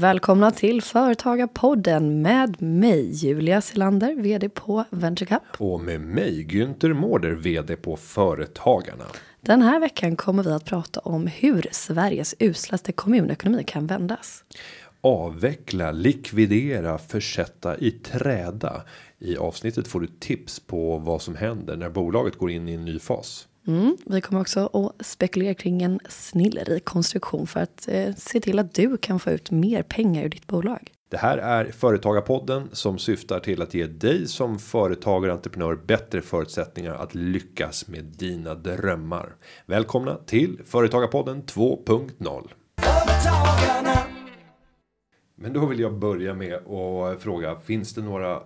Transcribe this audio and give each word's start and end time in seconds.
Välkomna 0.00 0.50
till 0.50 0.82
Företagarpodden 0.82 2.22
med 2.22 2.62
mig 2.62 3.10
Julia 3.12 3.60
Selander, 3.60 4.14
vd 4.14 4.48
på 4.48 4.84
VentureCup. 4.90 5.42
Och 5.58 5.80
med 5.80 6.00
mig 6.00 6.46
Günther 6.46 6.92
Mårder, 6.92 7.30
vd 7.30 7.76
på 7.76 7.96
Företagarna. 7.96 9.04
Den 9.40 9.62
här 9.62 9.80
veckan 9.80 10.16
kommer 10.16 10.42
vi 10.42 10.50
att 10.50 10.64
prata 10.64 11.00
om 11.00 11.26
hur 11.26 11.68
Sveriges 11.70 12.34
uslaste 12.38 12.92
kommunekonomi 12.92 13.64
kan 13.64 13.86
vändas. 13.86 14.44
Avveckla, 15.00 15.92
likvidera, 15.92 16.98
försätta 16.98 17.78
i 17.78 17.90
träda. 17.90 18.82
I 19.18 19.36
avsnittet 19.36 19.88
får 19.88 20.00
du 20.00 20.06
tips 20.06 20.60
på 20.60 20.98
vad 20.98 21.22
som 21.22 21.36
händer 21.36 21.76
när 21.76 21.90
bolaget 21.90 22.36
går 22.36 22.50
in 22.50 22.68
i 22.68 22.72
en 22.72 22.84
ny 22.84 22.98
fas. 22.98 23.47
Mm, 23.68 23.96
vi 24.06 24.20
kommer 24.20 24.40
också 24.40 24.66
att 24.66 25.06
spekulera 25.06 25.54
kring 25.54 25.82
en 25.82 26.00
snillerik 26.08 26.84
konstruktion 26.84 27.46
för 27.46 27.60
att 27.60 27.88
eh, 27.88 28.14
se 28.14 28.40
till 28.40 28.58
att 28.58 28.74
du 28.74 28.96
kan 28.96 29.20
få 29.20 29.30
ut 29.30 29.50
mer 29.50 29.82
pengar 29.82 30.24
ur 30.24 30.28
ditt 30.28 30.46
bolag. 30.46 30.92
Det 31.10 31.16
här 31.16 31.38
är 31.38 31.64
Företagarpodden 31.64 32.68
som 32.72 32.98
syftar 32.98 33.40
till 33.40 33.62
att 33.62 33.74
ge 33.74 33.86
dig 33.86 34.26
som 34.26 34.58
företagare 34.58 35.32
och 35.32 35.36
entreprenör 35.36 35.74
bättre 35.86 36.22
förutsättningar 36.22 36.94
att 36.94 37.14
lyckas 37.14 37.88
med 37.88 38.04
dina 38.04 38.54
drömmar. 38.54 39.36
Välkomna 39.66 40.16
till 40.16 40.60
Företagarpodden 40.64 41.42
2.0. 41.42 42.48
Företagarna. 42.80 43.98
Men 45.34 45.52
då 45.52 45.66
vill 45.66 45.80
jag 45.80 45.98
börja 45.98 46.34
med 46.34 46.54
att 46.54 47.22
fråga. 47.22 47.56
Finns 47.56 47.94
det 47.94 48.02
några 48.02 48.42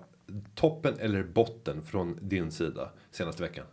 toppen 0.55 0.95
eller 0.99 1.23
botten 1.23 1.83
från 1.83 2.19
din 2.21 2.51
sida 2.51 2.91
senaste 3.11 3.43
veckan? 3.43 3.65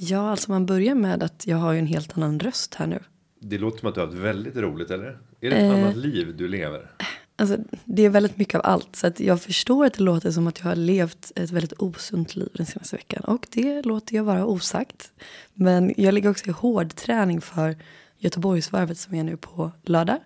Ja, 0.00 0.30
alltså 0.30 0.50
man 0.50 0.66
börjar 0.66 0.94
med 0.94 1.22
att 1.22 1.46
jag 1.46 1.56
har 1.56 1.72
ju 1.72 1.78
en 1.78 1.86
helt 1.86 2.16
annan 2.18 2.40
röst 2.40 2.74
här 2.74 2.86
nu. 2.86 2.98
Det 3.40 3.58
låter 3.58 3.78
som 3.78 3.88
att 3.88 3.94
du 3.94 4.00
har 4.00 4.08
ett 4.08 4.14
väldigt 4.14 4.56
roligt 4.56 4.90
eller? 4.90 5.06
Är 5.40 5.50
det 5.50 5.56
ett 5.56 5.62
Eh. 5.72 5.74
annat 5.84 5.96
liv 5.96 6.36
du 6.36 6.48
lever? 6.48 6.90
Alltså, 7.36 7.56
det 7.84 8.02
är 8.04 8.10
väldigt 8.10 8.36
mycket 8.36 8.54
av 8.54 8.60
allt. 8.64 8.96
Så 8.96 9.06
att 9.06 9.20
jag 9.20 9.42
förstår 9.42 9.84
att 9.86 9.94
det 9.94 10.02
låter 10.02 10.30
som 10.30 10.46
att 10.46 10.58
jag 10.58 10.66
har 10.66 10.76
levt 10.76 11.32
ett 11.36 11.50
väldigt 11.50 11.72
osunt 11.78 12.36
liv 12.36 12.48
den 12.54 12.66
senaste 12.66 12.96
veckan. 12.96 13.24
Och 13.24 13.46
det 13.50 13.82
låter 13.82 14.16
jag 14.16 14.24
vara 14.24 14.46
osagt. 14.46 15.12
Men 15.54 15.94
jag 15.96 16.14
ligger 16.14 16.30
också 16.30 16.48
i 16.48 16.52
hård 16.52 16.94
träning 16.94 17.40
för 17.40 17.76
Göteborgsvarvet 18.18 18.98
som 18.98 19.14
är 19.14 19.24
nu 19.24 19.36
på 19.36 19.72
lördag. 19.82 20.18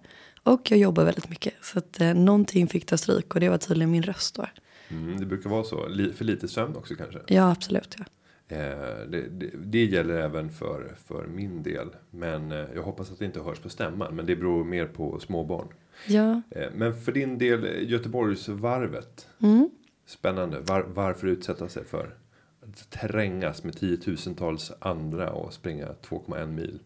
Och 0.42 0.70
jag 0.70 0.78
jobbar 0.80 1.04
väldigt 1.04 1.28
mycket. 1.28 1.54
Så 1.62 1.78
att 1.78 2.00
eh, 2.00 2.14
någonting 2.14 2.68
fick 2.68 2.86
ta 2.86 2.96
stryk 2.96 3.34
och 3.34 3.40
det 3.40 3.48
var 3.48 3.58
tydligen 3.58 3.90
min 3.90 4.02
röst 4.02 4.34
då. 4.34 4.46
Mm, 4.88 5.20
det 5.20 5.26
brukar 5.26 5.50
vara 5.50 5.64
så. 5.64 5.76
För 6.16 6.24
lite 6.24 6.48
sömn 6.48 6.76
också 6.76 6.94
kanske. 6.94 7.18
Ja, 7.26 7.50
absolut. 7.52 7.96
Ja. 7.98 8.04
Eh, 8.52 9.06
det, 9.08 9.28
det, 9.30 9.50
det 9.54 9.84
gäller 9.84 10.14
även 10.14 10.50
för, 10.50 10.94
för 11.06 11.26
min 11.26 11.62
del. 11.62 11.88
Men 12.10 12.52
eh, 12.52 12.64
jag 12.74 12.82
hoppas 12.82 13.12
att 13.12 13.18
det 13.18 13.24
inte 13.24 13.40
hörs 13.40 13.58
på 13.58 13.68
stämman. 13.68 14.16
Men 14.16 14.26
det 14.26 14.36
beror 14.36 14.64
mer 14.64 14.86
på 14.86 15.20
småbarn. 15.20 15.68
ja. 16.06 16.42
Eh, 16.50 16.68
men 16.74 16.94
för 16.94 17.12
din 17.12 17.38
del 17.38 17.90
Göteborgsvarvet. 17.90 19.28
Mm. 19.42 19.70
Spännande. 20.06 20.60
Var, 20.60 20.82
varför 20.82 21.26
utsätta 21.26 21.68
sig 21.68 21.84
för 21.84 22.14
att 22.62 22.90
trängas 22.90 23.64
med 23.64 23.78
tiotusentals 23.78 24.72
andra 24.78 25.30
och 25.30 25.52
springa 25.52 25.86
2,1 25.86 26.46
mil. 26.46 26.78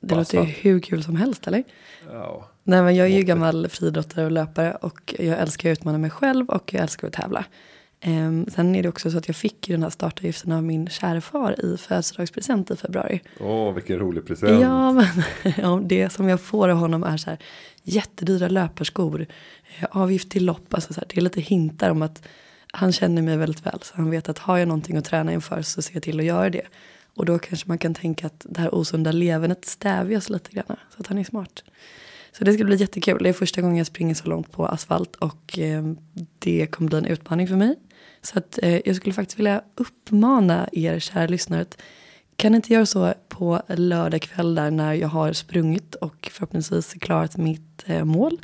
Det 0.00 0.14
låter 0.14 0.40
ju 0.40 0.44
hur 0.44 0.80
kul 0.80 1.02
som 1.02 1.16
helst, 1.16 1.46
eller? 1.46 1.64
Ja, 2.12 2.48
Nej, 2.62 2.82
men 2.82 2.96
jag 2.96 3.06
är 3.06 3.16
ju 3.16 3.22
gammal 3.22 3.68
friidrottare 3.68 4.24
och 4.24 4.30
löpare 4.30 4.74
och 4.74 5.14
jag 5.18 5.38
älskar 5.38 5.72
att 5.72 5.78
utmana 5.78 5.98
mig 5.98 6.10
själv 6.10 6.48
och 6.48 6.74
jag 6.74 6.82
älskar 6.82 7.08
att 7.08 7.14
tävla. 7.14 7.44
Ehm, 8.00 8.46
sen 8.50 8.74
är 8.74 8.82
det 8.82 8.88
också 8.88 9.10
så 9.10 9.18
att 9.18 9.28
jag 9.28 9.36
fick 9.36 9.68
ju 9.68 9.74
den 9.74 9.82
här 9.82 9.90
startavgiften 9.90 10.52
av 10.52 10.64
min 10.64 10.88
kära 10.88 11.20
far 11.20 11.64
i 11.64 11.76
födelsedagspresent 11.76 12.70
i 12.70 12.76
februari. 12.76 13.20
åh 13.40 13.74
vilken 13.74 13.98
rolig 13.98 14.26
present. 14.26 14.60
Ja, 14.60 14.92
men 14.92 15.06
ja, 15.56 15.80
det 15.84 16.10
som 16.10 16.28
jag 16.28 16.40
får 16.40 16.68
av 16.68 16.78
honom 16.78 17.02
är 17.02 17.16
så 17.16 17.30
här 17.30 17.38
jättedyra 17.82 18.48
löparskor, 18.48 19.26
eh, 19.78 19.86
avgift 19.90 20.30
till 20.30 20.44
lopp, 20.44 20.74
alltså 20.74 20.92
så 20.92 21.00
här, 21.00 21.06
det 21.08 21.16
är 21.16 21.20
lite 21.20 21.40
hintar 21.40 21.90
om 21.90 22.02
att 22.02 22.22
han 22.72 22.92
känner 22.92 23.22
mig 23.22 23.36
väldigt 23.36 23.66
väl 23.66 23.78
så 23.82 23.96
han 23.96 24.10
vet 24.10 24.28
att 24.28 24.38
har 24.38 24.58
jag 24.58 24.68
någonting 24.68 24.96
att 24.96 25.04
träna 25.04 25.32
inför 25.32 25.62
så 25.62 25.82
ser 25.82 25.94
jag 25.94 26.02
till 26.02 26.20
att 26.20 26.26
göra 26.26 26.50
det. 26.50 26.66
Och 27.14 27.26
då 27.26 27.38
kanske 27.38 27.68
man 27.68 27.78
kan 27.78 27.94
tänka 27.94 28.26
att 28.26 28.46
det 28.48 28.60
här 28.60 28.74
osunda 28.74 29.12
levernet 29.12 29.64
stävjas 29.64 30.30
lite 30.30 30.50
grann 30.50 30.76
så 30.94 31.00
att 31.00 31.06
han 31.06 31.18
är 31.18 31.24
smart. 31.24 31.64
Så 32.32 32.44
det 32.44 32.52
ska 32.52 32.64
bli 32.64 32.76
jättekul. 32.76 33.22
Det 33.22 33.28
är 33.28 33.32
första 33.32 33.60
gången 33.60 33.76
jag 33.76 33.86
springer 33.86 34.14
så 34.14 34.28
långt 34.28 34.52
på 34.52 34.66
asfalt 34.66 35.16
och 35.16 35.58
eh, 35.58 35.82
det 36.38 36.66
kommer 36.66 36.88
bli 36.88 36.98
en 36.98 37.04
utmaning 37.04 37.48
för 37.48 37.56
mig. 37.56 37.76
Så 38.22 38.38
att 38.38 38.58
eh, 38.62 38.80
jag 38.84 38.96
skulle 38.96 39.12
faktiskt 39.12 39.38
vilja 39.38 39.62
uppmana 39.74 40.68
er 40.72 40.98
kära 40.98 41.26
lyssnare 41.26 41.60
att 41.60 41.82
kan 42.36 42.54
inte 42.54 42.72
göra 42.72 42.86
så 42.86 43.14
på 43.28 43.62
lördag 43.68 44.22
kväll 44.22 44.54
där 44.54 44.70
när 44.70 44.94
jag 44.94 45.08
har 45.08 45.32
sprungit 45.32 45.94
och 45.94 46.28
förhoppningsvis 46.32 46.92
klarat 46.92 47.36
mitt 47.36 47.84
eh, 47.86 48.04
mål. 48.04 48.38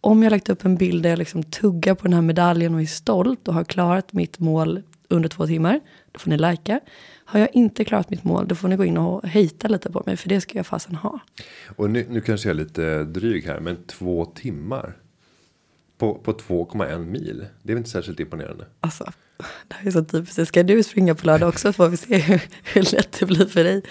Om 0.00 0.22
jag 0.22 0.30
lagt 0.30 0.48
upp 0.48 0.64
en 0.64 0.76
bild 0.76 1.02
där 1.02 1.10
jag 1.10 1.18
liksom 1.18 1.42
tuggar 1.42 1.94
på 1.94 2.02
den 2.02 2.12
här 2.12 2.22
medaljen 2.22 2.74
och 2.74 2.82
är 2.82 2.86
stolt 2.86 3.48
och 3.48 3.54
har 3.54 3.64
klarat 3.64 4.12
mitt 4.12 4.38
mål 4.38 4.82
under 5.08 5.28
två 5.28 5.46
timmar, 5.46 5.80
då 6.12 6.18
får 6.18 6.30
ni 6.30 6.38
lajka. 6.38 6.80
Har 7.24 7.40
jag 7.40 7.48
inte 7.52 7.84
klarat 7.84 8.10
mitt 8.10 8.24
mål, 8.24 8.48
då 8.48 8.54
får 8.54 8.68
ni 8.68 8.76
gå 8.76 8.84
in 8.84 8.96
och 8.96 9.28
hejta 9.28 9.68
lite 9.68 9.92
på 9.92 10.02
mig, 10.06 10.16
för 10.16 10.28
det 10.28 10.40
ska 10.40 10.58
jag 10.58 10.66
fasen 10.66 10.94
ha. 10.94 11.20
Och 11.76 11.90
nu, 11.90 12.06
nu 12.08 12.20
kanske 12.20 12.48
jag 12.48 12.54
är 12.54 12.64
lite 12.64 13.04
dryg 13.04 13.46
här. 13.46 13.60
Men 13.60 13.76
två 13.86 14.24
timmar. 14.24 14.96
På, 16.02 16.14
på 16.14 16.32
2,1 16.32 17.06
mil. 17.06 17.46
Det 17.62 17.72
är 17.72 17.74
väl 17.74 17.78
inte 17.78 17.90
särskilt 17.90 18.20
imponerande. 18.20 18.66
Alltså, 18.80 19.04
det 19.68 19.74
här 19.74 19.86
är 19.86 19.90
så 19.90 20.04
typiskt. 20.04 20.48
Ska 20.48 20.62
du 20.62 20.82
springa 20.82 21.14
på 21.14 21.26
lördag 21.26 21.48
också 21.48 21.72
får 21.72 21.88
vi 21.88 21.96
se 21.96 22.18
hur, 22.18 22.42
hur 22.64 22.94
lätt 22.94 23.20
det 23.20 23.26
blir 23.26 23.46
för 23.46 23.64
dig. 23.64 23.82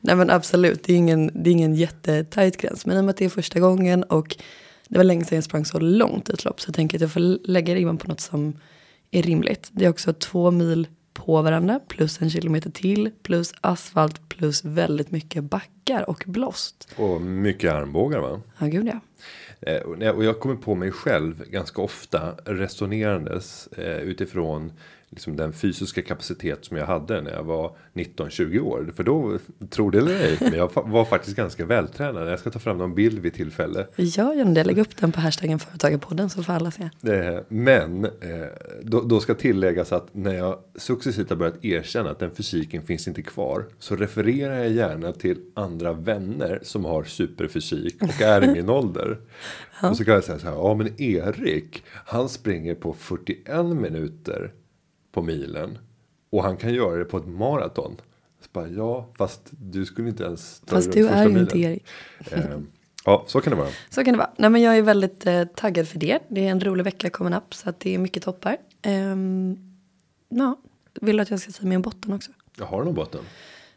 Nej 0.00 0.16
men 0.16 0.30
absolut, 0.30 0.84
det 0.84 0.92
är 0.92 0.96
ingen, 0.96 1.30
det 1.34 1.50
är 1.50 1.52
ingen 1.52 1.74
jättetajt 1.74 2.56
gräns. 2.56 2.86
Men 2.86 2.96
i 2.96 3.00
och 3.00 3.04
med 3.04 3.10
att 3.10 3.16
det 3.16 3.24
är 3.24 3.28
första 3.28 3.60
gången 3.60 4.02
och 4.04 4.36
det 4.88 4.98
var 4.98 5.04
länge 5.04 5.24
sedan 5.24 5.36
jag 5.36 5.44
sprang 5.44 5.64
så 5.64 5.78
långt 5.78 6.28
ett 6.28 6.44
lopp. 6.44 6.60
Så 6.60 6.68
jag 6.68 6.74
tänker 6.74 6.96
att 6.96 7.00
jag 7.02 7.12
får 7.12 7.48
lägga 7.48 7.74
ribban 7.74 7.98
på 7.98 8.08
något 8.08 8.20
som 8.20 8.58
är 9.10 9.22
rimligt. 9.22 9.68
Det 9.72 9.84
är 9.84 9.90
också 9.90 10.12
två 10.12 10.50
mil 10.50 10.88
på 11.12 11.42
varandra 11.42 11.80
plus 11.88 12.22
en 12.22 12.30
kilometer 12.30 12.70
till 12.70 13.10
plus 13.22 13.54
asfalt 13.60 14.28
plus 14.28 14.64
väldigt 14.64 15.10
mycket 15.10 15.44
backar 15.44 16.10
och 16.10 16.24
blåst. 16.26 16.88
Och 16.96 17.22
mycket 17.22 17.72
armbågar 17.72 18.20
va? 18.20 18.40
Ja 18.58 18.66
gud 18.66 18.86
ja. 18.86 19.00
Eh, 19.60 20.10
och 20.10 20.24
jag 20.24 20.40
kommer 20.40 20.56
på 20.56 20.74
mig 20.74 20.90
själv 20.90 21.44
ganska 21.50 21.82
ofta 21.82 22.32
resonerandes 22.44 23.66
eh, 23.66 23.98
utifrån 23.98 24.72
liksom 25.10 25.36
den 25.36 25.52
fysiska 25.52 26.02
kapacitet 26.02 26.64
som 26.64 26.76
jag 26.76 26.86
hade 26.86 27.20
när 27.20 27.30
jag 27.32 27.42
var 27.44 27.76
19-20 27.94 28.60
år. 28.60 28.92
För 28.96 29.04
då, 29.04 29.38
tro 29.70 29.90
det 29.90 29.98
eller 29.98 30.14
ej, 30.14 30.38
men 30.40 30.52
jag 30.52 30.70
var 30.74 31.04
faktiskt 31.04 31.36
ganska 31.36 31.64
vältränad. 31.64 32.28
Jag 32.28 32.38
ska 32.38 32.50
ta 32.50 32.58
fram 32.58 32.78
någon 32.78 32.94
bild 32.94 33.18
vid 33.18 33.34
tillfälle. 33.34 33.86
Gör 33.96 34.34
gärna 34.34 34.50
det, 34.50 34.64
lägg 34.64 34.78
upp 34.78 34.96
den 34.96 35.12
på 35.12 35.20
hashtaggen 35.20 35.58
företagarpodden 35.58 36.30
så 36.30 36.42
får 36.42 36.52
alla 36.52 36.70
se. 36.70 36.82
Eh, 36.82 37.40
Men 37.48 38.04
eh, 38.04 38.10
då, 38.82 39.00
då 39.00 39.20
ska 39.20 39.34
tilläggas 39.34 39.92
att 39.92 40.14
när 40.14 40.34
jag 40.34 40.58
successivt 40.74 41.30
har 41.30 41.36
börjat 41.36 41.64
erkänna 41.64 42.10
att 42.10 42.18
den 42.18 42.30
fysiken 42.30 42.82
finns 42.82 43.08
inte 43.08 43.22
kvar. 43.22 43.64
Så 43.78 43.96
refererar 43.96 44.58
jag 44.58 44.70
gärna 44.72 45.12
till 45.12 45.38
andra 45.54 45.92
vänner 45.92 46.60
som 46.62 46.84
har 46.84 47.04
superfysik 47.04 48.02
och 48.02 48.20
är 48.20 48.44
i 48.44 48.52
min 48.52 48.68
ålder. 48.70 49.18
Och 49.82 49.96
så 49.96 50.04
kan 50.04 50.14
jag 50.14 50.24
säga 50.24 50.38
så 50.38 50.46
här, 50.46 50.54
ja 50.54 50.74
men 50.74 51.00
Erik, 51.02 51.84
han 51.88 52.28
springer 52.28 52.74
på 52.74 52.92
41 52.92 53.66
minuter 53.66 54.52
på 55.16 55.22
milen. 55.22 55.78
Och 56.30 56.42
han 56.42 56.56
kan 56.56 56.74
göra 56.74 56.96
det 56.96 57.04
på 57.04 57.16
ett 57.16 57.26
maraton. 57.26 57.96
Så 58.40 58.48
bara, 58.52 58.68
ja, 58.68 59.08
fast 59.18 59.40
du 59.50 59.84
skulle 59.84 60.08
inte 60.08 60.24
ens 60.24 60.60
ta 60.60 60.76
Fast 60.76 60.92
du 60.92 61.06
är 61.06 61.28
ju 61.28 61.38
inte. 61.38 61.58
Erik. 61.58 61.84
Eh, 62.30 62.58
Ja, 63.04 63.24
så 63.26 63.40
kan 63.40 63.50
det 63.50 63.56
vara. 63.56 63.68
Så 63.90 64.04
kan 64.04 64.12
det 64.12 64.18
vara. 64.18 64.30
Nej, 64.36 64.50
men 64.50 64.62
jag 64.62 64.76
är 64.76 64.82
väldigt 64.82 65.26
eh, 65.26 65.44
taggad 65.44 65.88
för 65.88 65.98
det. 65.98 66.18
Det 66.28 66.46
är 66.46 66.50
en 66.50 66.60
rolig 66.60 66.84
vecka 66.84 67.10
coming 67.10 67.34
up 67.34 67.54
så 67.54 67.68
att 67.68 67.80
det 67.80 67.94
är 67.94 67.98
mycket 67.98 68.22
toppar. 68.22 68.56
Ehm, 68.82 69.56
ja, 70.28 70.56
vill 71.00 71.16
du 71.16 71.22
att 71.22 71.30
jag 71.30 71.40
ska 71.40 71.52
säga 71.52 71.68
min 71.68 71.82
botten 71.82 72.12
också? 72.12 72.30
Jag 72.58 72.66
har 72.66 72.84
någon 72.84 72.94
botten. 72.94 73.20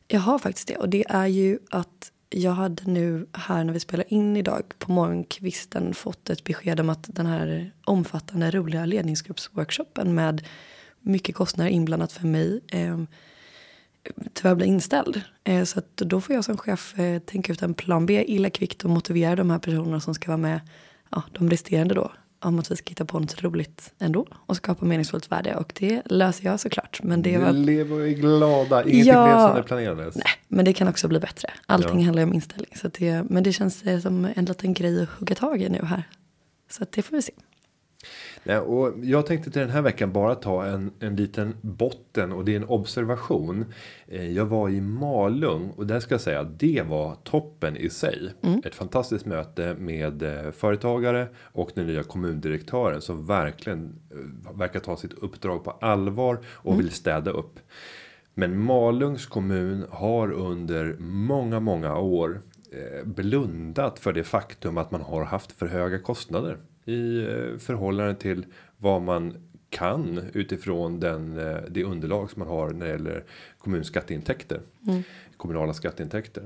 Jag 0.07 0.19
har 0.19 0.39
faktiskt 0.39 0.67
det 0.67 0.77
och 0.77 0.89
det 0.89 1.05
är 1.09 1.27
ju 1.27 1.59
att 1.69 2.11
jag 2.29 2.51
hade 2.51 2.83
nu 2.85 3.27
här 3.33 3.63
när 3.63 3.73
vi 3.73 3.79
spelar 3.79 4.13
in 4.13 4.37
idag 4.37 4.63
på 4.77 4.91
morgonkvisten 4.91 5.93
fått 5.93 6.29
ett 6.29 6.43
besked 6.43 6.79
om 6.79 6.89
att 6.89 7.05
den 7.07 7.25
här 7.25 7.71
omfattande 7.85 8.51
roliga 8.51 8.85
ledningsgruppsworkshopen 8.85 10.15
med 10.15 10.47
mycket 11.01 11.35
kostnader 11.35 11.71
inblandat 11.71 12.11
för 12.11 12.27
mig 12.27 12.61
eh, 12.71 12.97
tyvärr 14.33 14.55
blir 14.55 14.67
inställd. 14.67 15.21
Eh, 15.43 15.63
så 15.63 15.79
att 15.79 15.97
då 15.97 16.21
får 16.21 16.35
jag 16.35 16.45
som 16.45 16.57
chef 16.57 16.99
eh, 16.99 17.19
tänka 17.19 17.51
ut 17.53 17.61
en 17.61 17.73
plan 17.73 18.05
B 18.05 18.23
illa 18.27 18.49
kvickt 18.49 18.83
och 18.83 18.89
motivera 18.89 19.35
de 19.35 19.49
här 19.49 19.59
personerna 19.59 19.99
som 19.99 20.13
ska 20.15 20.27
vara 20.27 20.37
med, 20.37 20.59
ja, 21.11 21.23
de 21.31 21.49
resterande 21.49 21.93
då, 21.95 22.11
om 22.39 22.59
att 22.59 22.71
vi 22.71 22.75
ska 22.75 22.89
hitta 22.89 23.05
på 23.05 23.19
något 23.19 23.43
roligt 23.43 23.93
ändå 23.99 24.27
och 24.45 24.55
skapa 24.55 24.85
meningsfullt 24.85 25.31
värde. 25.31 25.55
Och 25.55 25.73
det 25.79 26.01
löser 26.05 26.45
jag 26.45 26.59
såklart. 26.59 26.99
Men 27.03 27.21
det 27.21 27.37
var 27.37 27.51
lever 27.53 27.95
och 27.95 28.07
är 28.07 28.11
glada. 28.11 28.83
Ingenting 28.83 29.05
Ja. 29.13 29.23
blev 29.25 29.47
som 29.47 29.55
det 29.55 29.63
planerades. 29.63 30.15
Nej, 30.15 30.25
men 30.47 30.65
det 30.65 30.73
kan 30.73 30.87
också 30.87 31.07
bli 31.07 31.19
bättre. 31.19 31.49
Allting 31.65 31.99
Ja. 31.99 32.05
handlar 32.05 32.23
om 32.23 32.33
inställning. 32.33 32.71
Så 32.75 32.87
det, 32.87 33.23
men 33.29 33.43
det 33.43 33.53
känns 33.53 33.83
eh, 33.83 33.99
som 33.99 34.27
en 34.35 34.45
liten 34.45 34.73
grej 34.73 35.03
att 35.03 35.09
hugga 35.09 35.35
tag 35.35 35.61
i 35.61 35.69
nu 35.69 35.79
här. 35.85 36.03
Så 36.71 36.83
att 36.83 36.91
det 36.91 37.01
får 37.01 37.15
vi 37.15 37.21
se. 37.21 37.33
Nej, 38.43 38.57
och 38.57 38.93
jag 39.03 39.25
tänkte 39.25 39.51
till 39.51 39.61
den 39.61 39.69
här 39.69 39.81
veckan 39.81 40.11
bara 40.11 40.35
ta 40.35 40.65
en, 40.65 40.91
en 40.99 41.15
liten 41.15 41.55
botten 41.61 42.31
och 42.31 42.45
det 42.45 42.51
är 42.51 42.55
en 42.55 42.67
observation. 42.69 43.65
Eh, 44.07 44.31
Jag 44.31 44.45
var 44.45 44.69
i 44.69 44.81
Malung 44.81 45.69
och 45.69 45.87
där 45.87 45.99
ska 45.99 46.13
jag 46.13 46.21
säga 46.21 46.39
att 46.39 46.59
det 46.59 46.81
var 46.87 47.15
toppen 47.15 47.77
i 47.77 47.89
sig. 47.89 48.33
Ett 48.65 48.75
fantastiskt 48.75 49.25
möte 49.25 49.75
med 49.79 50.23
eh, 50.23 50.51
företagare 50.51 51.27
och 51.37 51.71
den 51.75 51.87
nya 51.87 52.03
kommundirektören 52.03 53.01
som 53.01 53.25
verkligen 53.25 53.95
eh, 54.11 54.57
verkar 54.57 54.79
ta 54.79 54.97
sitt 54.97 55.13
uppdrag 55.13 55.63
på 55.63 55.71
allvar 55.71 56.39
och 56.45 56.79
vill 56.79 56.91
städa 56.91 57.31
upp. 57.31 57.59
Men 58.33 58.59
Malungs 58.63 59.25
kommun 59.25 59.85
har 59.89 60.31
under 60.31 60.95
många, 60.99 61.59
många 61.59 61.97
år 61.97 62.41
blundat 63.03 63.99
för 63.99 64.13
det 64.13 64.23
faktum 64.23 64.77
att 64.77 64.91
man 64.91 65.01
har 65.01 65.23
haft 65.23 65.51
för 65.51 65.67
höga 65.67 65.99
kostnader 65.99 66.57
i 66.85 67.19
eh, 67.19 67.57
förhållande 67.57 68.15
till 68.15 68.45
vad 68.77 69.01
man 69.01 69.33
kan 69.69 70.19
utifrån 70.33 70.99
den 70.99 71.37
eh, 71.37 71.57
det 71.69 71.83
underlag 71.83 72.31
som 72.31 72.39
man 72.39 72.47
har 72.47 72.69
när 72.69 72.85
det 72.85 72.91
gäller 72.91 73.23
kommunskatteintäkter. 73.57 74.61
Mm. 74.87 75.03
Kommunala 75.39 75.73
skatteintäkter. 75.73 76.43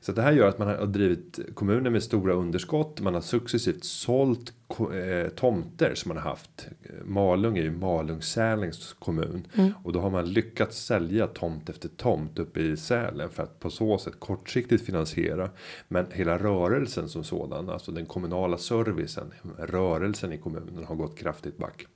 Så 0.00 0.12
det 0.12 0.22
här 0.22 0.32
gör 0.32 0.48
att 0.48 0.58
man 0.58 0.68
har 0.68 0.86
drivit 0.86 1.38
kommuner 1.54 1.90
med 1.90 2.02
stora 2.02 2.34
underskott. 2.34 3.00
Man 3.00 3.14
har 3.14 3.20
successivt 3.20 3.84
sålt 3.84 4.52
eh, 4.78 5.28
tomter 5.28 5.94
som 5.94 6.08
man 6.08 6.16
har 6.16 6.30
haft. 6.30 6.68
Malung 7.04 7.58
är 7.58 7.62
ju 7.62 7.70
Malung-Sälings 7.70 8.94
kommun 8.98 9.46
och 9.84 9.92
då 9.92 10.00
har 10.00 10.10
man 10.10 10.32
lyckats 10.32 10.84
sälja 10.84 11.26
tomt 11.26 11.68
efter 11.68 11.88
tomt 11.88 12.38
uppe 12.38 12.60
i 12.60 12.76
Sälen 12.76 13.30
för 13.30 13.42
att 13.42 13.60
på 13.60 13.70
så 13.70 13.98
sätt 13.98 14.14
kortsiktigt 14.18 14.86
finansiera. 14.86 15.50
Men 15.88 16.06
hela 16.12 16.38
rörelsen 16.38 17.08
som 17.08 17.24
sådan, 17.24 17.70
alltså 17.70 17.92
den 17.92 18.06
kommunala 18.06 18.58
servicen, 18.58 19.32
rörelsen 19.58 20.32
i 20.32 20.38
kommunen 20.38 20.84
har 20.84 20.94
gått 20.94 21.18
kraftigt 21.18 21.56
back. 21.56 21.86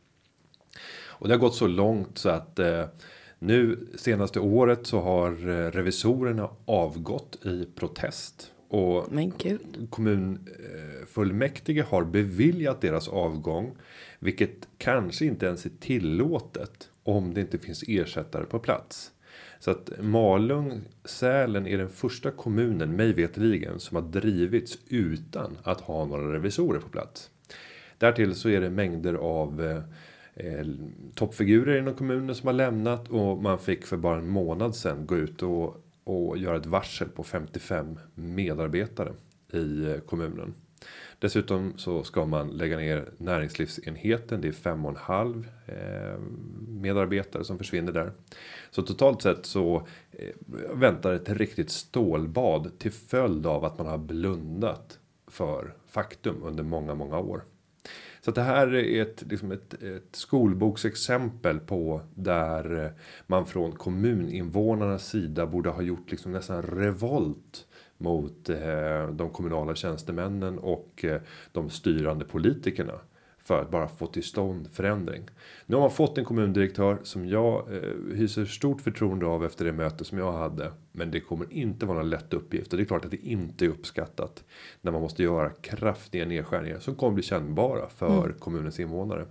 Och 1.18 1.28
det 1.28 1.34
har 1.34 1.40
gått 1.40 1.54
så 1.54 1.66
långt 1.66 2.18
så 2.18 2.28
att 2.28 2.58
eh, 2.58 2.84
nu 3.38 3.88
senaste 3.94 4.40
året 4.40 4.86
så 4.86 5.00
har 5.00 5.30
eh, 5.30 5.70
revisorerna 5.70 6.50
avgått 6.64 7.46
i 7.46 7.68
protest. 7.74 8.52
Och 8.68 9.12
Men 9.12 9.32
gud. 9.38 9.86
kommunfullmäktige 9.90 11.82
har 11.82 12.04
beviljat 12.04 12.80
deras 12.80 13.08
avgång. 13.08 13.76
Vilket 14.18 14.68
kanske 14.78 15.24
inte 15.24 15.46
ens 15.46 15.66
är 15.66 15.70
tillåtet 15.80 16.90
om 17.02 17.34
det 17.34 17.40
inte 17.40 17.58
finns 17.58 17.84
ersättare 17.88 18.44
på 18.44 18.58
plats. 18.58 19.12
Så 19.58 19.70
att 19.70 19.90
Malung, 20.00 20.80
Sälen 21.04 21.66
är 21.66 21.78
den 21.78 21.88
första 21.88 22.30
kommunen, 22.30 22.96
mig 22.96 23.12
veterligen, 23.12 23.80
som 23.80 23.94
har 23.94 24.02
drivits 24.02 24.78
utan 24.88 25.58
att 25.62 25.80
ha 25.80 26.04
några 26.04 26.32
revisorer 26.32 26.80
på 26.80 26.88
plats. 26.88 27.30
Därtill 27.98 28.34
så 28.34 28.48
är 28.48 28.60
det 28.60 28.70
mängder 28.70 29.14
av 29.14 29.82
eh, 30.38 30.66
toppfigurer 31.14 31.78
inom 31.78 31.94
kommunen 31.94 32.34
som 32.34 32.46
har 32.46 32.54
lämnat 32.54 33.08
och 33.08 33.42
man 33.42 33.58
fick 33.58 33.86
för 33.86 33.96
bara 33.96 34.18
en 34.18 34.28
månad 34.28 34.76
sedan 34.76 35.06
gå 35.06 35.16
ut 35.16 35.42
och, 35.42 35.84
och 36.04 36.38
göra 36.38 36.56
ett 36.56 36.66
varsel 36.66 37.08
på 37.08 37.22
55 37.22 37.98
medarbetare 38.14 39.12
i 39.52 39.84
eh, 39.84 39.98
kommunen. 39.98 40.54
Dessutom 41.18 41.72
så 41.76 42.04
ska 42.04 42.26
man 42.26 42.48
lägga 42.48 42.76
ner 42.76 43.10
näringslivsenheten. 43.18 44.40
Det 44.40 44.48
är 44.48 44.52
fem 44.52 44.84
och 44.84 44.90
en 44.90 44.96
halv 44.96 45.48
eh, 45.66 46.20
medarbetare 46.68 47.44
som 47.44 47.58
försvinner 47.58 47.92
där. 47.92 48.12
Så 48.70 48.82
totalt 48.82 49.22
sett 49.22 49.46
så 49.46 49.86
eh, 50.10 50.34
väntar 50.74 51.12
ett 51.12 51.28
riktigt 51.28 51.70
stålbad 51.70 52.78
till 52.78 52.92
följd 52.92 53.46
av 53.46 53.64
att 53.64 53.78
man 53.78 53.86
har 53.86 53.98
blundat 53.98 54.98
för 55.26 55.74
faktum 55.86 56.42
under 56.42 56.62
många, 56.64 56.94
många 56.94 57.18
år. 57.18 57.44
Så 58.20 58.30
att 58.30 58.34
det 58.34 58.42
här 58.42 58.74
är 58.74 59.02
ett, 59.02 59.22
liksom 59.30 59.52
ett, 59.52 59.82
ett 59.82 60.08
skolboksexempel 60.12 61.60
på 61.60 62.00
där 62.14 62.92
man 63.26 63.46
från 63.46 63.72
kommuninvånarnas 63.72 65.08
sida 65.08 65.46
borde 65.46 65.70
ha 65.70 65.82
gjort 65.82 66.10
liksom 66.10 66.32
nästan 66.32 66.62
revolt 66.62 67.66
mot 67.98 68.48
eh, 68.48 69.08
de 69.12 69.30
kommunala 69.32 69.74
tjänstemännen 69.74 70.58
och 70.58 71.04
eh, 71.04 71.20
de 71.52 71.70
styrande 71.70 72.24
politikerna 72.24 73.00
för 73.48 73.62
att 73.62 73.70
bara 73.70 73.88
få 73.88 74.06
till 74.06 74.24
stånd 74.24 74.68
förändring. 74.72 75.22
Nu 75.66 75.76
har 75.76 75.80
man 75.80 75.90
fått 75.90 76.18
en 76.18 76.24
kommundirektör 76.24 76.98
som 77.02 77.28
jag 77.28 77.74
eh, 77.74 78.16
hyser 78.16 78.44
stort 78.44 78.80
förtroende 78.80 79.26
av 79.26 79.44
efter 79.44 79.64
det 79.64 79.72
möte 79.72 80.04
som 80.04 80.18
jag 80.18 80.32
hade. 80.32 80.72
Men 80.92 81.10
det 81.10 81.20
kommer 81.20 81.52
inte 81.52 81.86
vara 81.86 81.98
någon 81.98 82.10
lätt 82.10 82.34
uppgift 82.34 82.72
och 82.72 82.76
det 82.76 82.82
är 82.82 82.86
klart 82.86 83.04
att 83.04 83.10
det 83.10 83.26
inte 83.26 83.64
är 83.64 83.68
uppskattat 83.68 84.44
när 84.80 84.92
man 84.92 85.00
måste 85.00 85.22
göra 85.22 85.50
kraftiga 85.50 86.26
nedskärningar 86.26 86.78
som 86.78 86.94
kommer 86.94 87.14
bli 87.14 87.22
kännbara 87.22 87.88
för 87.88 88.32
kommunens 88.38 88.80
invånare. 88.80 89.26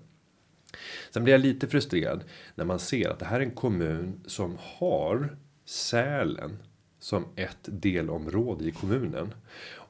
Sen 1.12 1.24
blir 1.24 1.34
jag 1.34 1.42
lite 1.42 1.68
frustrerad 1.68 2.24
när 2.56 2.66
man 2.66 2.80
ser 2.80 3.10
att 3.10 3.20
det 3.20 3.26
här 3.26 3.40
är 3.40 3.44
en 3.44 3.52
kommun 3.52 4.22
som 4.26 4.58
har 4.60 5.38
Sälen 5.66 6.58
som 7.00 7.26
ett 7.36 7.58
delområde 7.64 8.66
i 8.66 8.72
kommunen. 8.72 9.34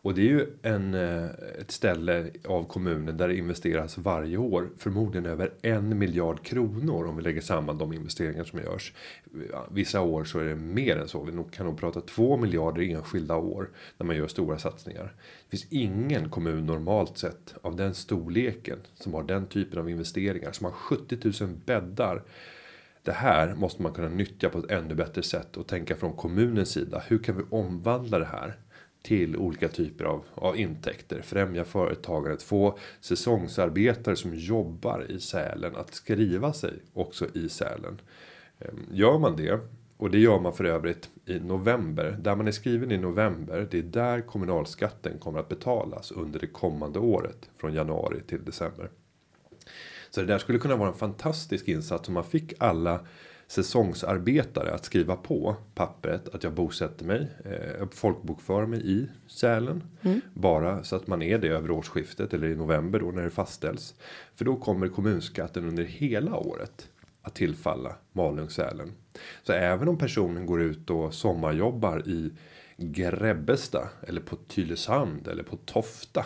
Och 0.02 0.14
det 0.14 0.22
är 0.22 0.26
ju 0.26 0.48
en, 0.62 0.94
eh, 0.94 1.26
ett 1.60 1.72
ställe 1.72 2.32
av 2.46 2.64
kommunen 2.64 3.18
där 3.18 3.28
det 3.28 3.38
investeras 3.38 3.98
varje 3.98 4.38
år 4.38 4.70
förmodligen 4.78 5.26
över 5.26 5.54
en 5.62 6.00
miljard 6.00 6.44
kronor 6.44 7.08
om 7.08 7.16
vi 7.16 7.24
lägger 7.24 7.42
samman 7.42 7.78
de 7.78 7.94
investeringar 7.94 8.44
som 8.44 8.60
görs. 8.60 8.94
Vissa 9.72 10.02
år 10.02 10.24
så 10.24 10.40
är 10.40 10.46
det 10.46 10.56
mer 10.56 10.98
än 10.98 11.08
så. 11.08 11.24
Vi 11.24 11.44
kan 11.52 11.66
nog 11.66 11.78
prata 11.78 12.02
två 12.02 12.38
miljarder 12.38 12.82
enskilda 12.82 13.36
år 13.36 13.70
när 13.98 14.08
man 14.08 14.16
gör 14.16 14.28
stora 14.28 14.58
satsningar. 14.58 15.14
Det 15.50 15.58
finns 15.58 15.68
ingen 15.72 16.30
kommun 16.30 16.66
normalt 16.66 17.18
sett 17.18 17.56
av 17.62 17.76
den 17.76 17.94
storleken 17.94 18.80
som 18.94 19.14
har 19.14 19.24
den 19.24 19.46
typen 19.46 19.80
av 19.80 19.90
investeringar 19.90 20.52
som 20.52 20.66
har 20.66 20.72
70 20.72 21.44
000 21.44 21.50
bäddar 21.66 22.24
det 23.08 23.14
här 23.14 23.56
måste 23.56 23.82
man 23.82 23.94
kunna 23.94 24.10
nyttja 24.10 24.50
på 24.50 24.60
ett 24.60 24.72
ännu 24.72 24.96
bättre 24.96 25.24
sätt 25.24 25.58
och 25.58 25.68
tänka 25.68 25.96
från 25.96 26.14
kommunens 26.14 26.70
sida. 26.70 27.04
Hur 27.08 27.18
kan 27.18 27.38
vi 27.38 27.44
omvandla 27.50 28.20
det 28.20 28.26
här 28.26 28.58
till 29.08 29.38
olika 29.38 29.68
typer 29.68 30.06
av, 30.06 30.24
av 30.36 30.58
intäkter, 30.58 31.22
främja 31.22 31.66
företagandet, 31.66 32.44
få 32.44 32.78
säsongsarbetare 33.02 34.16
som 34.16 34.36
jobbar 34.36 35.12
i 35.12 35.20
Sälen 35.20 35.76
att 35.76 35.94
skriva 35.94 36.54
sig 36.54 36.74
också 36.94 37.26
i 37.34 37.50
Sälen. 37.50 38.02
Ehm, 38.60 38.86
gör 38.92 39.18
man 39.18 39.36
det 39.36 39.60
och 39.98 40.12
det 40.12 40.20
gör 40.20 40.40
man 40.40 40.54
för 40.54 40.64
övrigt 40.64 41.10
i 41.26 41.40
november. 41.40 42.18
Där 42.22 42.36
man 42.36 42.48
är 42.48 42.52
skriven 42.52 42.92
i 42.92 42.98
november. 42.98 43.68
Det 43.72 43.80
är 43.80 43.84
där 43.84 44.22
kommunalskatten 44.22 45.20
kommer 45.20 45.40
att 45.40 45.50
betalas 45.50 46.12
under 46.12 46.40
det 46.40 46.48
kommande 46.48 47.00
året. 47.00 47.50
Från 47.58 47.74
januari 47.74 48.22
till 48.28 48.46
december. 48.46 48.90
Så 50.10 50.22
det 50.22 50.28
där 50.28 50.38
skulle 50.38 50.60
kunna 50.60 50.76
vara 50.76 50.90
en 50.90 50.96
fantastisk 50.96 51.68
insats 51.68 52.08
om 52.08 52.14
man 52.14 52.24
fick 52.24 52.54
alla 52.60 53.00
säsongsarbetare 53.48 54.74
att 54.74 54.86
skriva 54.86 55.16
på 55.16 55.56
pappret 55.76 56.36
att 56.36 56.44
jag 56.44 56.54
bosätter 56.54 57.06
mig, 57.06 57.28
eh, 57.46 57.88
folkbokför 57.92 58.66
mig 58.66 58.92
i 58.92 59.08
Sälen. 59.28 59.84
Bara 60.34 60.84
så 60.84 60.96
att 60.96 61.08
man 61.08 61.22
är 61.22 61.38
det 61.38 61.48
över 61.48 61.72
årsskiftet 61.72 62.34
eller 62.34 62.48
i 62.48 62.56
november 62.56 63.00
då 63.00 63.12
när 63.12 63.24
det 63.24 63.30
fastställs. 63.30 63.96
För 64.36 64.46
då 64.46 64.56
kommer 64.56 64.88
kommunskatten 64.88 65.68
under 65.68 65.84
hela 65.84 66.36
året 66.36 66.90
att 67.22 67.36
tillfalla 67.36 67.96
Malung-Sälen. 68.12 68.92
Så 69.44 69.54
även 69.54 69.88
om 69.88 69.98
personen 69.98 70.46
går 70.46 70.62
ut 70.62 70.90
och 70.90 71.14
sommarjobbar 71.14 72.08
i 72.08 72.32
Grebbestad 72.78 73.88
eller 74.08 74.22
på 74.22 74.36
Tylösand 74.36 75.28
eller 75.28 75.44
på 75.44 75.56
Tofta. 75.56 76.26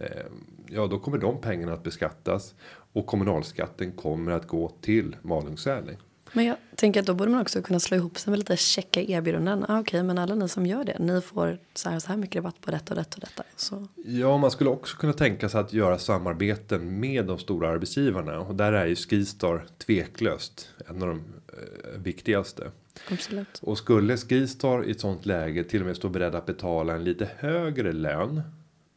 Eh, 0.00 0.26
ja, 0.68 0.86
då 0.86 0.98
kommer 0.98 1.18
de 1.18 1.40
pengarna 1.40 1.72
att 1.72 1.82
beskattas 1.82 2.54
och 2.92 3.06
kommunalskatten 3.06 3.92
kommer 3.92 4.32
att 4.32 4.46
gå 4.48 4.68
till 4.80 5.16
Malung-Säling. 5.22 5.96
Men 6.36 6.44
jag 6.44 6.56
tänker 6.76 7.00
att 7.00 7.06
då 7.06 7.14
borde 7.14 7.30
man 7.30 7.40
också 7.40 7.62
kunna 7.62 7.80
slå 7.80 7.96
ihop 7.96 8.18
sig 8.18 8.30
med 8.30 8.38
lite 8.38 8.56
checka 8.56 9.02
erbjudanden. 9.02 9.64
Ah, 9.68 9.80
Okej, 9.80 10.02
men 10.02 10.18
alla 10.18 10.34
ni 10.34 10.48
som 10.48 10.66
gör 10.66 10.84
det, 10.84 10.98
ni 10.98 11.20
får 11.20 11.58
så 11.74 11.90
här 11.90 11.98
så 11.98 12.08
här 12.08 12.16
mycket 12.16 12.36
rabatt 12.36 12.60
på 12.60 12.70
detta 12.70 12.94
och 12.94 12.98
detta 12.98 13.14
och 13.16 13.20
detta. 13.20 13.42
Så, 13.56 13.88
Ja, 14.04 14.36
man 14.38 14.50
skulle 14.50 14.70
också 14.70 14.96
kunna 14.96 15.12
tänka 15.12 15.48
sig 15.48 15.60
att 15.60 15.72
göra 15.72 15.98
samarbeten 15.98 17.00
med 17.00 17.26
de 17.26 17.38
stora 17.38 17.68
arbetsgivarna 17.68 18.38
och 18.40 18.54
där 18.54 18.72
är 18.72 18.86
ju 18.86 18.96
Skistar 18.96 19.64
tveklöst 19.86 20.68
en 20.88 21.02
av 21.02 21.08
de 21.08 21.18
eh, 21.48 21.98
viktigaste. 22.00 22.70
absolut. 23.10 23.58
Och 23.62 23.78
skulle 23.78 24.16
Skistar 24.16 24.84
i 24.84 24.90
ett 24.90 25.00
sånt 25.00 25.26
läge 25.26 25.64
till 25.64 25.80
och 25.80 25.86
med 25.86 25.96
stå 25.96 26.08
beredda 26.08 26.38
att 26.38 26.46
betala 26.46 26.94
en 26.94 27.04
lite 27.04 27.28
högre 27.38 27.92
lön. 27.92 28.42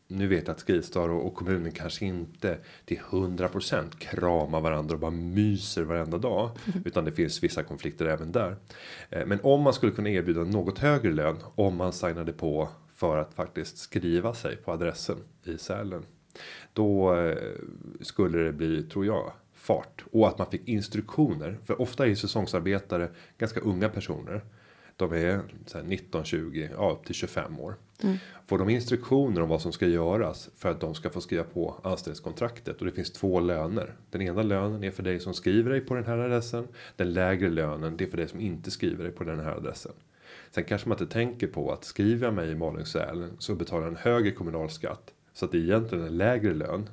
Nu 0.08 0.28
vet 0.28 0.48
jag 0.48 0.54
att 0.54 0.62
Skistar 0.62 1.10
och, 1.10 1.26
och 1.26 1.36
kommunen 1.36 1.72
kanske 1.72 2.06
inte 2.06 2.58
till 2.86 3.00
100% 3.00 3.98
kramar 3.98 4.62
varandra 4.62 4.94
och 4.94 5.00
bara 5.00 5.12
myser 5.12 5.84
varenda 5.84 6.18
dag. 6.18 6.50
Utan 6.86 7.06
det 7.06 7.12
finns 7.12 7.44
vissa 7.44 7.64
konflikter 7.64 8.06
även 8.06 8.32
där. 8.32 8.56
Eh, 9.10 9.26
Men 9.26 9.40
om 9.44 9.62
man 9.62 9.74
skulle 9.74 9.92
kunna 9.92 10.10
erbjuda 10.10 10.44
något 10.44 10.80
högre 10.80 11.12
lön 11.12 11.38
om 11.56 11.76
man 11.76 11.94
signade 11.94 12.34
på 12.34 12.70
för 12.96 13.18
att 13.18 13.34
faktiskt 13.34 13.78
skriva 13.78 14.34
sig 14.34 14.56
på 14.56 14.72
adressen 14.72 15.18
i 15.44 15.58
Sälen. 15.58 16.06
Då 16.74 17.16
eh, 17.16 17.38
skulle 18.02 18.38
det 18.38 18.52
bli, 18.52 18.84
tror 18.84 19.06
jag, 19.06 19.32
fart. 19.54 20.04
Och 20.12 20.28
att 20.28 20.38
man 20.38 20.52
fick 20.52 20.68
instruktioner. 20.68 21.58
För 21.66 21.82
ofta 21.82 22.08
är 22.08 22.16
säsongsarbetare 22.16 23.10
ganska 23.38 23.60
unga 23.60 23.90
personer. 23.90 24.42
De 24.98 25.14
är 25.14 25.42
så 25.66 25.78
här 25.78 25.86
19, 25.86 26.24
20, 26.24 26.70
ja 26.74 26.92
upp 26.92 27.06
till 27.06 27.16
25 27.16 27.60
år. 27.60 27.76
Får 28.48 28.58
de 28.58 28.70
instruktioner 28.70 29.42
om 29.42 29.50
vad 29.50 29.62
som 29.62 29.72
ska 29.72 29.88
göras 29.88 30.50
för 30.56 30.72
att 30.72 30.80
de 30.80 30.96
ska 30.96 31.10
få 31.10 31.22
skriva 31.22 31.44
på 31.44 31.76
anställningskontraktet 31.84 32.80
och 32.80 32.86
det 32.86 32.92
finns 32.92 33.12
två 33.12 33.40
löner. 33.40 33.96
Den 34.10 34.22
ena 34.22 34.44
lönen 34.44 34.84
är 34.84 34.92
för 34.92 35.04
dig 35.04 35.20
som 35.20 35.34
skriver 35.34 35.70
dig 35.70 35.82
på 35.82 35.96
den 35.96 36.06
här 36.06 36.18
adressen. 36.18 36.68
Den 36.96 37.14
lägre 37.14 37.50
lönen 37.50 37.98
det 37.98 38.04
är 38.06 38.10
för 38.10 38.18
dig 38.18 38.28
som 38.28 38.40
inte 38.40 38.72
skriver 38.72 39.04
dig 39.04 39.14
på 39.14 39.24
den 39.24 39.40
här 39.40 39.52
adressen. 39.52 39.92
Sen 40.52 40.64
kanske 40.64 40.90
man 40.90 41.00
inte 41.02 41.14
tänker 41.14 41.48
på 41.48 41.72
att 41.72 41.84
skriver 41.84 42.28
jag 42.28 42.34
mig 42.34 42.52
i 42.52 42.56
Malung-Sälen 42.56 43.32
så 43.40 43.56
betalar 43.56 43.82
jag 43.82 43.92
en 43.92 43.96
högre 43.96 44.32
kommunalskatt. 44.32 45.14
Så 45.34 45.46
att 45.46 45.52
det 45.52 45.58
är 45.58 45.62
egentligen 45.62 46.06
en 46.06 46.18
lägre 46.18 46.54
lön. 46.54 46.90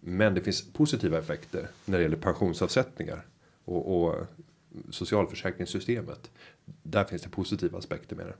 Men 0.00 0.34
det 0.34 0.40
finns 0.40 0.72
positiva 0.72 1.18
effekter 1.18 1.68
när 1.84 1.98
det 1.98 2.02
gäller 2.02 2.16
pensionsavsättningar. 2.16 3.26
Och, 3.64 4.04
och 4.04 4.26
socialförsäkringssystemet. 4.90 6.30
Där 6.82 7.04
finns 7.04 7.22
det 7.22 7.28
positiva 7.28 7.78
aspekter 7.78 8.16
med 8.16 8.26
det. 8.26 8.34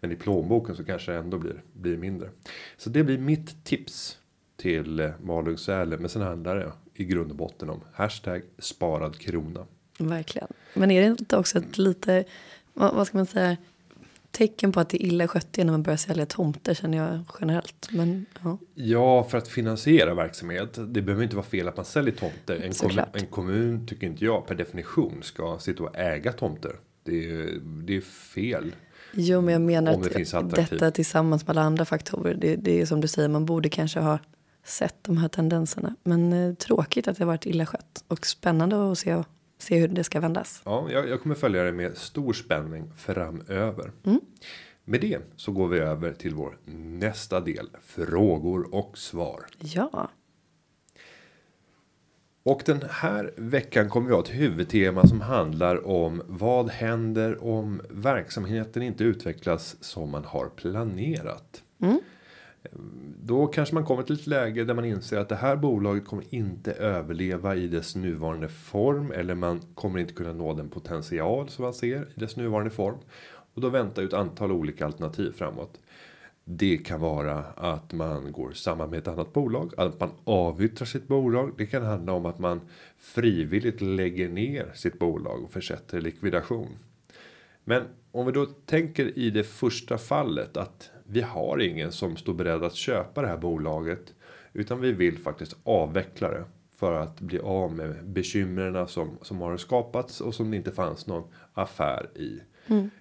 Men 0.00 0.12
i 0.12 0.16
plånboken 0.16 0.76
så 0.76 0.84
kanske 0.84 1.12
det 1.12 1.18
ändå 1.18 1.38
blir, 1.38 1.62
blir 1.72 1.96
mindre. 1.96 2.30
Så 2.76 2.90
det 2.90 3.04
blir 3.04 3.18
mitt 3.18 3.64
tips 3.64 4.18
till 4.56 5.00
eh, 5.00 5.10
Malung-Sälen. 5.22 6.00
Men 6.00 6.08
sen 6.08 6.22
handlar 6.22 6.56
det 6.56 6.72
i 6.94 7.04
grund 7.04 7.30
och 7.30 7.36
botten 7.36 7.70
om 7.70 7.80
hashtag 7.92 8.42
sparad 8.58 9.18
krona. 9.18 9.66
Verkligen. 9.98 10.48
Men 10.74 10.90
är 10.90 11.00
det 11.00 11.06
inte 11.06 11.36
också 11.36 11.58
ett 11.58 11.78
lite, 11.78 12.24
vad, 12.74 13.06
ska 13.06 13.18
man 13.18 13.26
säga, 13.26 13.56
tecken 14.30 14.72
på 14.72 14.80
att 14.80 14.88
det 14.88 15.04
är 15.04 15.06
illa 15.06 15.28
skött 15.28 15.56
när 15.56 15.64
man 15.64 15.82
börjar 15.82 15.96
sälja 15.96 16.26
tomter 16.26 16.74
känner 16.74 16.98
jag 16.98 17.20
generellt. 17.40 17.88
Men 17.90 18.26
ja, 18.42 18.58
Ja, 18.74 19.24
för 19.24 19.38
att 19.38 19.48
finansiera 19.48 20.14
verksamhet. 20.14 20.78
Det 20.88 21.02
behöver 21.02 21.22
inte 21.22 21.36
vara 21.36 21.46
fel 21.46 21.68
att 21.68 21.76
man 21.76 21.84
säljer 21.84 22.14
tomter. 22.14 22.54
En, 22.54 22.72
kommun, 22.72 23.04
en 23.12 23.26
kommun 23.26 23.86
tycker 23.86 24.06
inte 24.06 24.24
jag 24.24 24.46
per 24.46 24.54
definition 24.54 25.22
ska 25.22 25.58
sitta 25.58 25.82
och 25.82 25.98
äga 25.98 26.32
tomter. 26.32 26.76
Det 27.04 27.30
är, 27.30 27.60
det 27.84 27.96
är 27.96 28.00
fel. 28.00 28.74
jo 29.12 29.40
men 29.40 29.52
jag 29.52 29.60
menar 29.62 29.96
det 29.96 30.34
att 30.34 30.50
detta 30.54 30.90
tillsammans 30.90 31.46
med 31.46 31.50
alla 31.50 31.66
andra 31.66 31.84
faktorer. 31.84 32.34
Det, 32.34 32.56
det 32.56 32.80
är 32.80 32.86
som 32.86 33.00
du 33.00 33.08
säger, 33.08 33.28
man 33.28 33.46
borde 33.46 33.68
kanske 33.68 34.00
ha 34.00 34.18
sett 34.64 34.96
de 35.02 35.16
här 35.16 35.28
tendenserna. 35.28 35.96
Men 36.04 36.32
eh, 36.32 36.54
tråkigt 36.54 37.08
att 37.08 37.18
det 37.18 37.24
varit 37.24 37.46
illa 37.46 37.66
skött. 37.66 38.04
Och 38.08 38.26
spännande 38.26 38.92
att 38.92 38.98
se, 38.98 39.22
se 39.58 39.78
hur 39.78 39.88
det 39.88 40.04
ska 40.04 40.20
vändas. 40.20 40.62
Ja, 40.64 40.88
jag, 40.90 41.08
jag 41.08 41.22
kommer 41.22 41.34
följa 41.34 41.62
det 41.62 41.72
med 41.72 41.96
stor 41.96 42.32
spänning 42.32 42.92
framöver. 42.96 43.92
Med 44.84 45.00
det 45.00 45.18
så 45.36 45.52
går 45.52 45.68
vi 45.68 45.78
över 45.78 46.12
till 46.12 46.34
vår 46.34 46.56
nästa 46.74 47.40
del. 47.40 47.68
Frågor 47.82 48.74
och 48.74 48.98
svar. 48.98 49.46
Ja, 49.58 50.08
Och 52.44 52.62
den 52.66 52.82
här 52.90 53.32
veckan 53.36 53.88
kommer 53.88 54.08
vi 54.08 54.14
ha 54.14 54.22
ett 54.22 54.34
huvudtema 54.34 55.06
som 55.06 55.20
handlar 55.20 55.86
om 55.86 56.22
vad 56.26 56.70
händer 56.70 57.44
om 57.44 57.80
verksamheten 57.90 58.82
inte 58.82 59.04
utvecklas 59.04 59.76
som 59.80 60.10
man 60.10 60.24
har 60.24 60.48
planerat. 60.48 61.62
Då 63.24 63.46
kanske 63.46 63.74
man 63.74 63.84
kommer 63.84 64.02
till 64.02 64.14
ett 64.14 64.26
läge 64.26 64.64
där 64.64 64.74
man 64.74 64.84
inser 64.84 65.18
att 65.18 65.28
det 65.28 65.36
här 65.36 65.56
bolaget 65.56 66.06
kommer 66.06 66.24
inte 66.34 66.72
överleva 66.72 67.56
i 67.56 67.68
dess 67.68 67.96
nuvarande 67.96 68.48
form 68.48 69.12
eller 69.12 69.34
man 69.34 69.60
kommer 69.74 69.98
inte 69.98 70.14
kunna 70.14 70.32
nå 70.32 70.54
den 70.54 70.68
potential 70.68 71.48
som 71.48 71.64
man 71.64 71.74
ser 71.74 72.08
i 72.16 72.20
dess 72.20 72.36
nuvarande 72.36 72.70
form. 72.70 72.96
Och 73.54 73.60
då 73.60 73.68
väntar 73.68 74.02
ju 74.02 74.08
ett 74.08 74.14
antal 74.14 74.52
olika 74.52 74.86
alternativ 74.86 75.32
framåt. 75.32 75.80
Det 76.44 76.76
kan 76.76 77.00
vara 77.00 77.38
att 77.56 77.92
man 77.92 78.32
går 78.32 78.52
samman 78.52 78.90
med 78.90 78.98
ett 78.98 79.08
annat 79.08 79.32
bolag, 79.32 79.72
att 79.76 80.00
man 80.00 80.10
avyttrar 80.24 80.86
sitt 80.86 81.08
bolag. 81.08 81.54
Det 81.58 81.66
kan 81.66 81.82
handla 81.82 82.12
om 82.12 82.26
att 82.26 82.38
man 82.38 82.60
frivilligt 82.98 83.80
lägger 83.80 84.28
ner 84.28 84.70
sitt 84.74 84.98
bolag 84.98 85.44
och 85.44 85.52
försätter 85.52 86.00
likvidation. 86.00 86.68
Men 87.64 87.82
om 88.12 88.26
vi 88.26 88.32
då 88.32 88.46
tänker 88.46 89.18
i 89.18 89.30
det 89.30 89.44
första 89.44 89.98
fallet 89.98 90.56
att 90.56 90.90
vi 91.04 91.20
har 91.20 91.58
ingen 91.58 91.92
som 91.92 92.16
står 92.16 92.34
beredd 92.34 92.64
att 92.64 92.74
köpa 92.74 93.22
det 93.22 93.28
här 93.28 93.36
bolaget. 93.36 94.14
Utan 94.52 94.80
vi 94.80 94.92
vill 94.92 95.18
faktiskt 95.18 95.56
avveckla 95.64 96.30
det. 96.30 96.44
För 96.76 96.92
att 96.92 97.20
bli 97.20 97.38
av 97.38 97.74
med 97.74 98.04
bekymren 98.04 98.88
som, 98.88 99.18
som 99.22 99.40
har 99.40 99.56
skapats 99.56 100.20
och 100.20 100.34
som 100.34 100.50
det 100.50 100.56
inte 100.56 100.72
fanns 100.72 101.06
någon 101.06 101.28
affär 101.52 102.10
i. 102.14 102.40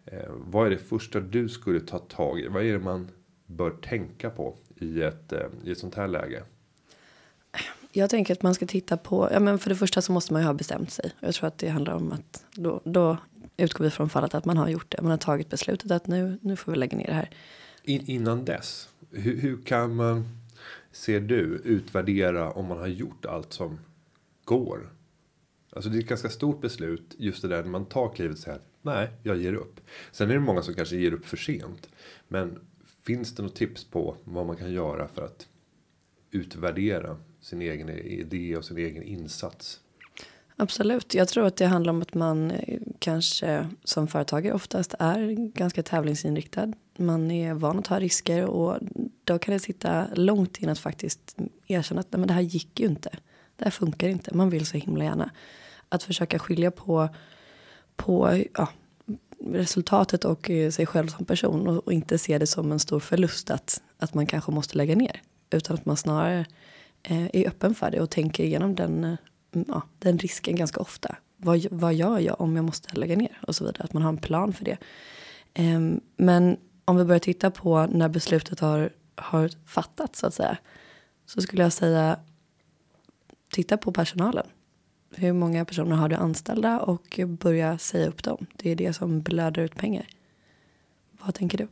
Eh, 0.05 0.29
vad 0.29 0.65
är 0.65 0.69
det 0.69 0.77
första 0.77 1.19
du 1.19 1.50
skulle 1.50 1.79
ta 1.79 2.00
tag 2.00 2.39
i? 2.39 2.48
Vad 2.48 2.63
är 2.63 2.74
det 2.74 2.79
man 2.79 3.10
bör 3.51 3.72
tänka 3.72 4.29
på 4.29 4.55
i 4.75 5.01
ett, 5.01 5.34
eh, 5.34 5.48
i 5.63 5.72
ett 5.72 5.77
sånt 5.77 5.96
här 5.96 6.08
läge? 6.08 6.43
jag 7.91 8.10
tänker 8.10 8.34
att 8.34 8.41
man 8.41 8.55
ska 8.55 8.65
titta 8.65 8.98
på, 8.98 9.29
ja 9.31 9.39
men 9.39 9.60
för 9.60 9.70
det 9.70 9.75
första 9.75 10.01
så 10.01 10.12
måste 10.12 10.34
man 10.34 10.41
ju 10.41 10.46
ha 10.46 10.53
bestämt 10.53 10.91
sig. 10.91 11.12
Jag 11.20 11.34
tror 11.34 11.48
att 11.48 11.58
det 11.58 11.70
handlar 11.70 11.93
om 11.93 12.12
att 12.12 12.46
då, 12.53 12.81
då 12.84 13.17
utgår 13.58 13.86
vi 13.86 13.91
från 13.91 14.10
fallet 14.10 14.34
att 14.34 14.46
man 14.46 14.58
har 14.58 14.70
gjort 14.70 14.91
det. 14.91 15.01
Man 15.01 15.12
har 15.12 15.17
tagit 15.17 15.50
beslutet 15.50 15.91
att 15.91 16.08
nu, 16.08 16.39
nu 16.41 16.55
får 16.55 16.72
vi 16.72 16.77
lägga 16.77 16.98
ner 16.98 17.08
det 17.08 17.13
här. 17.13 17.29
In, 17.84 18.05
innan 18.05 18.46
dess, 18.46 18.89
hur, 19.12 19.38
hur 19.38 19.62
kan 19.62 19.96
man, 19.96 20.38
ser 20.91 21.20
du, 21.20 21.62
utvärdera 21.65 22.51
om 22.51 22.65
man 22.65 22.77
har 22.77 22.88
gjort 22.88 23.25
allt 23.25 23.53
som 23.53 23.79
går? 24.46 24.93
Alltså 25.74 25.89
det 25.89 25.98
är 25.98 26.00
ett 26.00 26.10
ganska 26.10 26.29
stort 26.29 26.62
beslut, 26.62 27.15
just 27.17 27.41
det 27.41 27.48
där 27.48 27.63
när 27.63 27.70
man 27.70 27.86
tar 27.86 28.13
klivet 28.15 28.34
och 28.34 28.43
säger 28.43 28.60
nej, 28.81 29.10
jag 29.24 29.38
ger 29.38 29.53
upp. 29.53 29.81
Sen 30.12 30.29
är 30.29 30.34
det 30.34 30.39
många 30.39 30.62
som 30.62 30.74
kanske 30.74 30.96
ger 30.96 31.13
upp 31.13 31.25
för 31.25 31.38
sent. 31.38 31.89
Men 32.27 32.60
finns 33.03 33.36
det 33.36 33.43
något 33.43 33.55
tips 33.55 33.84
på 33.84 34.15
vad 34.24 34.46
man 34.46 34.58
kan 34.58 34.72
göra 34.72 35.08
för 35.08 35.25
att 35.25 35.48
utvärdera 36.31 37.17
sin 37.41 37.62
egen 37.62 37.89
idé 37.89 38.58
och 38.58 38.65
sin 38.65 38.77
egen 38.77 39.03
insats? 39.03 39.79
Absolut. 40.55 41.13
Jag 41.13 41.27
tror 41.27 41.46
att 41.46 41.55
det 41.55 41.65
handlar 41.65 41.93
om 41.93 42.01
att 42.01 42.13
man 42.13 42.51
eh, 42.51 42.79
kanske 43.00 43.67
som 43.84 44.08
företagare 44.08 44.53
oftast 44.53 44.96
är 45.00 45.51
ganska 45.53 45.84
tävlingsinriktad. 45.84 46.74
Man 46.98 47.31
är 47.31 47.53
van 47.53 47.79
att 47.79 47.86
ta 47.86 48.00
risker 48.00 48.46
och 48.46 48.77
då 49.24 49.39
kan 49.39 49.53
det 49.53 49.60
sitta 49.60 50.08
långt 50.15 50.58
in 50.58 50.70
att 50.70 50.79
faktiskt 50.79 51.38
erkänna 51.67 52.00
att 52.00 52.12
nej, 52.12 52.20
men 52.20 52.27
det 52.27 52.34
här 52.34 52.41
gick 52.41 52.79
ju 52.79 52.86
inte. 52.86 53.10
Det 53.55 53.63
här 53.63 53.72
funkar 53.72 54.08
inte. 54.08 54.34
Man 54.34 54.50
vill 54.50 54.65
så 54.65 54.77
himla 54.77 55.03
gärna. 55.03 55.31
Att 55.89 56.03
försöka 56.03 56.39
skilja 56.39 56.72
på, 56.72 57.10
på 57.96 58.43
ja, 58.53 58.67
resultatet 59.45 60.25
och 60.25 60.50
eh, 60.50 60.71
sig 60.71 60.86
själv 60.86 61.07
som 61.07 61.25
person 61.25 61.67
och, 61.67 61.86
och 61.86 61.93
inte 61.93 62.17
se 62.17 62.38
det 62.38 62.48
som 62.48 62.71
en 62.71 62.79
stor 62.79 63.00
förlust 63.00 63.51
att, 63.51 63.81
att 63.98 64.13
man 64.13 64.25
kanske 64.25 64.51
måste 64.51 64.77
lägga 64.77 64.95
ner. 64.95 65.21
Utan 65.51 65.75
att 65.75 65.86
man 65.86 65.98
snarare 65.98 66.45
eh, 67.03 67.25
är 67.33 67.48
öppen 67.48 67.75
för 67.75 67.91
det 67.91 68.01
och 68.01 68.10
tänker 68.10 68.43
igenom 68.43 68.75
den, 68.75 69.03
eh, 69.03 69.17
ja, 69.67 69.81
den 70.00 70.17
risken 70.17 70.55
ganska 70.55 70.79
ofta. 70.81 71.15
Vad, 71.38 71.65
vad 71.71 71.93
gör 71.93 72.19
jag 72.19 72.41
om 72.41 72.55
jag 72.55 72.65
måste 72.65 72.95
lägga 72.95 73.15
ner 73.15 73.39
och 73.48 73.55
så 73.55 73.63
vidare. 73.63 73.83
Att 73.83 73.93
man 73.93 74.03
har 74.03 74.10
en 74.10 74.17
plan 74.17 74.53
för 74.53 74.65
det. 74.65 74.77
Eh, 75.53 75.79
men 76.17 76.57
om 76.86 76.98
vi 76.98 77.03
börjar 77.03 77.19
titta 77.19 77.51
på 77.51 77.86
när 77.86 78.10
beslutet 78.10 78.60
har, 78.60 78.93
har 79.15 79.50
fattats 79.65 80.19
så 80.19 80.27
att 80.27 80.33
säga. 80.33 80.57
Så 81.25 81.41
skulle 81.41 81.63
jag 81.63 81.74
säga 81.74 82.19
titta 83.51 83.77
på 83.77 83.91
personalen. 83.91 84.48
Hur 85.15 85.34
många 85.34 85.65
personer 85.65 85.96
har 85.96 86.10
du 86.10 86.15
anställda 86.15 86.80
och 86.80 87.20
börja 87.27 87.77
säga 87.77 88.08
upp 88.08 88.24
dem. 88.24 88.46
Det 88.56 88.70
är 88.70 88.75
det 88.75 88.94
som 88.94 89.22
blöder 89.22 89.62
ut 89.62 89.75
pengar. 89.75 90.08
Vad 91.25 91.36
tänker 91.36 91.58
du? 91.58 91.68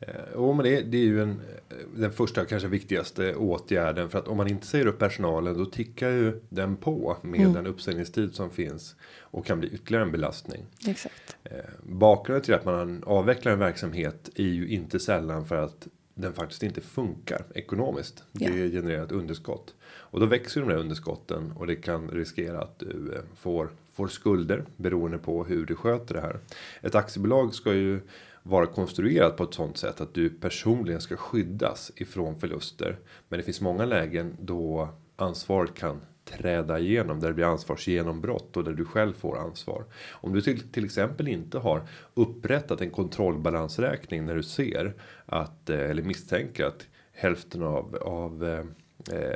Eh, 0.00 0.14
Jo, 0.34 0.52
men 0.52 0.64
det, 0.64 0.80
det 0.80 0.96
är 0.96 1.04
ju 1.04 1.22
en, 1.22 1.30
eh, 1.30 1.76
den 1.96 2.12
första 2.12 2.44
kanske 2.44 2.68
viktigaste 2.68 3.34
åtgärden. 3.34 4.10
För 4.10 4.18
att 4.18 4.28
om 4.28 4.36
man 4.36 4.48
inte 4.48 4.66
säger 4.66 4.86
upp 4.86 4.98
personalen 4.98 5.58
då 5.58 5.64
tickar 5.64 6.08
ju 6.08 6.40
den 6.48 6.76
på 6.76 7.16
med 7.22 7.50
den 7.54 7.66
uppsägningstid 7.66 8.34
som 8.34 8.50
finns. 8.50 8.96
Och 9.20 9.46
kan 9.46 9.60
bli 9.60 9.68
ytterligare 9.68 10.04
en 10.04 10.12
belastning. 10.12 10.66
Exakt. 10.86 11.36
Eh, 11.44 11.50
bakgrunden 11.82 12.44
till 12.44 12.54
att 12.54 12.64
man 12.64 13.04
avvecklar 13.06 13.52
en 13.52 13.58
verksamhet 13.58 14.30
är 14.34 14.44
ju 14.44 14.68
inte 14.68 14.98
sällan 14.98 15.46
för 15.46 15.56
att 15.56 15.88
den 16.14 16.32
faktiskt 16.32 16.62
inte 16.62 16.80
funkar 16.80 17.44
ekonomiskt. 17.54 18.24
Det 18.32 18.70
genererar 18.70 19.04
ett 19.04 19.12
underskott. 19.12 19.74
Och 20.16 20.20
då 20.20 20.26
växer 20.26 20.60
de 20.60 20.68
där 20.68 20.76
underskotten 20.76 21.52
och 21.56 21.66
det 21.66 21.76
kan 21.76 22.10
riskera 22.10 22.60
att 22.60 22.78
du 22.78 23.12
eh, 23.14 23.22
får, 23.34 23.70
får 23.92 24.08
skulder 24.08 24.64
beroende 24.76 25.18
på 25.18 25.44
hur 25.44 25.66
du 25.66 25.74
sköter 25.74 26.14
det 26.14 26.20
här. 26.20 26.38
Ett 26.80 26.94
aktiebolag 26.94 27.54
ska 27.54 27.74
ju 27.74 28.00
vara 28.42 28.66
konstruerat 28.66 29.36
på 29.36 29.44
ett 29.44 29.54
sånt 29.54 29.76
sätt 29.76 30.00
att 30.00 30.14
du 30.14 30.30
personligen 30.30 31.00
ska 31.00 31.16
skyddas 31.16 31.92
ifrån 31.96 32.40
förluster. 32.40 32.98
Men 33.28 33.38
det 33.38 33.42
finns 33.42 33.60
många 33.60 33.84
lägen 33.84 34.36
då 34.40 34.88
ansvaret 35.16 35.74
kan 35.74 36.00
träda 36.24 36.78
igenom 36.78 37.20
där 37.20 37.28
det 37.28 37.34
blir 37.34 37.44
ansvarsgenombrott 37.44 38.56
och 38.56 38.64
där 38.64 38.72
du 38.72 38.84
själv 38.84 39.12
får 39.12 39.38
ansvar. 39.38 39.84
Om 40.10 40.32
du 40.32 40.40
till, 40.40 40.72
till 40.72 40.84
exempel 40.84 41.28
inte 41.28 41.58
har 41.58 41.88
upprättat 42.14 42.80
en 42.80 42.90
kontrollbalansräkning 42.90 44.24
när 44.24 44.34
du 44.34 44.42
ser 44.42 44.94
att 45.26 45.70
eh, 45.70 45.90
eller 45.90 46.02
misstänker 46.02 46.64
att 46.64 46.86
hälften 47.12 47.62
av, 47.62 47.96
av 47.96 48.44
eh, 48.44 48.64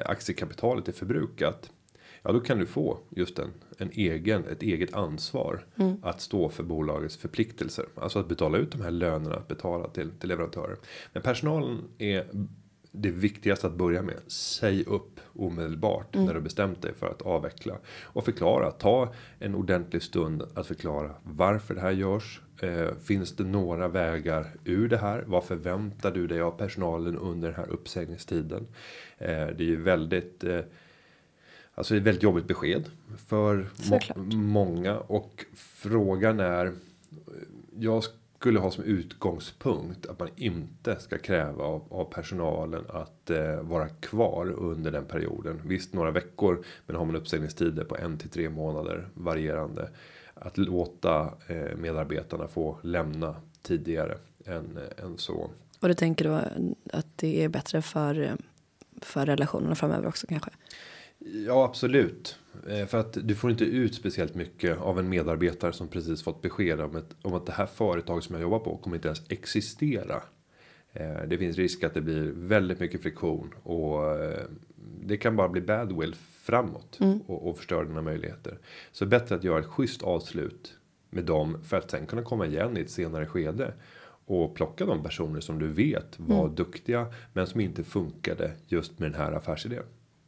aktiekapitalet 0.04 0.88
är 0.88 0.92
förbrukat. 0.92 1.70
Ja, 2.22 2.32
då 2.32 2.40
kan 2.40 2.58
du 2.58 2.66
få 2.66 2.98
just 3.10 3.38
en, 3.38 3.52
en 3.78 3.90
egen, 3.92 4.44
ett 4.44 4.62
eget 4.62 4.94
ansvar 4.94 5.64
att 6.02 6.20
stå 6.20 6.48
för 6.48 6.62
bolagets 6.62 7.16
förpliktelser. 7.16 7.86
Alltså 7.94 8.18
att 8.18 8.28
betala 8.28 8.58
ut 8.58 8.72
de 8.72 8.80
här 8.80 8.90
lönerna, 8.90 9.34
att 9.34 9.48
betala 9.48 9.88
till, 9.88 10.10
till 10.10 10.28
leverantörer. 10.28 10.76
Men 11.12 11.22
personalen 11.22 11.84
är 11.98 12.26
det 12.92 13.10
viktigaste 13.10 13.66
att 13.66 13.74
börja 13.74 14.02
med. 14.02 14.16
Säg 14.26 14.84
upp 14.84 15.20
omedelbart 15.34 16.14
när 16.14 16.34
du 16.34 16.40
bestämt 16.40 16.82
dig 16.82 16.94
för 16.94 17.06
att 17.06 17.22
avveckla 17.22 17.78
och 18.02 18.24
förklara. 18.24 18.70
Ta 18.70 19.14
en 19.38 19.54
ordentlig 19.54 20.02
stund 20.02 20.42
att 20.54 20.66
förklara 20.66 21.14
varför 21.22 21.74
det 21.74 21.80
här 21.80 21.90
görs. 21.90 22.40
Eh, 22.62 22.94
finns 23.04 23.36
det 23.36 23.44
några 23.44 23.88
vägar 23.88 24.46
ur 24.64 24.88
det 24.88 24.96
här? 24.96 25.24
Vad 25.26 25.44
förväntar 25.44 26.10
du 26.10 26.26
dig 26.26 26.40
av 26.40 26.50
personalen 26.50 27.18
under 27.18 27.48
den 27.48 27.56
här 27.56 27.70
uppsägningstiden? 27.70 28.66
Eh, 29.18 29.46
det 29.46 29.60
är 29.60 29.68
ju 29.68 29.82
väldigt 29.82 30.44
eh, 30.44 30.60
Alltså 31.74 31.96
ett 31.96 32.02
väldigt 32.02 32.22
jobbigt 32.22 32.46
besked 32.46 32.90
för 33.26 33.68
må 33.90 34.00
många 34.36 34.98
och 34.98 35.44
frågan 35.54 36.40
är. 36.40 36.72
Jag 37.78 38.04
skulle 38.38 38.60
ha 38.60 38.70
som 38.70 38.84
utgångspunkt 38.84 40.06
att 40.06 40.18
man 40.18 40.28
inte 40.36 41.00
ska 41.00 41.18
kräva 41.18 41.64
av, 41.64 41.82
av 41.90 42.04
personalen 42.04 42.84
att 42.88 43.30
eh, 43.30 43.60
vara 43.60 43.88
kvar 43.88 44.50
under 44.50 44.90
den 44.90 45.04
perioden. 45.04 45.60
Visst 45.64 45.92
några 45.94 46.10
veckor, 46.10 46.64
men 46.86 46.96
har 46.96 47.04
man 47.04 47.16
uppsägningstider 47.16 47.84
på 47.84 47.96
en 47.96 48.18
till 48.18 48.30
tre 48.30 48.48
månader 48.48 49.08
varierande. 49.14 49.90
Att 50.34 50.58
låta 50.58 51.34
eh, 51.46 51.76
medarbetarna 51.76 52.48
få 52.48 52.78
lämna 52.82 53.36
tidigare 53.62 54.18
än, 54.44 54.76
eh, 54.76 55.04
än 55.04 55.18
så. 55.18 55.50
Och 55.80 55.88
du 55.88 55.94
tänker 55.94 56.24
då 56.24 56.40
att 56.92 57.06
det 57.16 57.44
är 57.44 57.48
bättre 57.48 57.82
för, 57.82 58.20
eh, 58.22 58.34
för 59.02 59.26
relationerna 59.26 59.74
framöver 59.74 60.08
också 60.08 60.26
kanske? 60.26 60.50
Ja, 61.46 61.64
absolut. 61.64 62.36
För 62.88 62.94
att 62.94 63.18
du 63.22 63.34
får 63.34 63.50
inte 63.50 63.64
ut 63.64 63.94
speciellt 63.94 64.34
mycket 64.34 64.78
av 64.78 64.98
en 64.98 65.08
medarbetare 65.08 65.72
som 65.72 65.88
precis 65.88 66.22
fått 66.22 66.42
besked 66.42 66.80
om, 66.80 66.96
ett, 66.96 67.16
om 67.22 67.34
att 67.34 67.46
det 67.46 67.52
här 67.52 67.66
företaget 67.66 68.24
som 68.24 68.34
jag 68.34 68.42
jobbar 68.42 68.58
på 68.58 68.76
kommer 68.76 68.96
inte 68.96 69.08
ens 69.08 69.22
existera. 69.28 70.22
Det 71.26 71.38
finns 71.38 71.56
risk 71.56 71.84
att 71.84 71.94
det 71.94 72.00
blir 72.00 72.32
väldigt 72.34 72.80
mycket 72.80 73.02
friktion 73.02 73.54
och 73.62 74.00
det 75.00 75.16
kan 75.16 75.36
bara 75.36 75.48
bli 75.48 75.60
badwill 75.60 76.14
framåt 76.50 76.98
och, 77.26 77.48
och 77.48 77.56
förstöra 77.56 77.84
dina 77.84 78.02
möjligheter. 78.02 78.58
Så 78.92 79.06
bättre 79.06 79.34
att 79.34 79.44
göra 79.44 79.58
ett 79.58 79.66
schysst 79.66 80.02
avslut 80.02 80.74
med 81.10 81.24
dem 81.24 81.58
för 81.64 81.76
att 81.76 81.90
sen 81.90 82.06
kunna 82.06 82.22
komma 82.22 82.46
igen 82.46 82.76
i 82.76 82.80
ett 82.80 82.90
senare 82.90 83.26
skede 83.26 83.74
och 84.26 84.54
plocka 84.54 84.86
de 84.86 85.02
personer 85.02 85.40
som 85.40 85.58
du 85.58 85.68
vet 85.68 86.18
var 86.18 86.48
duktiga 86.48 87.06
men 87.32 87.46
som 87.46 87.60
inte 87.60 87.84
funkade 87.84 88.52
just 88.66 88.98
med 88.98 89.12
den 89.12 89.20
här 89.20 89.32
affärsidén. 89.32 89.82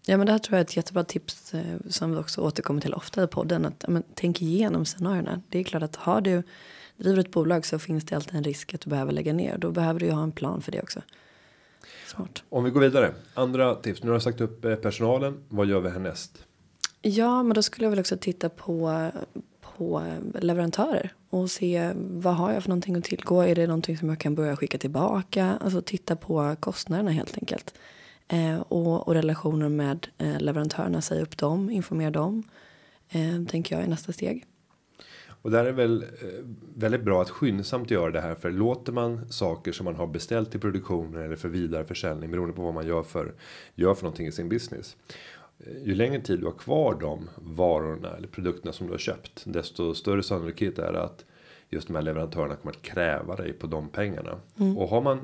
Ja 0.06 0.16
men 0.16 0.26
det 0.26 0.32
här 0.32 0.38
tror 0.38 0.56
jag 0.56 0.60
är 0.60 0.64
ett 0.64 0.76
jättebra 0.76 1.04
tips 1.04 1.54
eh, 1.54 1.76
som 1.88 2.10
vi 2.10 2.16
också 2.16 2.40
återkommer 2.40 2.80
till 2.80 2.94
ofta 2.94 3.24
i 3.24 3.26
podden. 3.26 3.64
Att 3.64 3.84
men, 3.88 4.02
tänk 4.14 4.42
igenom 4.42 4.84
scenarierna. 4.84 5.42
Det 5.48 5.58
är 5.58 5.64
klart 5.64 5.82
att 5.82 5.96
har 5.96 6.20
du 6.20 6.42
driver 6.96 7.20
ett 7.20 7.30
bolag 7.30 7.66
så 7.66 7.78
finns 7.78 8.04
det 8.04 8.16
alltid 8.16 8.34
en 8.34 8.44
risk 8.44 8.74
att 8.74 8.80
du 8.80 8.90
behöver 8.90 9.12
lägga 9.12 9.32
ner. 9.32 9.58
Då 9.58 9.70
behöver 9.70 10.00
du 10.00 10.06
ju 10.06 10.12
ha 10.12 10.22
en 10.22 10.32
plan 10.32 10.62
för 10.62 10.72
det 10.72 10.82
också. 10.82 11.00
Smart. 12.14 12.42
Om 12.48 12.64
vi 12.64 12.70
går 12.70 12.80
vidare. 12.80 13.14
Andra 13.34 13.74
tips. 13.74 14.02
Nu 14.02 14.08
har 14.08 14.14
jag 14.14 14.22
sagt 14.22 14.40
upp 14.40 14.64
eh, 14.64 14.74
personalen. 14.74 15.44
Vad 15.48 15.66
gör 15.66 15.80
vi 15.80 15.90
härnäst? 15.90 16.44
Ja 17.02 17.42
men 17.42 17.54
då 17.54 17.62
skulle 17.62 17.84
jag 17.84 17.90
väl 17.90 18.00
också 18.00 18.16
titta 18.16 18.48
på, 18.48 19.10
på 19.60 20.02
leverantörer. 20.40 21.12
Och 21.30 21.50
se 21.50 21.92
vad 21.96 22.34
har 22.34 22.52
jag 22.52 22.62
för 22.62 22.70
någonting 22.70 22.96
att 22.96 23.04
tillgå. 23.04 23.42
Är 23.42 23.54
det 23.54 23.66
någonting 23.66 23.98
som 23.98 24.08
jag 24.08 24.18
kan 24.18 24.34
börja 24.34 24.56
skicka 24.56 24.78
tillbaka. 24.78 25.58
Alltså 25.60 25.82
titta 25.82 26.16
på 26.16 26.56
kostnaderna 26.60 27.10
helt 27.10 27.38
enkelt. 27.38 27.74
Eh, 28.28 28.60
och, 28.60 29.08
och 29.08 29.14
relationer 29.14 29.68
med 29.68 30.06
eh, 30.18 30.40
leverantörerna. 30.40 31.02
Säga 31.02 31.22
upp 31.22 31.36
dem, 31.36 31.70
informera 31.70 32.10
dem. 32.10 32.42
Eh, 33.08 33.44
tänker 33.48 33.74
jag 33.76 33.84
är 33.84 33.88
nästa 33.88 34.12
steg. 34.12 34.44
Och 35.42 35.50
där 35.50 35.64
är 35.64 35.72
väl 35.72 36.02
eh, 36.02 36.28
väldigt 36.76 37.02
bra 37.02 37.22
att 37.22 37.30
skyndsamt 37.30 37.90
göra 37.90 38.10
det 38.10 38.20
här. 38.20 38.34
För 38.34 38.50
låter 38.50 38.92
man 38.92 39.32
saker 39.32 39.72
som 39.72 39.84
man 39.84 39.96
har 39.96 40.06
beställt 40.06 40.50
till 40.50 40.60
produktionen 40.60 41.22
eller 41.24 41.36
för 41.36 41.48
vidareförsäljning. 41.48 42.30
Beroende 42.30 42.54
på 42.54 42.62
vad 42.62 42.74
man 42.74 42.86
gör 42.86 43.02
för, 43.02 43.34
gör 43.74 43.94
för 43.94 44.02
någonting 44.02 44.26
i 44.26 44.32
sin 44.32 44.48
business. 44.48 44.96
Eh, 45.58 45.82
Ju 45.84 45.94
längre 45.94 46.20
tid 46.20 46.40
du 46.40 46.46
har 46.46 46.52
kvar 46.52 46.96
de 47.00 47.30
varorna 47.36 48.16
eller 48.16 48.28
produkterna 48.28 48.72
som 48.72 48.86
du 48.86 48.92
har 48.92 48.98
köpt. 48.98 49.42
Desto 49.46 49.94
större 49.94 50.22
sannolikhet 50.22 50.78
är 50.78 50.92
det 50.92 51.02
att 51.02 51.24
just 51.70 51.86
de 51.86 51.94
här 51.94 52.02
leverantörerna 52.02 52.56
kommer 52.56 52.72
att 52.72 52.82
kräva 52.82 53.36
dig 53.36 53.52
på 53.52 53.66
de 53.66 53.88
pengarna. 53.88 54.40
Och 54.76 54.88
har 54.88 55.00
man 55.00 55.18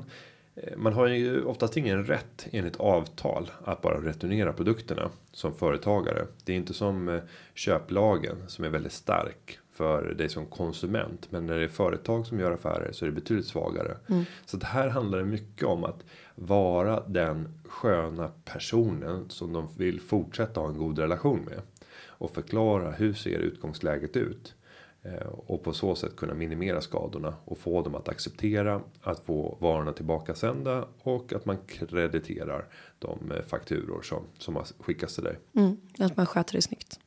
eh, 0.55 0.77
man 0.77 0.93
har 0.93 1.07
ju 1.07 1.43
oftast 1.43 1.77
ingen 1.77 2.05
rätt 2.05 2.47
enligt 2.51 2.75
avtal 2.79 3.51
att 3.63 3.81
bara 3.81 4.01
returnera 4.01 4.53
produkterna 4.53 5.09
som 5.31 5.53
företagare. 5.53 6.25
Det 6.45 6.51
är 6.53 6.57
inte 6.57 6.73
som 6.73 7.21
köplagen 7.53 8.37
som 8.47 8.65
är 8.65 8.69
väldigt 8.69 8.91
stark 8.93 9.59
för 9.79 10.13
dig 10.13 10.29
som 10.29 10.45
konsument. 10.45 11.27
Men 11.31 11.45
när 11.45 11.57
det 11.57 11.63
är 11.63 11.67
företag 11.67 12.27
som 12.27 12.39
gör 12.39 12.51
affärer 12.51 12.91
så 12.91 13.05
är 13.05 13.09
det 13.09 13.15
betydligt 13.15 13.45
svagare. 13.47 13.97
Så 14.45 14.57
det 14.57 14.65
här 14.65 14.87
handlar 14.89 15.17
det 15.17 15.25
mycket 15.25 15.63
om 15.67 15.83
att 15.83 16.03
vara 16.35 17.03
den 17.07 17.47
sköna 17.65 18.31
personen 18.45 19.29
som 19.29 19.53
de 19.53 19.67
vill 19.77 20.01
fortsätta 20.01 20.59
ha 20.59 20.67
en 20.67 20.77
god 20.77 20.99
relation 20.99 21.39
med. 21.45 21.61
Och 22.07 22.31
förklara 22.31 22.91
hur 22.91 23.13
ser 23.13 23.39
utgångsläget 23.39 24.17
ut. 24.17 24.53
Eh, 25.03 25.27
Och 25.27 25.63
på 25.63 25.73
så 25.73 25.95
sätt 25.95 26.15
kunna 26.15 26.33
minimera 26.33 26.81
skadorna 26.81 27.33
och 27.45 27.57
få 27.57 27.81
dem 27.81 27.95
att 27.95 28.09
acceptera 28.09 28.81
att 29.01 29.19
få 29.25 29.57
varorna 29.61 29.91
tillbaka 29.93 30.35
sända 30.35 30.85
och 31.03 31.33
att 31.33 31.45
man 31.45 31.57
krediterar 31.67 32.65
de 32.99 33.31
eh, 33.31 33.41
fakturor 33.41 34.01
som, 34.01 34.23
som 34.37 34.55
har 34.55 34.65
skickats 34.79 35.15
till 35.15 35.23
dig. 35.23 35.39
Mm, 35.55 35.77
att 35.99 36.17
man 36.17 36.25
sköter 36.25 36.53
det 36.53 36.61
snyggt. 36.61 36.99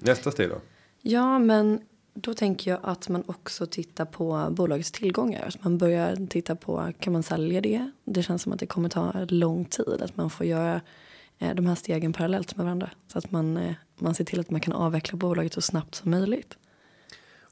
Nästa 0.00 0.30
steg 0.30 0.48
då? 0.48 0.56
Ja, 1.02 1.38
men 1.38 1.80
då 2.14 2.34
tänker 2.34 2.70
jag 2.70 2.80
att 2.82 3.08
man 3.08 3.24
också 3.26 3.66
tittar 3.66 4.04
på 4.04 4.48
bolagets 4.50 4.92
tillgångar. 4.92 5.46
Att 5.46 5.64
man 5.64 5.78
börjar 5.78 6.26
titta 6.26 6.56
på, 6.56 6.92
kan 6.98 7.12
man 7.12 7.22
sälja 7.22 7.60
det? 7.60 7.90
Det 8.04 8.22
känns 8.22 8.42
som 8.42 8.52
att 8.52 8.58
det 8.58 8.66
kommer 8.66 8.88
ta 8.88 9.12
lång 9.28 9.64
tid. 9.64 10.02
Att 10.02 10.16
man 10.16 10.30
får 10.30 10.46
göra 10.46 10.80
eh, 11.38 11.54
de 11.54 11.66
här 11.66 11.74
stegen 11.74 12.12
parallellt 12.12 12.56
med 12.56 12.64
varandra. 12.64 12.90
Så 13.12 13.18
att 13.18 13.30
man, 13.30 13.56
eh, 13.56 13.74
man 13.98 14.14
ser 14.14 14.24
till 14.24 14.40
att 14.40 14.50
man 14.50 14.60
kan 14.60 14.72
avveckla 14.72 15.16
bolaget 15.16 15.52
så 15.52 15.60
snabbt 15.60 15.94
som 15.94 16.10
möjligt. 16.10 16.56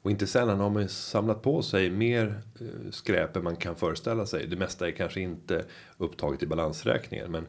Och 0.03 0.11
inte 0.11 0.27
sällan 0.27 0.61
har 0.61 0.71
man 0.71 0.89
samlat 0.89 1.43
på 1.43 1.63
sig 1.63 1.91
mer 1.91 2.43
eh, 2.61 2.91
skräp 2.91 3.37
än 3.37 3.45
man 3.45 3.57
kan 3.57 3.77
föreställa 3.77 4.27
sig. 4.27 4.47
Det 4.47 4.57
mesta 4.57 4.89
är 4.89 4.93
kanske 4.93 5.21
inte 5.21 5.65
upptaget 5.97 6.43
i 6.43 6.47
balansräkningen. 6.47 7.31
Men 7.33 7.47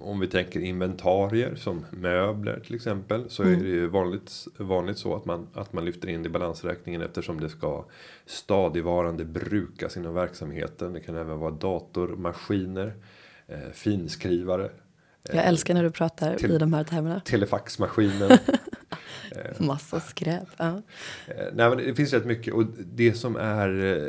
om 0.00 0.20
vi 0.20 0.26
tänker 0.26 0.60
inventarier 0.60 1.54
som 1.54 1.84
möbler 1.90 2.60
till 2.60 2.74
exempel. 2.74 3.30
Så 3.30 3.42
är 3.42 3.46
det 3.56 3.68
ju 3.68 3.86
vanligt, 3.86 4.32
vanligt 4.58 4.98
så 4.98 5.16
att 5.16 5.24
man, 5.24 5.46
att 5.54 5.72
man 5.72 5.84
lyfter 5.84 6.08
in 6.08 6.22
det 6.22 6.26
i 6.26 6.30
balansräkningen. 6.30 7.02
Eftersom 7.02 7.40
det 7.40 7.48
ska 7.48 7.84
stadigvarande 8.26 9.24
brukas 9.24 9.96
inom 9.96 10.14
verksamheten. 10.14 10.92
Det 10.92 11.00
kan 11.00 11.16
även 11.16 11.38
vara 11.38 11.50
datormaskiner. 11.50 12.94
Eh, 13.48 13.58
finskrivare. 13.72 14.70
Jag 15.32 15.44
älskar 15.46 15.74
när 15.74 15.82
du 15.82 15.90
pratar 15.90 16.36
till- 16.36 16.50
i 16.50 16.58
de 16.58 16.72
här 16.72 16.84
termerna. 16.84 17.20
Telefaxmaskinen. 17.20 18.38
Massa 19.58 20.00
skräp. 20.00 20.48
Ja. 20.56 20.82
Eh, 21.28 21.44
Nej 21.52 21.68
men 21.68 21.76
det 21.78 21.94
finns 21.94 22.12
rätt 22.12 22.24
mycket 22.26 22.54
och 22.54 22.64
det 22.94 23.12
som 23.14 23.36
är 23.36 23.84
eh, 23.84 24.08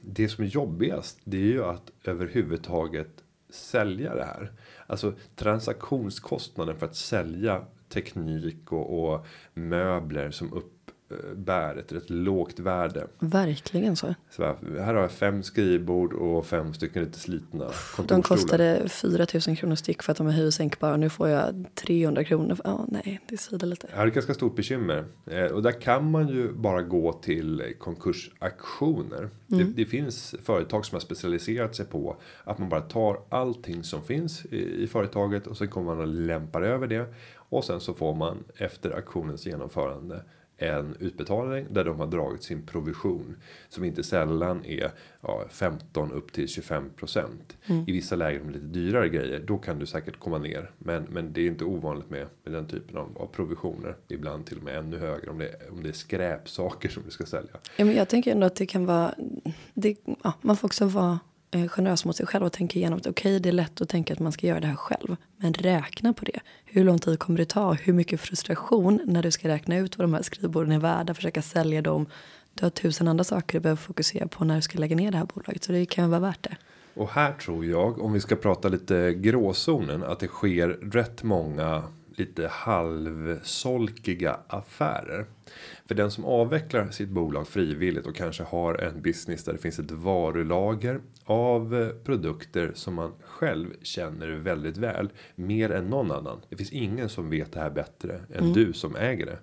det 0.00 0.28
som 0.28 0.44
är 0.44 0.48
jobbigast 0.48 1.18
det 1.24 1.36
är 1.36 1.40
ju 1.52 1.64
att 1.64 1.90
överhuvudtaget 2.04 3.10
sälja 3.50 4.14
det 4.14 4.24
här. 4.24 4.52
Alltså 4.90 5.14
transaktionskostnaden 5.36 6.78
för 6.78 6.86
att 6.86 6.96
sälja 6.96 7.64
teknik 7.88 8.72
och, 8.72 9.12
och 9.14 9.26
möbler 9.54 10.30
som 10.30 10.62
uppbär 11.10 11.76
ett 11.76 11.92
rätt 11.92 12.10
lågt 12.10 12.58
värde. 12.58 13.06
Verkligen 13.18 13.96
så. 13.96 14.14
Så 14.30 14.44
här, 14.44 14.56
här 14.78 14.94
har 14.94 15.02
jag 15.02 15.10
fem 15.10 15.42
skrivbord 15.42 16.12
och 16.12 16.46
fem 16.46 16.74
stycken 16.74 17.04
lite 17.04 17.18
slitna 17.18 17.70
De 18.06 18.22
kostade 18.22 18.88
4 18.88 19.26
000 19.46 19.56
kronor 19.56 19.74
styck 19.74 20.02
för 20.02 20.12
att 20.12 20.18
de 20.18 20.26
är 20.26 20.32
hyressänkbara. 20.32 20.96
Nu 20.96 21.10
får 21.10 21.28
jag 21.28 21.64
300 21.74 22.24
kronor. 22.24 22.58
Ja, 22.64 22.86
nej, 22.88 23.20
det 23.28 23.36
svider 23.36 23.66
lite. 23.66 23.86
Det 23.86 23.96
är 23.96 24.06
ett 24.06 24.14
ganska 24.14 24.34
stort 24.34 24.56
bekymmer. 24.56 25.04
Eh, 25.26 25.44
och 25.44 25.62
där 25.62 25.80
kan 25.80 26.10
man 26.10 26.28
ju 26.28 26.52
bara 26.52 26.82
gå 26.82 27.12
till 27.12 27.62
konkursaktioner. 27.78 29.28
Det, 29.46 29.64
det 29.64 29.84
finns 29.84 30.34
företag 30.42 30.86
som 30.86 30.96
har 30.96 31.00
specialiserat 31.00 31.76
sig 31.76 31.86
på 31.86 32.16
att 32.44 32.58
man 32.58 32.68
bara 32.68 32.80
tar 32.80 33.20
allting 33.28 33.84
som 33.84 34.02
finns 34.02 34.44
i, 34.44 34.82
i 34.82 34.86
företaget 34.86 35.46
och 35.46 35.56
sen 35.56 35.68
kommer 35.68 35.94
man 35.94 36.00
och 36.00 36.06
lämpar 36.06 36.62
över 36.62 36.86
det. 36.86 37.14
Och 37.50 37.64
sen 37.64 37.80
så 37.80 37.94
får 37.94 38.14
man 38.14 38.44
efter 38.56 38.90
auktionens 38.90 39.46
genomförande 39.46 40.24
en 40.60 40.96
utbetalning 41.00 41.66
där 41.70 41.84
de 41.84 42.00
har 42.00 42.06
dragit 42.06 42.42
sin 42.42 42.66
provision. 42.66 43.36
Som 43.68 43.84
inte 43.84 44.02
sällan 44.02 44.64
är 44.64 44.90
ja, 45.20 45.44
15 45.50 46.12
upp 46.12 46.32
till 46.32 46.48
25 46.48 46.90
procent. 46.96 47.56
I 47.86 47.92
vissa 47.92 48.16
lägen 48.16 48.42
med 48.42 48.52
lite 48.54 48.66
dyrare 48.66 49.08
grejer. 49.08 49.44
Då 49.46 49.58
kan 49.58 49.78
du 49.78 49.86
säkert 49.86 50.18
komma 50.18 50.38
ner. 50.38 50.70
Men, 50.78 51.02
men 51.02 51.32
det 51.32 51.40
är 51.40 51.46
inte 51.46 51.64
ovanligt 51.64 52.10
med, 52.10 52.26
med 52.44 52.52
den 52.52 52.66
typen 52.66 52.96
av, 52.96 53.18
av 53.18 53.26
provisioner. 53.26 53.96
Ibland 54.08 54.46
till 54.46 54.58
och 54.58 54.64
med 54.64 54.78
ännu 54.78 54.98
högre 54.98 55.30
om 55.30 55.38
det, 55.38 55.70
om 55.70 55.82
det 55.82 55.88
är 55.88 55.92
skräpsaker 55.92 56.88
som 56.88 57.02
du 57.02 57.10
ska 57.10 57.26
sälja. 57.26 57.52
Ja, 57.76 57.84
men 57.84 57.94
jag 57.94 58.08
tänker 58.08 58.32
ändå 58.32 58.46
att 58.46 58.56
det 58.56 58.66
kan 58.66 58.86
vara. 58.86 59.14
Det, 59.74 59.96
ja, 60.22 60.32
man 60.40 60.56
får 60.56 60.68
också 60.68 60.84
vara 60.84 61.18
eh, 61.50 61.68
generös 61.68 62.04
mot 62.04 62.16
sig 62.16 62.26
själv 62.26 62.44
och 62.44 62.52
tänka 62.52 62.78
igenom 62.78 62.98
att 62.98 63.06
okej, 63.06 63.40
det 63.40 63.48
är 63.48 63.52
lätt 63.52 63.80
att 63.80 63.88
tänka 63.88 64.12
att 64.12 64.18
man 64.18 64.32
ska 64.32 64.46
göra 64.46 64.60
det 64.60 64.66
här 64.66 64.76
själv. 64.76 65.16
Men 65.36 65.54
räkna 65.54 66.12
på 66.12 66.24
det. 66.24 66.40
Hur 66.64 66.84
lång 66.84 66.98
tid 66.98 67.18
kommer 67.18 67.38
det 67.38 67.48
ta? 67.48 67.72
Hur 67.72 67.92
mycket 67.92 68.20
frustration 68.20 69.00
när 69.04 69.22
du 69.22 69.30
ska 69.30 69.48
räkna 69.48 69.76
ut 69.76 69.98
vad 69.98 70.04
de 70.04 70.14
här 70.14 70.22
skrivborden 70.22 70.72
är 70.72 70.78
värda, 70.78 71.14
försöka 71.14 71.42
sälja 71.42 71.82
dem. 71.82 72.06
Du 72.54 72.64
har 72.64 72.70
tusen 72.70 73.08
andra 73.08 73.24
saker 73.24 73.58
du 73.58 73.62
behöver 73.62 73.82
fokusera 73.82 74.28
på 74.28 74.44
när 74.44 74.56
du 74.56 74.62
ska 74.62 74.78
lägga 74.78 74.96
ner 74.96 75.10
det 75.10 75.18
här 75.18 75.28
bolaget. 75.34 75.64
Så 75.64 75.72
det 75.72 75.86
kan 75.86 76.10
vara 76.10 76.20
värt 76.20 76.42
det. 76.42 76.56
Och 76.94 77.08
här 77.08 77.32
tror 77.32 77.64
jag, 77.66 78.02
om 78.02 78.12
vi 78.12 78.20
ska 78.20 78.36
prata 78.36 78.68
lite 78.68 79.14
gråzonen, 79.14 80.04
att 80.04 80.20
det 80.20 80.28
sker 80.28 80.68
rätt 80.68 81.22
många 81.22 81.82
lite 82.20 82.48
halvsolkiga 82.48 84.36
affärer. 84.46 85.26
För 85.86 85.94
den 85.94 86.10
som 86.10 86.24
avvecklar 86.24 86.90
sitt 86.90 87.08
bolag 87.08 87.48
frivilligt 87.48 88.06
och 88.06 88.16
kanske 88.16 88.42
har 88.42 88.74
en 88.74 89.02
business 89.02 89.44
där 89.44 89.52
det 89.52 89.58
finns 89.58 89.78
ett 89.78 89.90
varulager 89.90 91.00
av 91.24 91.74
eh, 91.76 91.88
produkter 91.88 92.72
som 92.74 92.94
man 92.94 93.12
själv 93.24 93.68
känner 93.82 94.28
väldigt 94.28 94.76
väl. 94.76 95.10
Mer 95.34 95.70
än 95.70 95.86
någon 95.86 96.10
annan. 96.10 96.40
Det 96.48 96.56
finns 96.56 96.72
ingen 96.72 97.08
som 97.08 97.30
vet 97.30 97.52
det 97.52 97.60
här 97.60 97.70
bättre 97.70 98.20
än 98.34 98.52
du 98.52 98.72
som 98.72 98.96
äger 98.96 99.26
det. 99.26 99.38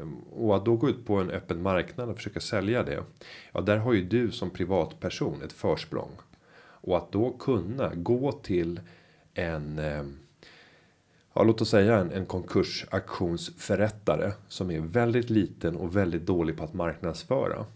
Ehm, 0.00 0.14
Och 0.20 0.56
att 0.56 0.64
då 0.64 0.76
gå 0.76 0.88
ut 0.88 1.06
på 1.06 1.16
en 1.16 1.30
öppen 1.30 1.62
marknad 1.62 2.08
och 2.08 2.16
försöka 2.16 2.40
sälja 2.40 2.82
det. 2.82 3.04
Ja, 3.52 3.60
där 3.60 3.76
har 3.76 3.92
ju 3.92 4.04
du 4.04 4.30
som 4.30 4.50
privatperson 4.50 5.42
ett 5.42 5.52
försprång. 5.52 6.10
Och 6.84 6.96
att 6.96 7.12
då 7.12 7.30
kunna 7.30 7.94
gå 7.94 8.32
till 8.32 8.80
en 9.34 9.78
ehm, 9.78 10.18
Ja, 11.34 11.42
låt 11.42 11.60
oss 11.60 11.68
säga 11.68 11.98
en, 11.98 12.10
en 12.10 12.26
konkursaktionsförrättare 12.26 14.32
som 14.48 14.70
är 14.70 14.80
väldigt 14.80 15.30
liten 15.30 15.76
och 15.76 15.96
väldigt 15.96 16.26
dålig 16.26 16.56
på 16.56 16.64
att 16.64 16.74
marknadsföra. 16.74 17.66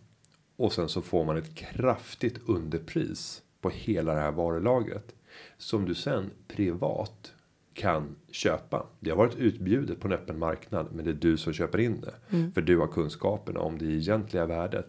Och 0.56 0.72
sen 0.72 0.88
så 0.88 1.02
får 1.02 1.24
man 1.24 1.36
ett 1.36 1.54
kraftigt 1.54 2.38
underpris 2.46 3.42
på 3.60 3.70
hela 3.70 4.14
det 4.14 4.20
här 4.20 4.32
varulagret. 4.32 5.14
Som 5.58 5.84
du 5.84 5.94
sen 5.94 6.30
privat 6.48 7.32
kan 7.74 8.16
köpa. 8.30 8.86
Det 9.00 9.10
har 9.10 9.16
varit 9.16 9.36
utbjudet 9.36 10.00
på 10.00 10.08
en 10.08 10.14
öppen 10.14 10.38
marknad 10.38 10.86
men 10.92 11.04
det 11.04 11.10
är 11.10 11.14
du 11.14 11.36
som 11.36 11.52
köper 11.52 11.78
in 11.78 12.00
det. 12.00 12.14
För 12.54 12.60
du 12.60 12.78
har 12.78 12.86
kunskaperna 12.86 13.60
om 13.60 13.78
det 13.78 13.84
egentliga 13.84 14.46
värdet. 14.46 14.88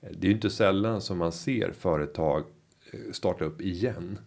Det 0.00 0.26
är 0.26 0.28
ju 0.28 0.32
inte 0.32 0.50
sällan 0.50 1.00
som 1.00 1.18
man 1.18 1.32
ser 1.32 1.72
företag 1.72 2.44
eh, 2.92 3.00
starta 3.12 3.44
upp 3.44 3.60
igen 3.60 4.18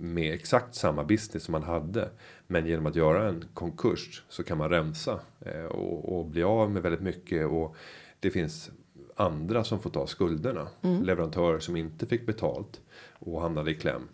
med 0.00 0.34
exakt 0.34 0.74
samma 0.74 1.04
business 1.04 1.44
som 1.44 1.52
man 1.52 1.62
hade. 1.62 2.08
Men 2.46 2.66
genom 2.66 2.86
att 2.86 2.96
göra 2.96 3.28
en 3.28 3.44
konkurs 3.54 4.22
så 4.28 4.42
kan 4.42 4.58
man 4.58 4.70
rensa 4.70 5.20
eh, 5.40 5.64
och, 5.64 6.18
och 6.18 6.26
bli 6.26 6.42
av 6.42 6.70
med 6.70 6.82
väldigt 6.82 7.00
mycket. 7.00 7.46
Och 7.46 7.76
det 8.20 8.30
finns 8.30 8.70
andra 9.16 9.64
som 9.64 9.80
får 9.80 9.90
ta 9.90 10.06
skulderna. 10.06 10.68
Leverantörer 11.02 11.58
som 11.58 11.76
inte 11.76 12.06
fick 12.06 12.26
betalt 12.26 12.80
och 13.18 13.40
hamnade 13.40 13.70
i 13.70 13.74
kläm. 13.74 14.08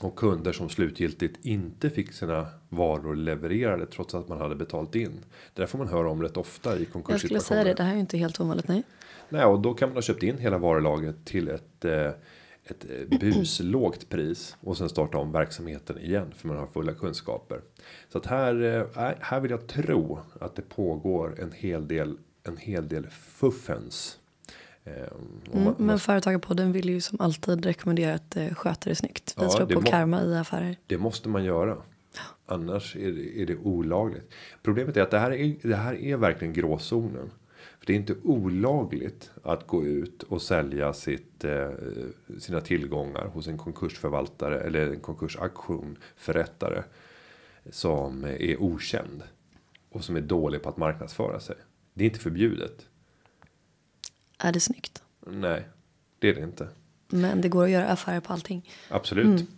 Och 0.00 0.16
kunder 0.16 0.52
som 0.52 0.68
slutgiltigt 0.68 1.44
inte 1.46 1.90
fick 1.90 2.12
sina 2.12 2.46
varor 2.68 3.14
levererade 3.14 3.86
trots 3.86 4.14
att 4.14 4.28
man 4.28 4.38
hade 4.38 4.54
betalt 4.54 4.94
in. 4.94 5.24
Det 5.54 5.62
där 5.62 5.66
får 5.66 5.78
man 5.78 5.88
höra 5.88 6.10
om 6.10 6.22
rätt 6.22 6.36
ofta 6.36 6.68
i 6.68 6.72
Jag 6.72 6.76
skulle 6.76 6.92
konkurssituationer. 6.92 7.40
säga 7.40 7.64
det, 7.64 7.74
det 7.74 7.82
här 7.82 7.90
är 7.90 7.94
ju 7.94 8.00
inte 8.00 8.18
helt 8.18 8.40
ovanligt 8.40 8.68
nej. 8.68 8.82
Nej, 9.28 9.44
och 9.44 9.60
då 9.60 9.74
kan 9.74 9.88
man 9.88 9.96
ha 9.96 10.02
köpt 10.02 10.22
in 10.22 10.38
hela 10.38 10.58
varulagret 10.58 11.24
till 11.24 11.48
ett, 11.48 11.84
eh, 11.84 12.10
ett 12.70 12.84
eh, 13.12 13.18
buslågt 13.18 14.08
pris 14.08 14.56
och 14.60 14.76
sen 14.76 14.88
starta 14.88 15.18
om 15.18 15.32
verksamheten 15.32 15.98
igen 15.98 16.32
för 16.36 16.48
man 16.48 16.56
har 16.56 16.66
fulla 16.66 16.92
kunskaper. 16.94 17.60
Så 18.08 18.18
att 18.18 18.26
här, 18.26 18.62
eh, 18.96 19.12
här 19.20 19.40
vill 19.40 19.50
jag 19.50 19.66
tro 19.66 20.18
att 20.40 20.56
det 20.56 20.62
pågår 20.68 21.40
en 21.40 21.52
hel 21.52 21.88
del, 21.88 22.16
en 22.44 22.56
hel 22.56 22.88
del 22.88 23.06
fuffens. 23.10 24.18
Eh, 24.84 24.92
Mm, 25.52 25.64
man- 25.64 25.74
men 25.78 25.98
Företagarpodden 25.98 26.72
vill 26.72 26.88
ju 26.88 27.00
som 27.00 27.20
alltid 27.20 27.64
rekommendera 27.64 28.14
att 28.14 28.36
sköta 28.52 28.90
det 28.90 28.94
snyggt. 28.96 29.34
Vi 29.38 29.42
Ja, 29.44 29.64
det 29.64 29.74
på 29.74 29.82
karma 29.82 30.22
i 30.22 30.36
affärer. 30.36 30.76
Det 30.86 30.98
måste 30.98 31.28
man 31.28 31.44
göra. 31.44 31.76
Annars 32.46 32.96
är 32.96 33.12
det, 33.12 33.42
är 33.42 33.46
det 33.46 33.56
olagligt. 33.56 34.30
Problemet 34.62 34.96
är 34.96 35.02
att 35.02 35.10
det 35.10 35.18
här 35.18 35.30
är, 35.32 35.56
det 35.62 35.76
här 35.76 35.94
är 35.94 36.16
verkligen 36.16 36.52
gråzonen. 36.54 37.30
Det 37.88 37.94
är 37.94 37.96
inte 37.96 38.14
olagligt 38.22 39.30
att 39.42 39.66
gå 39.66 39.84
ut 39.84 40.22
och 40.22 40.42
sälja 40.42 40.92
sitt, 40.92 41.44
eh, 41.44 41.70
sina 42.38 42.60
tillgångar 42.60 43.26
hos 43.26 43.46
en 43.46 43.58
konkursförvaltare 43.58 44.60
eller 44.60 44.90
en 44.90 45.00
konkursaktion 45.00 45.98
förrättare. 46.16 46.82
Som 47.70 48.24
är 48.24 48.62
okänd. 48.62 49.22
Och 49.90 50.04
som 50.04 50.16
är 50.16 50.20
dålig 50.20 50.62
på 50.62 50.68
att 50.68 50.76
marknadsföra 50.76 51.40
sig. 51.40 51.56
Det 51.94 52.04
är 52.04 52.06
inte 52.06 52.20
förbjudet. 52.20 52.86
Är 54.38 54.52
det 54.52 54.60
snyggt? 54.60 55.02
Nej, 55.26 55.68
det 56.18 56.28
är 56.28 56.34
det 56.34 56.42
inte. 56.42 56.68
Men 57.06 57.40
det 57.40 57.48
går 57.48 57.64
att 57.64 57.70
göra 57.70 57.88
affärer 57.88 58.20
på 58.20 58.32
allting. 58.32 58.70
Absolut. 58.88 59.48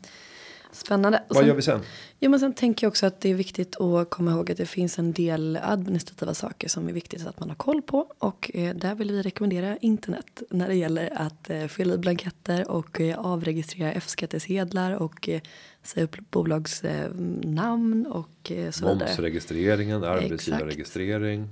Spännande. 0.72 1.18
Och 1.18 1.24
Vad 1.34 1.38
sen- 1.38 1.46
gör 1.48 1.54
vi 1.54 1.62
sen? 1.62 1.80
Ja, 2.18 2.28
men 2.28 2.40
sen 2.40 2.52
tänker 2.54 2.84
jag 2.86 2.90
också 2.90 3.06
att 3.06 3.20
det 3.20 3.30
är 3.30 3.34
viktigt 3.34 3.80
att 3.80 4.10
komma 4.10 4.30
ihåg 4.30 4.50
att 4.50 4.56
det 4.56 4.66
finns 4.66 4.98
en 4.98 5.12
del 5.12 5.58
administrativa 5.62 6.34
saker 6.34 6.68
som 6.68 6.88
är 6.88 6.92
viktigt 6.92 7.26
att 7.26 7.40
man 7.40 7.48
har 7.48 7.56
koll 7.56 7.82
på. 7.82 8.06
Och 8.18 8.50
eh, 8.54 8.74
där 8.74 8.94
vill 8.94 9.12
vi 9.12 9.22
rekommendera 9.22 9.76
internet 9.76 10.42
när 10.50 10.68
det 10.68 10.74
gäller 10.74 11.12
att 11.16 11.50
eh, 11.50 11.66
fylla 11.66 11.94
i 11.94 11.98
blanketter 11.98 12.70
och 12.70 13.00
eh, 13.00 13.18
avregistrera 13.18 13.92
F-skattesedlar 13.92 14.92
och 14.94 15.28
eh, 15.28 15.40
säga 15.82 16.04
upp 16.04 16.16
bolagsnamn 16.30 18.06
och 18.06 18.50
eh, 18.52 18.70
så 18.70 18.88
vidare. 18.88 19.08
Momsregistreringen, 19.08 20.04
arbetsgivarregistrering. 20.04 21.48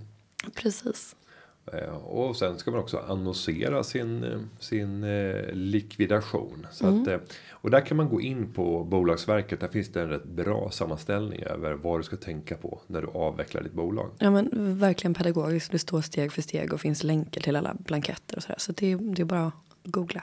Precis. 0.54 1.16
Eh, 1.72 1.88
Och 1.94 2.36
sen 2.36 2.58
ska 2.58 2.70
man 2.70 2.80
också 2.80 2.98
annonsera 3.08 3.84
sin, 3.84 4.24
eh, 4.24 4.38
sin 4.60 5.04
eh, 5.04 5.52
likvidation. 5.52 6.66
Så 6.72 6.86
Mm. 6.86 7.02
att, 7.02 7.08
eh, 7.08 7.18
och 7.60 7.70
där 7.70 7.80
kan 7.80 7.96
man 7.96 8.08
gå 8.08 8.20
in 8.20 8.52
på 8.52 8.84
Bolagsverket. 8.84 9.60
Där 9.60 9.68
finns 9.68 9.88
det 9.92 10.02
en 10.02 10.08
rätt 10.08 10.24
bra 10.24 10.70
sammanställning 10.70 11.42
över 11.42 11.72
vad 11.74 11.98
du 12.00 12.04
ska 12.04 12.16
tänka 12.16 12.56
på 12.56 12.80
när 12.86 13.00
du 13.02 13.06
avvecklar 13.08 13.62
ditt 13.62 13.72
bolag. 13.72 14.10
Ja 14.18 14.30
men 14.30 14.78
verkligen 14.78 15.14
pedagogiskt. 15.14 15.72
Det 15.72 15.78
står 15.78 16.00
steg 16.00 16.32
för 16.32 16.42
steg 16.42 16.72
och 16.72 16.80
finns 16.80 17.04
länkar 17.04 17.40
till 17.40 17.56
alla 17.56 17.74
blanketter 17.78 18.36
och 18.36 18.42
sådär. 18.42 18.58
Så 18.58 18.72
det, 18.72 18.92
är- 18.92 19.14
det 19.14 19.22
är 19.22 19.26
bara 19.26 19.46
att 19.46 19.54
googla. 19.84 20.22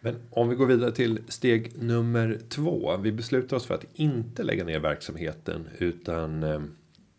Men 0.00 0.16
om 0.30 0.48
vi 0.48 0.54
går 0.56 0.66
vidare 0.66 0.92
till 0.92 1.18
steg 1.28 1.82
nummer 1.82 2.38
två. 2.48 2.96
Vi 2.96 3.12
beslutar 3.12 3.56
oss 3.56 3.66
för 3.66 3.74
att 3.74 3.84
inte 3.94 4.42
lägga 4.42 4.64
ner 4.64 4.78
verksamheten 4.80 5.68
utan 5.78 6.42
eh, 6.42 6.60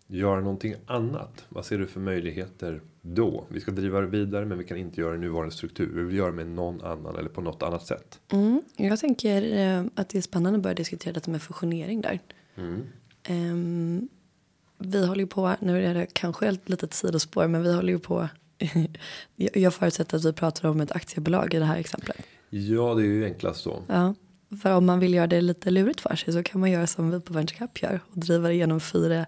göra 0.09 0.39
någonting 0.39 0.75
annat. 0.85 1.45
Vad 1.49 1.65
ser 1.65 1.77
du 1.77 1.87
för 1.87 1.99
möjligheter 1.99 2.81
då? 3.01 3.45
Vi 3.49 3.59
ska 3.59 3.71
driva 3.71 4.01
det 4.01 4.07
vidare 4.07 4.45
men 4.45 4.57
vi 4.57 4.63
kan 4.63 4.77
inte 4.77 5.01
göra 5.01 5.11
det 5.11 5.17
i 5.17 5.19
nuvarande 5.19 5.55
struktur. 5.55 5.91
Vi 5.95 6.03
vill 6.03 6.15
göra 6.15 6.29
det 6.29 6.35
med 6.35 6.47
någon 6.47 6.81
annan 6.81 7.15
eller 7.15 7.29
på 7.29 7.41
något 7.41 7.63
annat 7.63 7.85
sätt. 7.85 8.19
Mm, 8.31 8.61
jag 8.77 8.99
tänker 8.99 9.57
eh, 9.57 9.85
att 9.95 10.09
det 10.09 10.17
är 10.17 10.21
spännande 10.21 10.57
att 10.57 10.63
börja 10.63 10.75
diskutera 10.75 11.13
detta 11.13 11.31
med 11.31 11.41
fusionering 11.41 12.01
där. 12.01 12.19
Ehm, 13.23 14.09
vi 14.77 15.07
håller 15.07 15.21
ju 15.21 15.27
på, 15.27 15.55
nu 15.59 15.85
är 15.85 15.93
det 15.93 16.05
kanske 16.13 16.47
ett 16.47 16.69
litet 16.69 16.93
sidospår, 16.93 17.47
men 17.47 17.63
vi 17.63 17.73
håller 17.73 17.93
ju 17.93 17.99
på. 17.99 18.27
jag 19.35 19.73
förutsätter 19.73 20.17
att 20.17 20.25
vi 20.25 20.33
pratar 20.33 20.69
om 20.69 20.81
ett 20.81 20.91
aktiebolag 20.91 21.53
i 21.53 21.59
det 21.59 21.65
här 21.65 21.77
exemplet. 21.77 22.17
Ja, 22.49 22.93
det 22.93 23.01
är 23.01 23.05
ju 23.05 23.25
enklast 23.25 23.61
så. 23.61 23.83
Ja, 23.87 24.15
för 24.61 24.75
om 24.75 24.85
man 24.85 24.99
vill 24.99 25.13
göra 25.13 25.27
det 25.27 25.41
lite 25.41 25.71
lurigt 25.71 26.01
för 26.01 26.15
sig 26.15 26.33
så 26.33 26.43
kan 26.43 26.61
man 26.61 26.71
göra 26.71 26.87
som 26.87 27.11
vi 27.11 27.19
på 27.19 27.33
Venture 27.33 27.57
Cup 27.57 27.81
gör 27.81 27.99
och 28.07 28.19
driva 28.19 28.51
igenom 28.51 28.79
fyra 28.79 29.25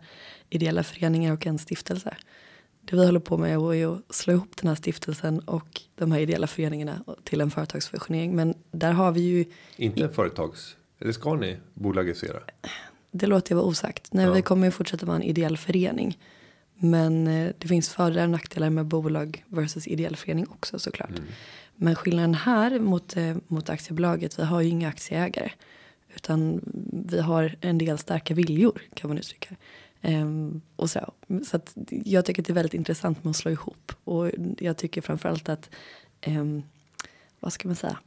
ideella 0.52 0.84
föreningar 0.84 1.34
och 1.34 1.48
en 1.48 1.58
stiftelse. 1.58 2.18
Det 2.82 2.96
vi 2.96 3.06
håller 3.06 3.20
på 3.20 3.38
med 3.38 3.52
är 3.52 3.94
att 3.94 4.16
slå 4.16 4.34
ihop 4.34 4.58
den 4.62 4.68
här 4.68 4.76
stiftelsen 4.76 5.40
och 5.40 5.82
de 5.96 6.12
här 6.12 6.20
ideella 6.20 6.48
föreningarna 6.48 7.04
till 7.24 7.42
en 7.42 7.52
företagsfusionering. 7.52 8.36
Men 8.36 8.54
där 8.72 8.92
har 8.92 9.12
vi 9.12 9.22
ju 9.22 9.46
Inte 9.78 10.04
en 10.04 10.14
företags... 10.14 10.76
Eller 11.00 11.12
ska 11.12 11.36
ni 11.36 11.58
bolagisera? 11.74 12.40
Det 13.12 13.28
låter 13.28 13.52
jag 13.52 13.58
vara 13.58 13.68
osagt. 13.68 14.14
Nej, 14.14 14.26
Ja. 14.26 14.32
Vi 14.32 14.42
kommer 14.42 14.68
ju 14.68 14.72
fortsätta 14.72 15.06
vara 15.06 15.16
en 15.16 15.24
ideell 15.24 15.58
förening. 15.58 16.18
Men 16.76 17.28
eh, 17.28 17.52
det 17.58 17.68
finns 17.68 17.90
fördelar 17.90 18.24
och 18.24 18.30
nackdelar 18.30 18.70
med 18.70 18.86
bolag 18.86 19.44
versus 19.48 19.88
ideell 19.88 20.16
förening 20.16 20.48
också 20.50 20.80
såklart. 20.80 21.12
Men 21.76 21.96
skillnaden 21.96 22.34
här 22.34 22.80
mot, 22.80 23.18
eh, 23.18 23.36
mot 23.48 23.70
aktiebolaget, 23.70 24.40
vi 24.40 24.44
har 24.44 24.62
ju 24.62 24.70
inga 24.70 24.90
aktieägare. 24.90 25.52
Utan 26.16 26.62
vi 27.10 27.20
har 27.22 27.56
en 27.62 27.78
del 27.78 27.98
starka 27.98 28.34
viljor 28.34 28.82
kan 28.94 29.08
man 29.08 29.18
uttrycka. 29.18 29.56
Ehm, 30.02 30.62
och 30.76 30.90
så 30.90 31.14
så 31.46 31.60
jag 31.88 32.26
tycker 32.26 32.42
att 32.42 32.46
det 32.46 32.52
är 32.54 32.56
väldigt 32.56 32.74
intressant 32.74 33.24
med 33.24 33.32
att 33.32 33.38
slå 33.38 33.52
ihop. 33.52 33.92
Och 34.04 34.32
jag 34.60 34.78
tycker 34.78 35.02
framförallt 35.02 35.50
att, 35.50 35.70
ehm, 36.22 36.64
vad 37.40 37.54
ska 37.54 37.68
man 37.68 37.76
säga? 37.76 37.98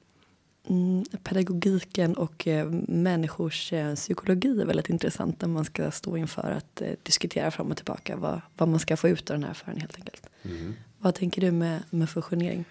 Mm, 0.69 1.05
pedagogiken 1.23 2.15
och 2.15 2.47
eh, 2.49 2.71
människors 2.89 3.73
eh, 3.73 3.95
psykologi 3.95 4.61
är 4.61 4.67
väldigt 4.67 4.91
intressant 4.91 5.41
när 5.41 5.49
man 5.49 5.65
ska 5.65 5.91
stå 5.91 6.17
inför 6.17 6.51
att 6.51 6.81
eh, 6.81 6.91
diskutera 7.03 7.51
fram 7.51 7.71
och 7.71 7.77
tillbaka 7.77 8.17
vad, 8.17 8.41
vad 8.57 8.69
man 8.69 8.81
ska 8.81 8.97
få 8.97 9.09
ut 9.09 9.31
av 9.31 9.37
den 9.37 9.45
här 9.45 9.51
affären 9.51 9.81
helt 9.81 9.97
enkelt. 9.97 10.27
Vad 10.99 11.15
tänker 11.15 11.41
du 11.41 11.51
med, 11.51 11.83
med 11.91 12.11
fusionering? 12.11 12.65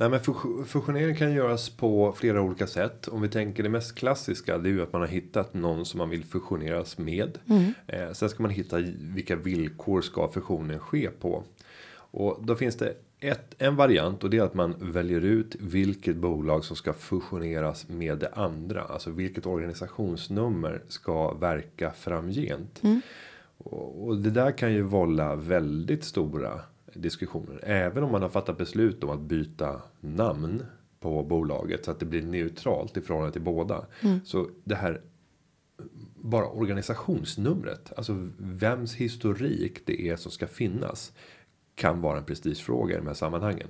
Nej, 0.00 0.08
men 0.10 0.20
fus- 0.20 0.66
fusionering 0.68 1.16
kan 1.16 1.32
göras 1.32 1.70
på 1.70 2.12
flera 2.12 2.42
olika 2.42 2.66
sätt. 2.66 3.08
Om 3.08 3.22
vi 3.22 3.28
tänker 3.28 3.62
det 3.62 3.68
mest 3.68 3.94
klassiska. 3.94 4.58
Det 4.58 4.68
är 4.68 4.72
ju 4.72 4.82
att 4.82 4.92
man 4.92 5.00
har 5.02 5.08
hittat 5.08 5.54
någon 5.54 5.84
som 5.86 5.98
man 5.98 6.10
vill 6.10 6.24
fusioneras 6.24 6.98
med. 6.98 7.38
Eh, 7.86 8.12
sen 8.12 8.28
ska 8.28 8.42
man 8.42 8.50
hitta 8.52 8.76
vilka 9.00 9.36
villkor 9.36 10.00
ska 10.02 10.28
fusionen 10.28 10.78
ske 10.78 11.10
på. 11.10 11.42
Och 11.92 12.38
då 12.44 12.54
finns 12.56 12.76
det 12.76 12.94
ett, 13.20 13.54
en 13.58 13.76
variant 13.76 14.24
och 14.24 14.30
det 14.30 14.38
är 14.38 14.42
att 14.42 14.54
man 14.54 14.74
väljer 14.78 15.20
ut 15.20 15.56
vilket 15.60 16.16
bolag 16.16 16.64
som 16.64 16.76
ska 16.76 16.92
fusioneras 16.92 17.88
med 17.88 18.18
det 18.18 18.28
andra. 18.32 18.82
Alltså 18.82 19.10
vilket 19.10 19.46
organisationsnummer 19.46 20.82
ska 20.88 21.34
verka 21.34 21.90
framgent. 21.90 22.80
Och, 23.58 24.06
och 24.06 24.16
det 24.16 24.30
där 24.30 24.50
kan 24.58 24.72
ju 24.72 24.82
vålla 24.82 25.34
väldigt 25.36 26.04
stora 26.04 26.60
diskussioner. 26.94 27.60
Även 27.62 28.04
om 28.04 28.12
man 28.12 28.22
har 28.22 28.28
fattat 28.28 28.58
beslut 28.58 29.04
om 29.04 29.10
att 29.10 29.20
byta 29.20 29.82
namn. 30.00 30.62
på 31.00 31.22
bolaget 31.22 31.84
så 31.84 31.90
att 31.90 32.00
det 32.00 32.06
blir 32.06 32.22
neutralt 32.22 32.96
i 32.96 33.00
förhållande 33.00 33.32
till 33.32 33.42
båda. 33.42 33.86
Så 34.24 34.48
det 34.64 34.74
här 34.74 35.00
bara 36.16 36.46
organisationsnumret, 36.46 37.92
alltså 37.96 38.28
vems 38.38 38.94
historik 38.94 39.86
det 39.86 40.08
är 40.08 40.16
som 40.16 40.32
ska 40.32 40.46
finnas 40.46 41.12
kan 41.74 42.00
vara 42.00 42.18
en 42.18 42.24
prestigefråga 42.24 42.94
i 42.94 42.98
de 42.98 43.06
här 43.06 43.14
sammanhangen. 43.14 43.68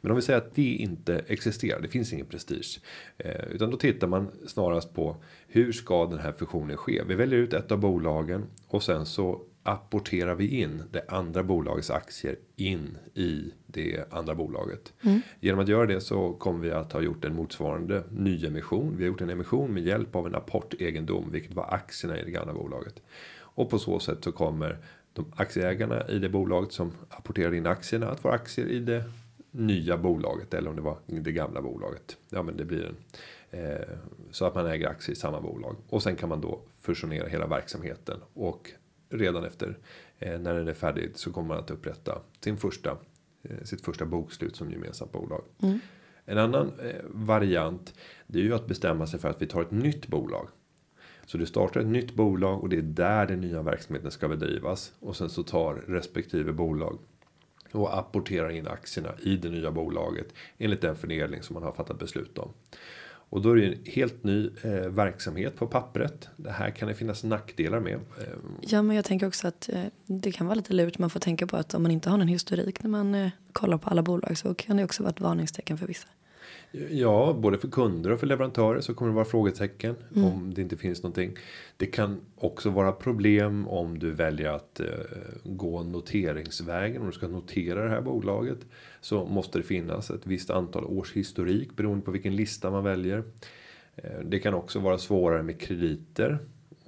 Men 0.00 0.10
om 0.10 0.16
vi 0.16 0.22
säger 0.22 0.38
att 0.38 0.54
det 0.54 0.74
inte 0.74 1.18
existerar, 1.18 1.80
det 1.80 1.88
finns 1.88 2.12
ingen 2.12 2.26
prestige. 2.26 2.80
Eh, 3.18 3.44
utan 3.50 3.70
då 3.70 3.76
tittar 3.76 4.06
man 4.06 4.28
snarast 4.46 4.94
på 4.94 5.16
hur 5.48 5.72
ska 5.72 6.06
den 6.06 6.18
här 6.18 6.32
fusionen 6.32 6.76
ske? 6.76 7.02
Vi 7.08 7.14
väljer 7.14 7.38
ut 7.38 7.52
ett 7.52 7.72
av 7.72 7.78
bolagen 7.78 8.46
och 8.68 8.82
sen 8.82 9.06
så 9.06 9.42
apporterar 9.62 10.34
vi 10.34 10.60
in 10.60 10.82
det 10.90 11.04
andra 11.08 11.42
bolagets 11.42 11.90
aktier 11.90 12.36
in 12.56 12.98
i 13.14 13.52
det 13.66 14.04
andra 14.10 14.34
bolaget. 14.34 14.92
Genom 15.40 15.60
att 15.60 15.68
göra 15.68 15.86
det 15.86 16.00
så 16.00 16.32
kommer 16.32 16.60
vi 16.60 16.70
att 16.70 16.92
ha 16.92 17.00
gjort 17.00 17.24
en 17.24 17.34
motsvarande 17.34 18.02
nyemission. 18.10 18.96
Vi 18.96 19.04
har 19.04 19.08
gjort 19.08 19.20
en 19.20 19.30
emission 19.30 19.74
med 19.74 19.82
hjälp 19.82 20.16
av 20.16 20.26
en 20.26 20.34
apportegendom, 20.34 21.30
vilket 21.30 21.54
var 21.54 21.74
aktierna 21.74 22.18
i 22.18 22.24
det 22.24 22.30
gamla 22.30 22.52
bolaget. 22.52 23.02
Och 23.38 23.70
på 23.70 23.78
så 23.78 24.00
sätt 24.00 24.24
så 24.24 24.32
kommer 24.32 24.78
de 25.12 25.32
aktieägarna 25.36 26.08
i 26.08 26.18
det 26.18 26.28
bolaget 26.28 26.72
som 26.72 26.92
apporterar 27.08 27.54
in 27.54 27.66
aktierna 27.66 28.10
att 28.10 28.20
få 28.20 28.28
aktier 28.28 28.66
i 28.66 28.78
det 28.78 29.04
nya 29.50 29.96
bolaget 29.96 30.54
eller 30.54 30.70
om 30.70 30.76
det 30.76 30.82
var 30.82 30.96
det 31.06 31.32
gamla 31.32 31.62
bolaget. 31.62 32.16
Ja, 32.28 32.42
men 32.42 32.56
det 32.56 32.64
blir 32.64 32.84
en 32.84 32.96
eh, 33.50 33.88
så 34.30 34.44
att 34.44 34.54
man 34.54 34.66
äger 34.66 34.88
aktier 34.88 35.12
i 35.12 35.18
samma 35.18 35.40
bolag 35.40 35.76
och 35.88 36.02
sen 36.02 36.16
kan 36.16 36.28
man 36.28 36.40
då 36.40 36.60
fusionera 36.80 37.28
hela 37.28 37.46
verksamheten 37.46 38.20
och 38.34 38.70
redan 39.10 39.44
efter 39.44 39.78
eh, 40.18 40.38
när 40.38 40.54
den 40.54 40.68
är 40.68 40.74
färdig 40.74 41.10
så 41.14 41.32
kommer 41.32 41.48
man 41.48 41.58
att 41.58 41.70
upprätta 41.70 42.18
sin 42.40 42.56
första 42.56 42.98
eh, 43.42 43.64
sitt 43.64 43.80
första 43.80 44.06
bokslut 44.06 44.56
som 44.56 44.70
gemensamt 44.70 45.12
bolag. 45.12 45.44
En 46.24 46.38
annan 46.38 46.72
eh, 46.80 46.94
variant 47.04 47.94
det 48.26 48.38
är 48.38 48.42
ju 48.42 48.54
att 48.54 48.66
bestämma 48.66 49.06
sig 49.06 49.20
för 49.20 49.28
att 49.28 49.42
vi 49.42 49.46
tar 49.46 49.62
ett 49.62 49.70
nytt 49.70 50.06
bolag. 50.06 50.48
Så 51.26 51.38
du 51.38 51.46
startar 51.46 51.80
ett 51.80 51.86
nytt 51.86 52.14
bolag 52.14 52.62
och 52.62 52.68
det 52.68 52.76
är 52.76 52.82
där 52.82 53.26
den 53.26 53.40
nya 53.40 53.62
verksamheten 53.62 54.10
ska 54.10 54.28
bedrivas 54.28 54.92
och 55.00 55.16
sen 55.16 55.30
så 55.30 55.42
tar 55.42 55.74
respektive 55.74 56.52
bolag 56.52 56.98
och 57.72 57.98
apporterar 57.98 58.50
in 58.50 58.66
aktierna 58.66 59.14
i 59.22 59.36
det 59.36 59.48
nya 59.48 59.70
bolaget 59.70 60.26
enligt 60.58 60.80
den 60.80 60.96
fördelning 60.96 61.42
som 61.42 61.54
man 61.54 61.62
har 61.62 61.72
fattat 61.72 61.98
beslut 61.98 62.38
om. 62.38 62.52
Och 63.30 63.42
då 63.42 63.50
är 63.50 63.56
det 63.56 63.62
ju 63.62 63.72
en 63.72 63.78
helt 63.84 64.24
ny 64.24 64.50
eh, 64.62 64.70
verksamhet 64.70 65.56
på 65.56 65.66
pappret. 65.66 66.28
Det 66.36 66.50
här 66.50 66.70
kan 66.70 66.88
det 66.88 66.94
finnas 66.94 67.24
nackdelar 67.24 67.80
med. 67.80 67.94
Eh, 67.94 68.24
ja, 68.60 68.82
men 68.82 68.96
jag 68.96 69.04
tänker 69.04 69.26
också 69.26 69.48
att 69.48 69.68
eh, 69.68 69.84
det 70.06 70.32
kan 70.32 70.46
vara 70.46 70.54
lite 70.54 70.72
lurt. 70.72 70.98
Man 70.98 71.10
får 71.10 71.20
tänka 71.20 71.46
på 71.46 71.56
att 71.56 71.74
om 71.74 71.82
man 71.82 71.90
inte 71.90 72.10
har 72.10 72.18
någon 72.18 72.28
historik 72.28 72.82
när 72.82 72.90
man 72.90 73.14
eh, 73.14 73.30
kollar 73.52 73.78
på 73.78 73.90
alla 73.90 74.02
bolag 74.02 74.38
så 74.38 74.54
kan 74.54 74.76
det 74.76 74.84
också 74.84 75.02
vara 75.02 75.10
ett 75.10 75.20
varningstecken 75.20 75.78
för 75.78 75.86
vissa. 75.86 76.08
Ja, 76.72 77.36
både 77.38 77.58
för 77.58 77.68
kunder 77.68 78.10
och 78.10 78.20
för 78.20 78.26
leverantörer 78.26 78.80
så 78.80 78.94
kommer 78.94 79.10
det 79.10 79.14
vara 79.14 79.24
frågetecken 79.24 79.96
om 80.14 80.54
det 80.54 80.62
inte 80.62 80.76
finns 80.76 81.02
någonting. 81.02 81.36
Det 81.76 81.86
kan 81.86 82.20
också 82.36 82.70
vara 82.70 82.92
problem 82.92 83.68
om 83.68 83.98
du 83.98 84.10
väljer 84.10 84.50
att 84.52 84.80
eh, 84.80 84.86
gå 85.44 85.82
noteringsvägen. 85.82 87.00
Om 87.00 87.06
du 87.06 87.12
ska 87.12 87.28
notera 87.28 87.84
det 87.84 87.90
här 87.90 88.00
bolaget 88.00 88.58
så 89.00 89.26
måste 89.26 89.58
det 89.58 89.62
finnas 89.62 90.10
ett 90.10 90.26
visst 90.26 90.50
antal 90.50 90.84
års 90.84 91.12
historik 91.12 91.76
beroende 91.76 92.04
på 92.04 92.10
vilken 92.10 92.36
lista 92.36 92.70
man 92.70 92.84
väljer. 92.84 93.24
Eh, 93.96 94.20
det 94.24 94.38
kan 94.38 94.54
också 94.54 94.78
vara 94.78 94.98
svårare 94.98 95.42
med 95.42 95.60
krediter. 95.60 96.38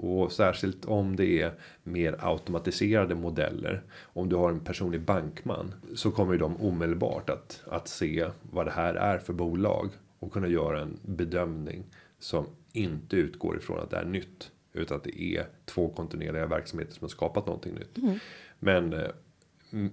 Och 0.03 0.33
särskilt 0.33 0.85
om 0.85 1.17
det 1.17 1.41
är 1.41 1.53
mer 1.83 2.17
automatiserade 2.19 3.15
modeller. 3.15 3.83
Om 4.03 4.29
du 4.29 4.37
har 4.37 4.51
en 4.51 4.61
personlig 4.61 5.01
bankman. 5.01 5.75
Så 5.95 6.11
kommer 6.11 6.33
ju 6.33 6.39
de 6.39 6.57
omedelbart 6.57 7.31
att, 7.31 7.63
att 7.67 7.89
se 7.89 8.27
vad 8.43 8.67
det 8.67 8.71
här 8.71 8.95
är 8.95 9.19
för 9.19 9.33
bolag. 9.33 9.91
Och 10.19 10.33
kunna 10.33 10.49
göra 10.49 10.81
en 10.81 10.99
bedömning. 11.03 11.85
Som 12.19 12.47
inte 12.73 13.17
utgår 13.17 13.57
ifrån 13.57 13.79
att 13.81 13.91
det 13.91 13.97
är 13.97 14.05
nytt. 14.05 14.51
Utan 14.73 14.97
att 14.97 15.05
det 15.05 15.23
är 15.23 15.47
två 15.65 15.89
kontinuerliga 15.89 16.47
verksamheter 16.47 16.93
som 16.93 17.05
har 17.05 17.09
skapat 17.09 17.47
någonting 17.47 17.75
nytt. 17.75 18.21
Men 18.59 18.93
eh, 18.93 19.09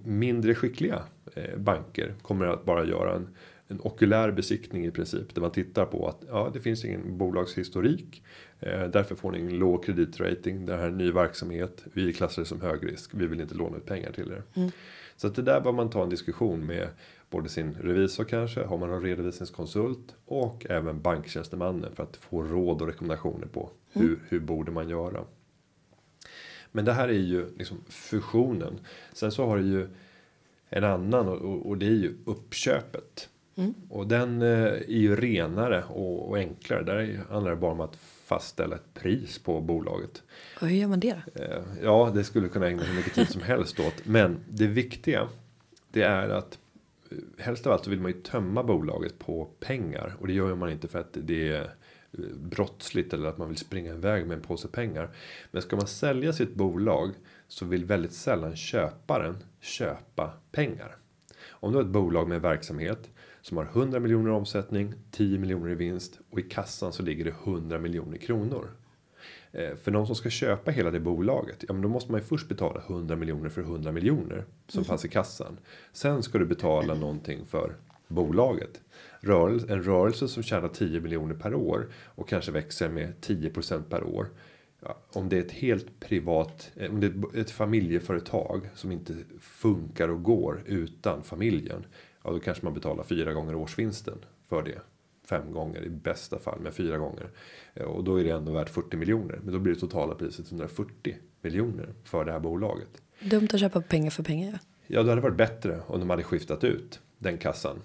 mindre 0.04 0.54
skickliga 0.54 1.02
eh, 1.34 1.58
banker 1.58 2.14
kommer 2.22 2.46
att 2.46 2.64
bara 2.64 2.84
göra 2.84 3.16
en, 3.16 3.28
en 3.68 3.80
okulär 3.80 4.30
besiktning 4.30 4.86
i 4.86 4.90
princip. 4.90 5.34
Där 5.34 5.42
man 5.42 5.50
tittar 5.50 5.84
på 5.84 6.08
att 6.08 6.24
ja, 6.28 6.50
det 6.52 6.60
finns 6.60 6.84
ingen 6.84 7.18
bolagshistorik. 7.18 8.22
Eh, 8.60 8.84
därför 8.84 9.14
får 9.14 9.32
ni 9.32 9.38
en 9.38 9.58
låg 9.58 9.84
kreditrating. 9.84 10.66
Det 10.66 10.76
här 10.76 10.82
är 10.82 10.88
en 10.88 10.98
ny 10.98 11.12
verksamhet. 11.12 11.84
Vi 11.92 12.12
klassar 12.12 12.42
det 12.42 12.46
som 12.46 12.60
hög 12.60 12.92
risk. 12.92 13.10
Vi 13.14 13.26
vill 13.26 13.40
inte 13.40 13.54
låna 13.54 13.76
ut 13.76 13.86
pengar 13.86 14.12
till 14.12 14.32
er. 14.32 14.42
Så 15.16 15.26
att 15.26 15.34
det 15.34 15.42
där 15.42 15.60
bör 15.60 15.72
man 15.72 15.90
ta 15.90 16.02
en 16.02 16.10
diskussion 16.10 16.66
med 16.66 16.88
både 17.30 17.48
sin 17.48 17.74
revisor 17.74 18.24
kanske. 18.24 18.64
Har 18.64 18.78
man 18.78 18.90
en 18.90 19.02
redovisningskonsult. 19.02 20.14
Och 20.24 20.66
även 20.68 21.02
banktjänstemannen. 21.02 21.94
För 21.94 22.02
att 22.02 22.16
få 22.16 22.42
råd 22.42 22.82
och 22.82 22.88
rekommendationer 22.88 23.46
på 23.46 23.70
hur, 23.92 24.18
hur 24.28 24.40
borde 24.40 24.70
man 24.70 24.88
göra. 24.88 25.24
Men 26.72 26.84
det 26.84 26.92
här 26.92 27.08
är 27.08 27.12
ju 27.12 27.56
liksom 27.56 27.84
fusionen. 27.88 28.80
Sen 29.12 29.32
så 29.32 29.46
har 29.46 29.58
det 29.58 29.64
ju 29.64 29.88
en 30.68 30.84
annan 30.84 31.28
och, 31.28 31.66
och 31.66 31.78
det 31.78 31.86
är 31.86 31.90
ju 31.90 32.16
uppköpet. 32.24 33.28
Och 33.88 34.06
den 34.06 34.42
eh, 34.42 34.48
är 34.66 34.84
ju 34.88 35.16
renare 35.16 35.84
och, 35.84 36.36
enklare. 36.38 36.82
Där 36.82 36.96
är- 36.96 37.20
handlar 37.30 37.50
det 37.50 37.56
bara 37.56 37.72
om 37.72 37.80
att 37.80 37.96
fastställa 38.24 38.76
ett 38.76 38.94
pris 38.94 39.38
på 39.38 39.60
bolaget. 39.60 40.22
Och 40.60 40.66
hur 40.68 40.76
gör 40.76 40.88
man 40.88 41.00
det? 41.00 41.22
Eh, 41.34 41.62
Ja, 41.82 42.10
det 42.14 42.24
skulle 42.24 42.48
kunna 42.48 42.66
ägna 42.68 42.82
hur 42.82 42.94
mycket 42.96 43.14
tid 43.14 43.28
som 43.28 43.42
helst 43.42 43.80
åt. 43.80 43.94
Men 44.06 44.38
det 44.48 44.66
viktiga, 44.66 45.28
det 45.92 46.02
är 46.02 46.28
att 46.28 46.58
eh, 47.10 47.16
helst 47.38 47.66
av 47.66 47.72
allt 47.72 47.84
så 47.84 47.90
vill 47.90 48.00
man 48.00 48.10
ju 48.12 48.20
tömma 48.20 48.62
bolaget 48.62 49.18
på 49.18 49.44
pengar. 49.60 50.16
Och 50.20 50.26
det 50.26 50.32
gör 50.32 50.54
man 50.54 50.70
inte 50.70 50.88
för 50.88 50.98
att 50.98 51.16
det 51.22 51.48
är 51.48 51.70
brottsligt 52.34 53.12
eller 53.12 53.28
att 53.28 53.38
man 53.38 53.48
vill 53.48 53.56
springa 53.56 53.92
iväg 53.94 54.26
med 54.26 54.34
en 54.36 54.42
påse 54.42 54.68
pengar. 54.68 55.10
Men 55.50 55.62
ska 55.62 55.76
man 55.76 55.86
sälja 55.86 56.32
sitt 56.32 56.54
bolag 56.54 57.10
så 57.48 57.64
vill 57.64 57.84
väldigt 57.84 58.12
sällan 58.12 58.56
köparen 58.56 59.36
köpa 59.60 60.30
pengar. 60.52 60.96
Om 61.50 61.72
du 61.72 61.78
har 61.78 61.84
ett 61.84 61.90
bolag 61.90 62.28
med 62.28 62.42
verksamhet 62.42 63.10
som 63.42 63.56
har 63.56 63.64
100 63.64 64.00
miljoner 64.00 64.30
i 64.30 64.34
omsättning, 64.34 64.94
10 65.10 65.38
miljoner 65.38 65.70
i 65.70 65.74
vinst 65.74 66.20
och 66.30 66.38
i 66.38 66.42
kassan 66.42 66.92
så 66.92 67.02
ligger 67.02 67.24
det 67.24 67.34
100 67.44 67.78
miljoner 67.78 68.16
kronor. 68.16 68.70
Eh, 69.52 69.76
För 69.76 69.90
någon 69.90 70.06
som 70.06 70.16
ska 70.16 70.30
köpa 70.30 70.70
hela 70.70 70.90
det 70.90 71.00
bolaget, 71.00 71.64
ja 71.68 71.72
men 71.72 71.82
då 71.82 71.88
måste 71.88 72.12
man 72.12 72.20
ju 72.20 72.26
först 72.26 72.48
betala 72.48 72.80
100 72.86 73.16
miljoner 73.16 73.48
för 73.48 73.62
100 73.62 73.92
miljoner 73.92 74.44
som 74.68 74.84
fanns 74.84 75.04
i 75.04 75.08
kassan. 75.08 75.58
Sen 75.92 76.22
ska 76.22 76.38
du 76.38 76.46
betala 76.46 76.94
någonting 76.94 77.46
för 77.46 77.76
bolaget. 78.08 78.80
Rörelse, 79.20 79.66
en 79.72 79.82
rörelse 79.82 80.28
som 80.28 80.42
tjänar 80.42 80.68
10 80.68 81.00
miljoner 81.00 81.34
per 81.34 81.54
år 81.54 81.88
och 82.04 82.28
kanske 82.28 82.52
växer 82.52 82.88
med 82.88 83.12
10% 83.20 83.82
per 83.88 84.04
år. 84.04 84.26
Ja, 84.82 84.96
om 85.12 85.28
det 85.28 85.36
är 85.36 85.40
ett 85.40 85.52
helt 85.52 86.00
privat, 86.00 86.70
eh, 86.76 86.90
om 86.90 87.00
det 87.00 87.06
är 87.06 87.40
ett 87.40 87.50
familjeföretag 87.50 88.70
som 88.74 88.92
inte 88.92 89.14
funkar 89.40 90.08
och 90.08 90.22
går 90.22 90.62
utan 90.66 91.22
familjen. 91.22 91.84
Ja, 92.24 92.30
då 92.30 92.38
kanske 92.40 92.64
man 92.64 92.74
betalar 92.74 93.04
fyra 93.04 93.32
gånger 93.32 93.54
årsvinsten 93.54 94.18
för 94.48 94.62
det. 94.62 94.78
Fem 95.28 95.52
gånger 95.52 95.82
i 95.84 95.90
bästa 95.90 96.38
fall, 96.38 96.58
men 96.60 96.72
fyra 96.72 96.98
gånger. 96.98 97.26
Eh, 97.74 97.84
Och 97.84 98.04
då 98.04 98.20
är 98.20 98.24
det 98.24 98.30
ändå 98.30 98.52
värt 98.52 98.68
40 98.68 98.96
miljoner. 98.96 99.40
Men 99.44 99.52
då 99.54 99.58
blir 99.60 99.74
det 99.74 99.80
totala 99.80 100.14
priset 100.14 100.46
140 100.52 101.16
miljoner 101.42 101.88
för 102.04 102.24
det 102.24 102.32
här 102.32 102.40
bolaget. 102.40 103.02
Dumt 103.20 103.48
att 103.52 103.60
köpa 103.60 103.80
pengar 103.80 104.10
för 104.10 104.22
pengar. 104.22 104.50
Ja. 104.52 104.58
Ja, 104.86 105.02
det 105.02 105.08
hade 105.10 105.20
varit 105.20 105.36
bättre 105.36 105.80
om 105.86 106.00
de 106.00 106.10
hade 106.10 106.22
skiftat 106.22 106.64
ut 106.64 107.00
den 107.18 107.38
kassan 107.38 107.78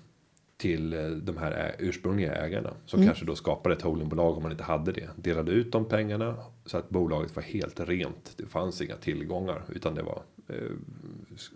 till 0.58 0.94
eh, 0.94 1.08
de 1.08 1.38
här 1.38 1.76
ursprungliga 1.80 2.36
ägarna 2.36 2.74
som 2.86 3.06
kanske 3.06 3.26
då 3.26 3.36
skapade 3.36 3.76
ett 3.76 3.82
holdingbolag 3.82 4.38
om 4.38 4.44
man 4.44 4.52
inte 4.52 4.64
hade 4.64 4.92
det. 4.92 5.10
Delade 5.16 5.52
ut 5.52 5.72
de 5.72 5.86
pengarna 5.86 6.36
så 6.66 6.78
att 6.78 6.90
bolaget 6.90 7.36
var 7.36 7.44
helt 7.44 7.80
rent. 7.80 8.34
Det 8.38 8.46
fanns 8.46 8.82
inga 8.82 8.96
tillgångar 8.96 9.64
utan 9.76 9.96
det 9.96 10.04
var 10.04 10.22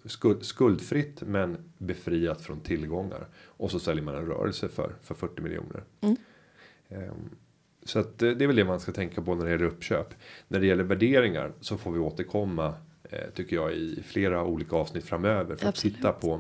skuld, 0.06 0.44
skuldfritt 0.46 1.22
men 1.22 1.58
befriat 1.78 2.42
från 2.42 2.60
tillgångar. 2.60 3.28
Och 3.46 3.72
så 3.72 3.80
säljer 3.80 4.04
man 4.04 4.16
en 4.16 4.26
rörelse 4.26 4.70
för, 4.70 4.96
för 5.02 5.16
40 5.16 5.42
miljoner. 5.42 5.84
Ehm, 6.90 7.30
Så 7.84 8.00
att 8.00 8.22
eh, 8.22 8.32
det 8.32 8.44
är 8.46 8.48
väl 8.48 8.56
det 8.56 8.66
man 8.66 8.80
ska 8.80 8.92
tänka 8.92 9.22
på 9.22 9.36
när 9.36 9.46
det 9.46 9.52
gäller 9.52 9.66
uppköp. 9.66 10.08
När 10.48 10.60
det 10.60 10.66
gäller 10.66 10.84
värderingar 10.84 11.52
så 11.62 11.78
får 11.78 11.92
vi 11.92 12.00
återkomma 12.00 12.74
eh, 13.04 13.30
tycker 13.34 13.56
jag 13.56 13.74
i 13.74 14.04
flera 14.06 14.44
olika 14.46 14.76
avsnitt 14.76 15.04
framöver 15.06 15.56
för 15.56 15.66
att 15.68 15.70
Absolut. 15.76 15.96
titta 15.96 16.12
på 16.12 16.40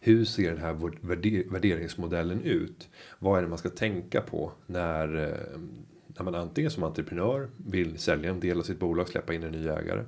hur 0.00 0.24
ser 0.24 0.50
den 0.50 0.60
här 0.60 0.72
värd- 0.74 0.98
värde- 1.00 1.44
värderingsmodellen 1.50 2.42
ut? 2.42 2.88
Vad 3.18 3.38
är 3.38 3.42
det 3.42 3.48
man 3.48 3.58
ska 3.58 3.68
tänka 3.70 4.20
på 4.20 4.52
när, 4.66 5.16
eh, 5.28 5.58
när 6.06 6.24
man 6.24 6.34
antingen 6.34 6.70
som 6.70 6.82
entreprenör 6.82 7.48
vill 7.56 7.98
sälja 7.98 8.30
en 8.30 8.40
del 8.40 8.58
av 8.58 8.62
sitt 8.62 8.78
bolag, 8.78 9.08
släppa 9.08 9.34
in 9.34 9.42
en 9.42 9.52
ny 9.52 9.68
ägare. 9.68 10.04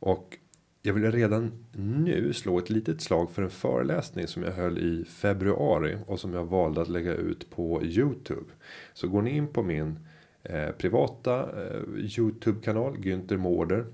Och 0.00 0.36
jag 0.82 0.94
vill 0.94 1.12
redan 1.12 1.52
nu 1.72 2.32
slå 2.32 2.58
ett 2.58 2.70
litet 2.70 3.00
slag 3.00 3.30
för 3.30 3.42
en 3.42 3.50
föreläsning 3.50 4.26
som 4.26 4.42
jag 4.42 4.52
höll 4.52 4.78
i 4.78 5.04
februari 5.04 5.98
och 6.06 6.20
som 6.20 6.34
jag 6.34 6.44
valde 6.44 6.80
att 6.80 6.88
lägga 6.88 7.14
ut 7.14 7.50
på 7.50 7.84
Youtube. 7.84 8.50
Så 8.92 9.08
går 9.08 9.22
ni 9.22 9.36
in 9.36 9.48
på 9.48 9.62
min 9.62 9.98
eh, 10.42 10.70
privata 10.70 11.40
eh, 11.40 11.82
Youtube-kanal 12.18 12.96
Günther 12.96 13.36
Mårder 13.36 13.86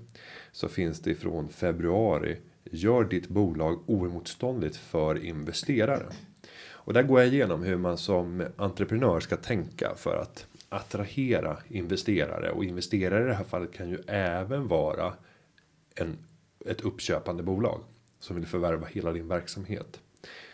så 0.51 0.67
finns 0.67 0.99
det 0.99 1.11
ifrån 1.11 1.49
februari 1.49 2.37
gör 2.71 3.03
ditt 3.03 3.27
bolag 3.27 3.89
oemotståndligt 3.89 4.75
för 4.75 5.25
investerare. 5.25 6.05
Och 6.71 6.93
där 6.93 7.03
går 7.03 7.19
jag 7.19 7.33
igenom 7.33 7.63
hur 7.63 7.77
man 7.77 7.97
som 7.97 8.43
entreprenör 8.57 9.19
ska 9.19 9.37
tänka 9.37 9.95
för 9.95 10.17
att 10.17 10.47
attrahera 10.69 11.57
investerare 11.67 12.51
och 12.51 12.65
investerare 12.65 13.23
i 13.23 13.27
det 13.27 13.33
här 13.33 13.43
fallet 13.43 13.73
kan 13.73 13.89
ju 13.89 13.97
även 14.07 14.67
vara 14.67 15.13
en 15.95 16.17
ett 16.65 16.81
uppköpande 16.81 17.43
bolag 17.43 17.81
som 18.19 18.35
vill 18.35 18.45
förvärva 18.45 18.87
hela 18.87 19.11
din 19.11 19.27
verksamhet. 19.27 19.99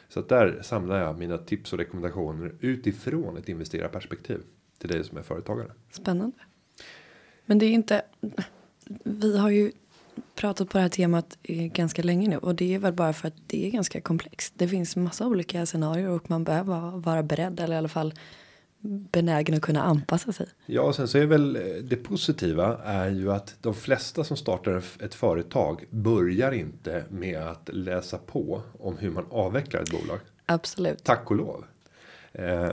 Så 0.09 0.19
att 0.19 0.29
där 0.29 0.61
samlar 0.61 0.99
jag 0.99 1.19
mina 1.19 1.37
tips 1.37 1.73
och 1.73 1.79
rekommendationer 1.79 2.55
utifrån 2.59 3.37
ett 3.37 3.49
investerarperspektiv 3.49 4.41
till 4.77 4.89
dig 4.89 5.03
som 5.03 5.17
är 5.17 5.21
företagare. 5.21 5.71
Spännande. 5.91 6.37
Men 7.45 7.59
det 7.59 7.65
är 7.65 7.71
inte. 7.71 8.01
Vi 9.03 9.37
har 9.37 9.49
ju 9.49 9.71
pratat 10.35 10.69
på 10.69 10.77
det 10.77 10.81
här 10.81 10.89
temat 10.89 11.37
ganska 11.73 12.03
länge 12.03 12.29
nu 12.29 12.37
och 12.37 12.55
det 12.55 12.75
är 12.75 12.79
väl 12.79 12.93
bara 12.93 13.13
för 13.13 13.27
att 13.27 13.35
det 13.47 13.67
är 13.67 13.71
ganska 13.71 14.01
komplext. 14.01 14.53
Det 14.55 14.67
finns 14.67 14.95
massa 14.95 15.27
olika 15.27 15.65
scenarier 15.65 16.09
och 16.09 16.29
man 16.29 16.43
behöver 16.43 16.97
vara 16.97 17.23
beredd 17.23 17.59
eller 17.59 17.75
i 17.75 17.77
alla 17.77 17.87
fall 17.87 18.13
benägen 18.81 19.55
att 19.55 19.61
kunna 19.61 19.81
anpassa 19.81 20.31
sig. 20.31 20.47
Ja, 20.65 20.81
och 20.81 20.95
sen 20.95 21.07
så 21.07 21.17
är 21.17 21.25
väl 21.25 21.55
eh, 21.55 21.61
det 21.83 21.95
positiva 21.95 22.77
är 22.83 23.09
ju 23.09 23.31
att 23.31 23.55
de 23.61 23.73
flesta 23.73 24.23
som 24.23 24.37
startar 24.37 24.83
ett 24.99 25.13
företag 25.13 25.85
börjar 25.89 26.51
inte 26.51 27.05
med 27.09 27.41
att 27.41 27.69
läsa 27.73 28.17
på 28.17 28.61
om 28.79 28.97
hur 28.97 29.11
man 29.11 29.25
avvecklar 29.29 29.81
ett 29.81 29.91
bolag. 29.91 30.19
Absolut. 30.45 31.03
Tack 31.03 31.31
och 31.31 31.37
lov. 31.37 31.65
Eh, 32.33 32.71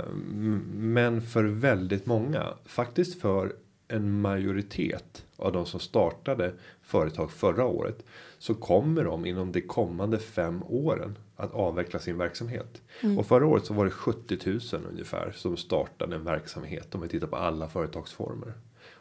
men 0.74 1.22
för 1.22 1.44
väldigt 1.44 2.06
många, 2.06 2.46
faktiskt 2.64 3.20
för 3.20 3.52
en 3.88 4.20
majoritet 4.20 5.24
av 5.36 5.52
de 5.52 5.66
som 5.66 5.80
startade 5.80 6.52
företag 6.82 7.30
förra 7.30 7.64
året 7.64 8.04
så 8.38 8.54
kommer 8.54 9.04
de 9.04 9.26
inom 9.26 9.52
de 9.52 9.60
kommande 9.60 10.18
fem 10.18 10.62
åren 10.62 11.18
att 11.38 11.54
avveckla 11.54 11.98
sin 11.98 12.18
verksamhet. 12.18 12.82
Mm. 13.00 13.18
Och 13.18 13.26
förra 13.26 13.46
året 13.46 13.66
så 13.66 13.74
var 13.74 13.84
det 13.84 13.90
70 13.90 14.38
000 14.46 14.60
ungefär 14.90 15.32
som 15.32 15.56
startade 15.56 16.16
en 16.16 16.24
verksamhet 16.24 16.94
om 16.94 17.00
vi 17.00 17.08
tittar 17.08 17.26
på 17.26 17.36
alla 17.36 17.68
företagsformer. 17.68 18.52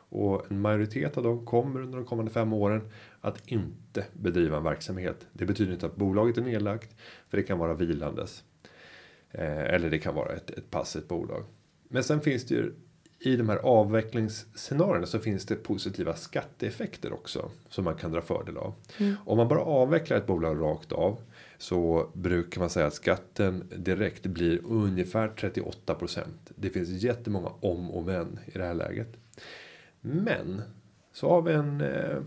Och 0.10 0.52
en 0.52 0.62
majoritet 0.62 1.18
av 1.18 1.24
dem 1.24 1.46
kommer 1.46 1.82
under 1.82 1.98
de 1.98 2.06
kommande 2.06 2.32
fem 2.32 2.54
åren 2.54 2.82
att 3.22 3.48
inte 3.48 4.06
bedriva 4.14 4.58
en 4.58 4.64
verksamhet. 4.64 5.28
Det 5.34 5.46
betyder 5.46 5.74
inte 5.74 5.86
att 5.86 5.96
bolaget 5.96 6.38
är 6.38 6.42
nedlagt, 6.42 6.96
för 7.30 7.38
det 7.38 7.44
kan 7.44 7.60
vara 7.60 7.74
vilandes. 7.74 8.44
Eh, 9.32 9.74
eller 9.74 9.90
det 9.90 10.00
kan 10.00 10.16
vara 10.16 10.34
ett, 10.34 10.50
ett 10.50 10.72
passivt 10.72 11.08
bolag. 11.08 11.44
Men 11.88 12.04
sen 12.04 12.22
finns 12.22 12.46
det 12.46 12.56
ju 12.56 12.74
i 13.20 13.36
de 13.36 13.50
här 13.50 13.58
avvecklingsscenarierna 13.58 15.06
så 15.06 15.20
finns 15.20 15.46
det 15.46 15.56
positiva 15.56 16.16
skatteeffekter 16.16 17.14
också 17.14 17.50
som 17.70 17.84
man 17.84 17.96
kan 17.96 18.12
dra 18.12 18.22
fördel 18.22 18.58
av. 18.58 18.74
Mm. 18.98 19.16
Om 19.26 19.38
man 19.38 19.48
bara 19.48 19.62
avvecklar 19.62 20.18
ett 20.18 20.28
bolag 20.28 20.62
rakt 20.62 20.92
av 20.92 21.18
så 21.58 22.10
brukar 22.14 22.60
man 22.60 22.70
säga 22.70 22.88
att 22.88 22.94
skatten 22.94 23.64
direkt 23.76 24.26
blir 24.26 24.62
ungefär 24.66 25.28
38% 25.28 26.24
Det 26.56 26.70
finns 26.70 26.90
jättemånga 26.90 27.50
om 27.60 27.92
och 27.92 28.04
men 28.04 28.40
i 28.46 28.58
det 28.58 28.64
här 28.64 28.74
läget. 28.74 29.14
Men 30.02 30.62
så 31.14 31.30
har 31.30 31.42
vi 31.42 31.54
en, 31.54 31.82
eh, 31.82 32.18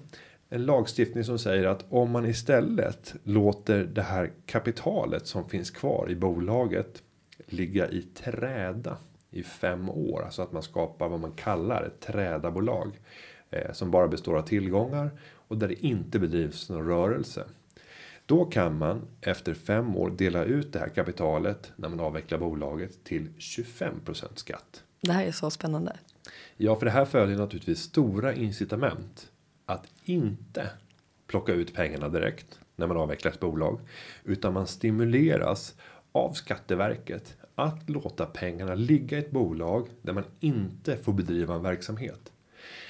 en 0.49 0.65
lagstiftning 0.65 1.25
som 1.25 1.39
säger 1.39 1.65
att 1.65 1.85
om 1.89 2.11
man 2.11 2.27
istället 2.27 3.15
låter 3.25 3.85
det 3.85 4.03
här 4.03 4.33
kapitalet 4.47 5.27
som 5.27 5.49
finns 5.49 5.71
kvar 5.71 6.07
i 6.11 6.17
bolaget 6.17 7.03
ligga 7.47 7.91
i 7.91 8.03
träda 8.03 8.97
i 9.31 9.43
fem 9.43 9.91
år. 9.91 10.23
Alltså 10.25 10.43
att 10.43 10.53
man 10.53 10.63
skapar 10.63 11.09
vad 11.09 11.21
man 11.21 11.33
kallar 11.33 11.83
ett 11.83 12.01
trädabolag. 12.01 13.01
Eh, 13.51 13.73
som 13.73 13.91
bara 13.91 14.09
består 14.09 14.37
av 14.39 14.43
tillgångar 14.43 15.11
och 15.49 15.59
där 15.59 15.69
det 15.69 15.87
inte 15.87 16.19
bedrivs 16.19 16.69
någon 16.69 16.87
rörelse. 16.87 17.45
Då 18.27 18.45
kan 18.45 18.79
man 18.79 19.03
efter 19.21 19.55
fem 19.55 19.97
år 19.97 20.11
dela 20.11 20.45
ut 20.45 20.73
det 20.73 20.79
här 20.79 20.89
kapitalet 20.89 21.73
när 21.77 21.89
man 21.89 22.01
avvecklar 22.01 22.39
bolaget 22.39 23.05
till 23.05 23.29
25% 23.39 24.27
skatt. 24.35 24.85
Det 25.01 25.13
här 25.13 25.25
är 25.25 25.33
så 25.33 25.51
spännande. 25.51 25.97
Ja, 26.57 26.77
för 26.77 26.87
det 26.87 26.93
här 26.93 27.05
följer 27.05 27.39
naturligtvis 27.39 27.81
stora 27.81 28.35
incitament 28.35 29.33
att 29.67 29.87
inte 30.05 30.71
plocka 31.27 31.53
ut 31.53 31.75
pengarna 31.75 32.09
direkt 32.09 32.59
när 32.77 32.87
man 32.87 32.97
avvecklar 32.97 33.33
ett 33.33 33.41
bolag, 33.41 33.81
utan 34.25 34.53
man 34.53 34.67
stimuleras 34.67 35.75
av 36.13 36.33
Skatteverket 36.33 37.37
att 37.63 37.91
låta 37.91 38.27
pengarna 38.27 38.75
ligga 38.75 39.17
i 39.17 39.21
ett 39.21 39.31
bolag 39.31 39.89
där 40.03 40.13
man 40.13 40.25
inte 40.41 40.97
får 40.97 41.13
bedriva 41.13 41.55
en 41.55 41.63
verksamhet. 41.63 42.33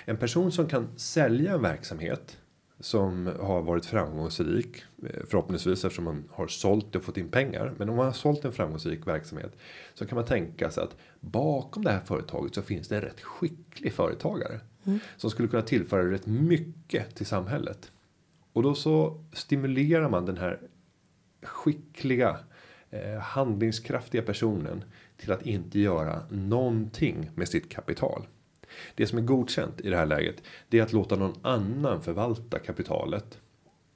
En 0.05 0.17
person 0.17 0.53
som 0.53 0.67
kan 0.67 0.99
sälja 0.99 1.53
en 1.53 1.63
verksamhet 1.63 2.39
som 2.81 3.31
har 3.41 3.63
varit 3.63 3.87
framgångsrik 3.87 4.83
eh, 5.03 5.25
förhoppningsvis 5.27 5.85
eftersom 5.85 6.05
man 6.05 6.25
har 6.31 6.47
sålt 6.47 6.97
och 6.97 7.05
fått 7.05 7.17
in 7.17 7.29
pengar. 7.29 7.75
Men 7.77 7.89
om 7.89 7.97
man 7.97 8.07
har 8.07 8.13
sålt 8.13 8.45
en 8.45 8.53
framgångsrik 8.53 9.07
verksamhet 9.07 9.57
så 9.95 10.07
kan 10.07 10.17
man 10.17 10.25
tänka 10.25 10.71
sig 10.71 10.85
att 10.85 10.97
bakom 11.21 11.85
det 11.85 11.91
här 11.91 12.01
företaget 12.01 12.55
så 12.55 12.63
finns 12.63 12.89
det 12.89 12.97
en 12.97 13.03
rätt 13.03 13.21
skicklig 13.21 13.93
företagare 13.93 14.61
mm. 14.85 14.99
som 15.17 15.31
skulle 15.31 15.49
kunna 15.49 15.63
tillföra 15.63 16.11
rätt 16.11 16.27
mycket 16.27 17.15
till 17.15 17.27
samhället. 17.27 17.93
Och 18.53 18.63
då 18.63 18.75
så 18.75 19.25
stimulerar 19.33 20.09
man 20.09 20.27
den 20.27 20.37
här 20.37 20.61
skickliga 21.43 22.39
handlingskraftiga 23.23 24.23
personen 24.23 24.85
till 25.17 25.33
att 25.33 25.47
inte 25.47 25.79
göra 25.79 26.23
någonting 26.31 27.31
med 27.35 27.49
sitt 27.49 27.69
kapital. 27.69 28.27
Det 28.95 29.07
som 29.07 29.19
är 29.19 29.23
godkänt 29.23 29.81
i 29.81 29.91
det 29.91 29.97
här 29.97 30.07
läget 30.07 30.43
det 30.69 30.79
är 30.79 30.83
att 30.83 30.93
låta 30.93 31.17
någon 31.17 31.35
annan 31.43 32.03
förvalta 32.03 32.59
kapitalet. 32.59 33.39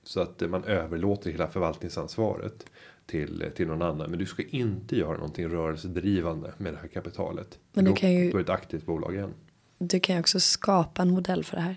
Så 0.03 0.21
att 0.21 0.41
man 0.51 0.65
överlåter 0.65 1.31
hela 1.31 1.49
förvaltningsansvaret 1.49 2.67
till, 3.07 3.51
till 3.57 3.67
någon 3.67 3.83
annan. 3.83 4.11
Men 4.11 4.19
du 4.19 4.27
ska 4.27 4.43
inte 4.43 4.97
göra 4.97 5.17
någonting 5.17 5.49
rörelsedrivande 5.49 6.53
med 6.59 6.73
det 6.73 6.79
här 6.79 6.89
kapitalet. 6.89 7.59
Men 7.73 7.85
du 7.85 7.93
kan 7.93 8.13
ju. 8.13 8.31
Då 8.31 8.39
är 8.39 8.43
ett 8.43 8.49
aktivt 8.49 8.87
bolag 8.87 9.15
igen. 9.15 9.35
Du 9.79 10.01
kan 10.01 10.15
ju 10.17 10.21
också 10.21 10.41
skapa 10.41 11.03
en 11.03 11.11
modell 11.11 11.45
för 11.45 11.57
det 11.57 11.63
här. 11.63 11.77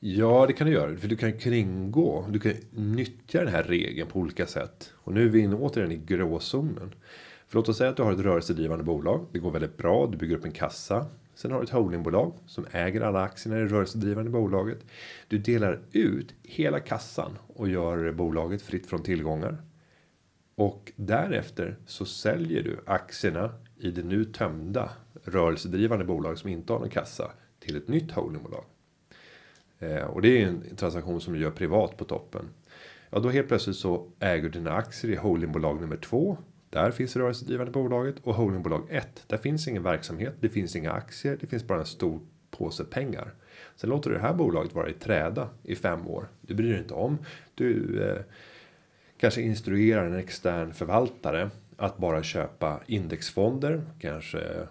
Ja, 0.00 0.46
det 0.46 0.52
kan 0.52 0.66
du 0.66 0.72
göra. 0.72 0.96
För 0.96 1.08
du 1.08 1.16
kan 1.16 1.38
kringgå. 1.38 2.26
Du 2.30 2.40
kan 2.40 2.52
nyttja 2.70 3.44
den 3.44 3.48
här 3.54 3.62
regeln 3.62 4.08
på 4.08 4.18
olika 4.18 4.46
sätt. 4.46 4.92
Och 4.94 5.12
nu 5.12 5.24
är 5.24 5.28
vi 5.28 5.40
inne 5.40 5.56
återigen 5.56 5.92
i 5.92 5.96
gråzonen. 5.96 6.94
För 7.46 7.56
låt 7.56 7.68
oss 7.68 7.76
säga 7.76 7.90
att 7.90 7.96
du 7.96 8.02
har 8.02 8.12
ett 8.12 8.18
rörelsedrivande 8.18 8.84
bolag. 8.84 9.26
Det 9.32 9.38
går 9.38 9.50
väldigt 9.50 9.76
bra. 9.76 10.06
Du 10.06 10.16
bygger 10.16 10.36
upp 10.36 10.44
en 10.44 10.52
kassa. 10.52 11.06
Sen 11.34 11.50
har 11.50 11.58
du 11.58 11.64
ett 11.64 11.70
holdingbolag 11.70 12.32
som 12.46 12.66
äger 12.72 13.00
alla 13.00 13.22
aktierna 13.22 13.58
i 13.58 13.62
det 13.62 13.66
rörelsedrivande 13.66 14.30
bolaget. 14.30 14.78
Du 15.28 15.38
delar 15.38 15.80
ut 15.92 16.34
hela 16.42 16.80
kassan 16.80 17.38
och 17.46 17.68
gör 17.68 18.12
bolaget 18.12 18.62
fritt 18.62 18.86
från 18.86 19.02
tillgångar. 19.02 19.62
Och 20.54 20.92
därefter 20.96 21.76
så 21.86 22.04
säljer 22.04 22.62
du 22.62 22.80
aktierna 22.86 23.52
i 23.76 23.90
det 23.90 24.02
nu 24.02 24.24
tömda 24.24 24.90
rörelsedrivande 25.24 26.04
bolag 26.04 26.38
som 26.38 26.50
inte 26.50 26.72
har 26.72 26.80
någon 26.80 26.90
kassa 26.90 27.30
till 27.60 27.76
ett 27.76 27.88
nytt 27.88 28.10
holdingbolag. 28.10 28.64
Eh, 29.78 30.04
och 30.04 30.22
det 30.22 30.42
är 30.42 30.46
en 30.46 30.76
transaktion 30.76 31.20
som 31.20 31.34
du 31.34 31.40
gör 31.40 31.50
privat 31.50 31.96
på 31.96 32.04
toppen. 32.04 32.44
Ja, 33.10 33.18
då 33.18 33.28
helt 33.28 33.48
plötsligt 33.48 33.76
så 33.76 34.06
äger 34.20 34.42
du 34.42 34.48
dina 34.48 34.72
aktier 34.72 35.12
i 35.12 35.16
holdingbolag 35.16 35.80
nummer 35.80 35.96
två 35.96 36.36
där 36.70 36.90
finns 36.90 37.16
rörelsedrivande 37.16 37.72
bolaget 37.72 38.14
och 38.22 38.34
holdingbolag 38.34 38.86
1. 38.90 39.24
Där 39.26 39.36
finns 39.36 39.68
ingen 39.68 39.82
verksamhet, 39.82 40.34
det 40.40 40.48
finns 40.48 40.76
inga 40.76 40.92
aktier, 40.92 41.36
det 41.40 41.46
finns 41.46 41.66
bara 41.66 41.78
en 41.78 41.86
stor 41.86 42.20
påse 42.50 42.84
pengar. 42.84 43.34
Sen 43.76 43.90
låter 43.90 44.10
du 44.10 44.16
det 44.16 44.22
här 44.22 44.34
bolaget 44.34 44.74
vara 44.74 44.88
i 44.88 44.92
träda 44.92 45.48
i 45.62 45.76
fem 45.76 46.08
år. 46.08 46.28
Du 46.40 46.54
bryr 46.54 46.70
dig 46.70 46.78
inte 46.78 46.94
om. 46.94 47.18
Du 47.54 48.02
eh, 48.02 48.22
kanske 49.18 49.42
instruerar 49.42 50.06
en 50.06 50.14
extern 50.14 50.74
förvaltare 50.74 51.50
att 51.76 51.98
bara 51.98 52.22
köpa 52.22 52.80
indexfonder, 52.86 53.82
kanske 54.00 54.66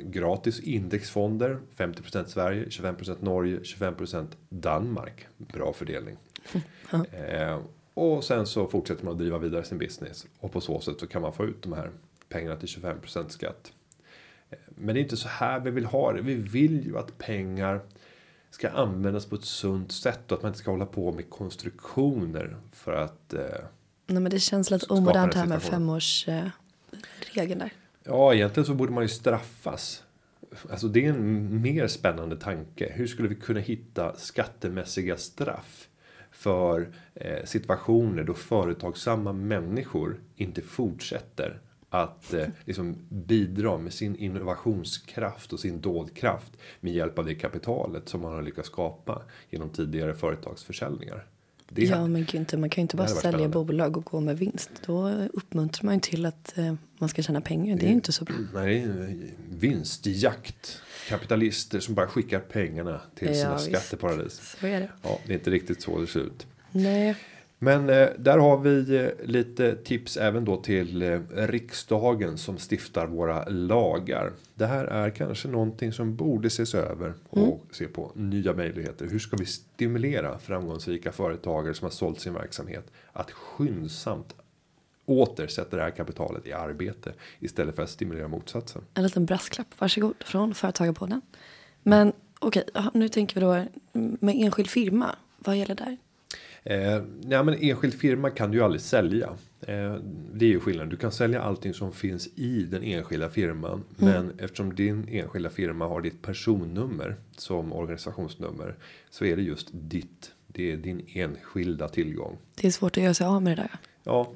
gratis 0.00 0.60
indexfonder. 0.60 1.58
50% 1.76 2.26
Sverige, 2.26 2.64
25% 2.64 3.16
Norge, 3.20 3.58
25% 3.58 4.26
Danmark. 4.48 5.26
Bra 5.36 5.72
fördelning. 5.72 6.16
eh, 7.12 7.60
och 7.94 8.24
sen 8.24 8.46
så 8.46 8.66
fortsätter 8.66 9.04
man 9.04 9.12
att 9.12 9.18
driva 9.18 9.38
vidare 9.38 9.64
sin 9.64 9.78
business. 9.78 10.26
Och 10.38 10.52
på 10.52 10.60
så 10.60 10.80
sätt 10.80 11.00
så 11.00 11.06
kan 11.06 11.22
man 11.22 11.32
få 11.32 11.44
ut 11.44 11.62
de 11.62 11.72
här 11.72 11.90
pengarna 12.28 12.56
till 12.56 12.68
25% 12.68 13.28
skatt. 13.28 13.72
Men 14.68 14.94
det 14.94 15.00
är 15.00 15.02
inte 15.02 15.16
så 15.16 15.28
här 15.28 15.60
vi 15.60 15.70
vill 15.70 15.84
ha 15.84 16.12
det. 16.12 16.22
Vi 16.22 16.34
vill 16.34 16.86
ju 16.86 16.98
att 16.98 17.18
pengar 17.18 17.80
ska 18.50 18.70
användas 18.70 19.26
på 19.26 19.34
ett 19.34 19.44
sunt 19.44 19.92
sätt 19.92 20.32
och 20.32 20.38
att 20.38 20.42
man 20.42 20.48
inte 20.50 20.58
ska 20.58 20.70
hålla 20.70 20.86
på 20.86 21.12
med 21.12 21.30
konstruktioner 21.30 22.56
för 22.72 22.92
att. 22.92 23.34
Eh, 23.34 23.40
Nej, 24.06 24.22
men 24.22 24.30
det 24.30 24.38
känns 24.38 24.70
lite 24.70 24.86
omodernt 24.86 25.34
här 25.34 25.46
med 25.46 25.62
femårsregeln 25.62 27.60
eh, 27.60 27.66
där. 27.66 27.72
Ja, 28.06 28.34
egentligen 28.34 28.66
så 28.66 28.74
borde 28.74 28.92
man 28.92 29.04
ju 29.04 29.08
straffas. 29.08 30.04
Alltså 30.70 30.88
det 30.88 31.04
är 31.04 31.10
en 31.10 31.62
mer 31.62 31.86
spännande 31.86 32.36
tanke. 32.36 32.92
Hur 32.94 33.06
skulle 33.06 33.28
vi 33.28 33.34
kunna 33.34 33.60
hitta 33.60 34.16
skattemässiga 34.16 35.16
straff 35.16 35.88
för 36.30 36.88
eh, 37.14 37.44
situationer 37.44 38.24
då 38.24 38.34
företagsamma 38.34 39.32
människor 39.32 40.20
inte 40.36 40.62
fortsätter 40.62 41.60
att 41.90 42.34
eh, 42.34 42.48
liksom 42.64 42.96
bidra 43.08 43.78
med 43.78 43.92
sin 43.92 44.16
innovationskraft 44.16 45.52
och 45.52 45.60
sin 45.60 45.80
doldkraft 45.80 46.52
med 46.80 46.92
hjälp 46.92 47.18
av 47.18 47.24
det 47.24 47.34
kapitalet 47.34 48.08
som 48.08 48.20
man 48.20 48.32
har 48.32 48.42
lyckats 48.42 48.68
skapa 48.68 49.22
genom 49.50 49.70
tidigare 49.70 50.14
företagsförsäljningar. 50.14 51.26
Det, 51.68 51.84
Ja 51.84 52.06
men 52.06 52.24
Günther, 52.26 52.56
man 52.56 52.70
kan 52.70 52.82
ju 52.82 52.84
inte 52.84 52.96
bara 52.96 53.06
sälja 53.08 53.20
spännande. 53.20 53.48
bolag 53.48 53.96
och 53.96 54.04
gå 54.04 54.20
med 54.20 54.38
vinst. 54.38 54.70
Då 54.86 55.08
uppmuntrar 55.32 55.84
man 55.84 55.94
ju 55.94 56.00
till 56.00 56.26
att 56.26 56.58
eh, 56.58 56.74
man 56.98 57.08
ska 57.08 57.22
tjäna 57.22 57.40
pengar. 57.40 57.76
Det 57.76 57.82
är 57.84 57.88
ju 57.88 57.94
inte 57.94 58.12
så 58.12 58.24
bra. 58.24 58.36
Nej, 58.54 58.86
vinstjakt. 59.78 60.80
Kapitalister 61.08 61.80
som 61.80 61.94
bara 61.94 62.06
skickar 62.06 62.40
pengarna 62.40 63.00
till 63.14 63.28
sina 63.28 63.38
Ja, 63.38 63.54
visst. 63.54 63.66
skatteparadis. 63.68 64.56
Så 64.60 64.66
är 64.66 64.80
det. 64.80 64.88
Ja, 65.02 65.18
det 65.26 65.32
är 65.32 65.34
inte 65.38 65.50
riktigt 65.50 65.82
så 65.82 66.00
det 66.00 66.06
ser 66.06 66.20
ut. 66.20 66.46
Nej, 66.72 67.16
Men 67.58 67.90
eh, 67.90 68.08
där 68.18 68.38
har 68.38 68.58
vi 68.58 68.96
eh, 68.96 69.26
lite 69.28 69.76
tips 69.76 70.16
även 70.16 70.44
då 70.44 70.56
till 70.56 71.02
eh, 71.02 71.20
riksdagen 71.30 72.38
som 72.38 72.56
stiftar 72.58 73.06
våra 73.06 73.44
lagar. 73.48 74.32
Det 74.54 74.66
här 74.66 74.84
är 74.84 75.10
kanske 75.10 75.48
någonting 75.48 75.92
som 75.92 76.16
borde 76.16 76.46
ses 76.46 76.74
över 76.74 77.14
och 77.30 77.64
se 77.70 77.86
på 77.86 78.12
nya 78.14 78.52
möjligheter. 78.52 79.06
Hur 79.06 79.18
ska 79.18 79.36
vi 79.36 79.46
stimulera 79.46 80.38
framgångsrika 80.38 81.12
företagare 81.12 81.74
som 81.74 81.84
har 81.84 81.90
sålt 81.90 82.20
sin 82.20 82.34
verksamhet 82.34 82.92
att 83.12 83.30
skyndsamt 83.30 84.34
återsätta 85.06 85.76
det 85.76 85.82
här 85.82 85.90
kapitalet 85.90 86.46
i 86.46 86.52
arbete 86.52 87.12
istället 87.40 87.76
för 87.76 87.82
att 87.82 87.90
stimulera 87.90 88.28
motsatsen. 88.28 88.82
en 88.94 89.02
liten 89.02 89.26
brasklapp. 89.26 89.66
Varsågod 89.78 90.14
från 90.20 90.54
Företagarpodden. 90.54 91.20
Men 91.82 92.12
okej, 92.38 92.64
ja, 92.74 92.90
nu 92.94 93.08
tänker 93.08 93.34
vi 93.34 93.40
då 93.40 93.52
mm, 93.52 94.16
med 94.20 94.34
enskild 94.34 94.70
firma. 94.70 95.16
Vad 95.38 95.56
gäller 95.56 95.74
där? 95.74 95.96
Eh, 96.64 97.02
ja, 97.28 97.42
men 97.42 97.54
enskild 97.54 97.94
firma 97.94 98.30
kan 98.30 98.50
du 98.50 98.58
ju 98.58 98.64
aldrig 98.64 98.80
sälja. 98.80 99.28
Eh, 99.60 99.94
det 100.34 100.44
är 100.44 100.48
ju 100.48 100.60
skillnaden. 100.60 100.90
Du 100.90 100.96
kan 100.96 101.12
sälja 101.12 101.42
allting 101.42 101.74
som 101.74 101.92
finns 101.92 102.28
i 102.34 102.62
den 102.64 102.82
enskilda 102.82 103.28
firman. 103.28 103.84
Men 103.96 104.32
eftersom 104.38 104.74
din 104.74 105.08
enskilda 105.08 105.50
firma 105.50 105.86
har 105.86 106.00
ditt 106.00 106.22
personnummer 106.22 107.16
som 107.36 107.72
organisationsnummer. 107.72 108.74
Så 109.10 109.24
är 109.24 109.36
det 109.36 109.42
just 109.42 109.68
ditt. 109.72 110.30
Det 110.46 110.72
är 110.72 110.76
din 110.76 111.06
enskilda 111.08 111.88
tillgång. 111.88 112.38
Det 112.54 112.66
är 112.66 112.70
svårt 112.70 112.96
att 112.96 113.02
göra 113.02 113.14
sig 113.14 113.26
av 113.26 113.42
med 113.42 113.58
det 113.58 113.62
där. 113.62 113.70
Ja, 113.72 113.78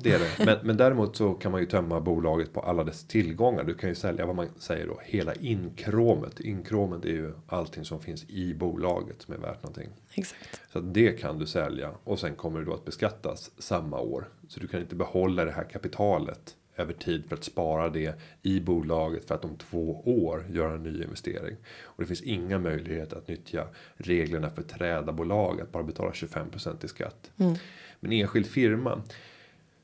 det 0.01 0.13
är 0.13 0.19
det. 0.19 0.45
Men, 0.45 0.59
men 0.63 0.77
däremot 0.77 1.17
så 1.17 1.35
kan 1.35 1.53
man 1.53 1.61
ju 1.61 1.67
tömma 1.67 2.01
bolaget 2.01 2.53
på 2.53 2.61
alla 2.61 2.85
dess 2.85 3.05
tillgångar. 3.05 3.65
Du 3.65 3.75
kan 3.75 3.89
ju 3.89 3.95
sälja 3.95 4.27
vad 4.27 4.37
man 4.37 4.49
säger 4.59 4.87
då. 4.87 5.01
Hela 5.05 5.35
inkråmet. 5.35 6.41
Inkråmet 6.41 7.05
är 7.05 7.09
ju 7.09 7.33
allting 7.47 7.85
som 7.85 8.01
finns 8.01 8.25
i 8.29 8.55
bolaget 8.55 9.23
som 9.23 9.35
är 9.35 9.39
värt 9.39 9.63
någonting. 9.63 9.89
Exakt. 10.15 10.61
Så 10.73 10.81
det 10.81 11.13
kan 11.13 11.39
du 11.39 11.47
sälja 11.47 11.91
och 12.05 12.19
sen 12.19 12.35
kommer 12.35 12.59
det 12.59 12.67
då 12.67 12.75
att 12.75 12.85
beskattas 12.85 13.51
samma 13.59 14.01
år. 14.01 14.29
Så 14.49 14.61
du 14.61 14.69
kan 14.69 14.81
inte 14.81 14.95
behålla 14.95 15.45
det 15.45 15.53
här 15.53 15.65
kapitalet 15.65 16.57
över 16.77 16.93
tid 16.93 17.25
för 17.29 17.37
att 17.37 17.45
spara 17.45 17.89
det 17.89 18.19
i 18.43 18.61
bolaget 18.61 19.25
för 19.25 19.35
att 19.35 19.45
om 19.45 19.57
två 19.57 20.03
år 20.05 20.47
göra 20.51 20.75
en 20.75 20.83
ny 20.83 21.03
investering. 21.03 21.57
Och 21.83 22.03
det 22.03 22.07
finns 22.07 22.23
inga 22.23 22.59
möjligheter 22.59 23.17
att 23.17 23.29
nyttja 23.29 23.65
reglerna 23.97 24.51
för 24.51 24.63
trädarbolag 24.63 25.61
att 25.61 25.73
bara 25.73 25.83
betala 25.83 26.11
25% 26.11 26.85
i 26.85 26.89
skatt. 26.89 27.31
Men 28.01 28.13
enskild 28.13 28.47
firma 28.47 29.03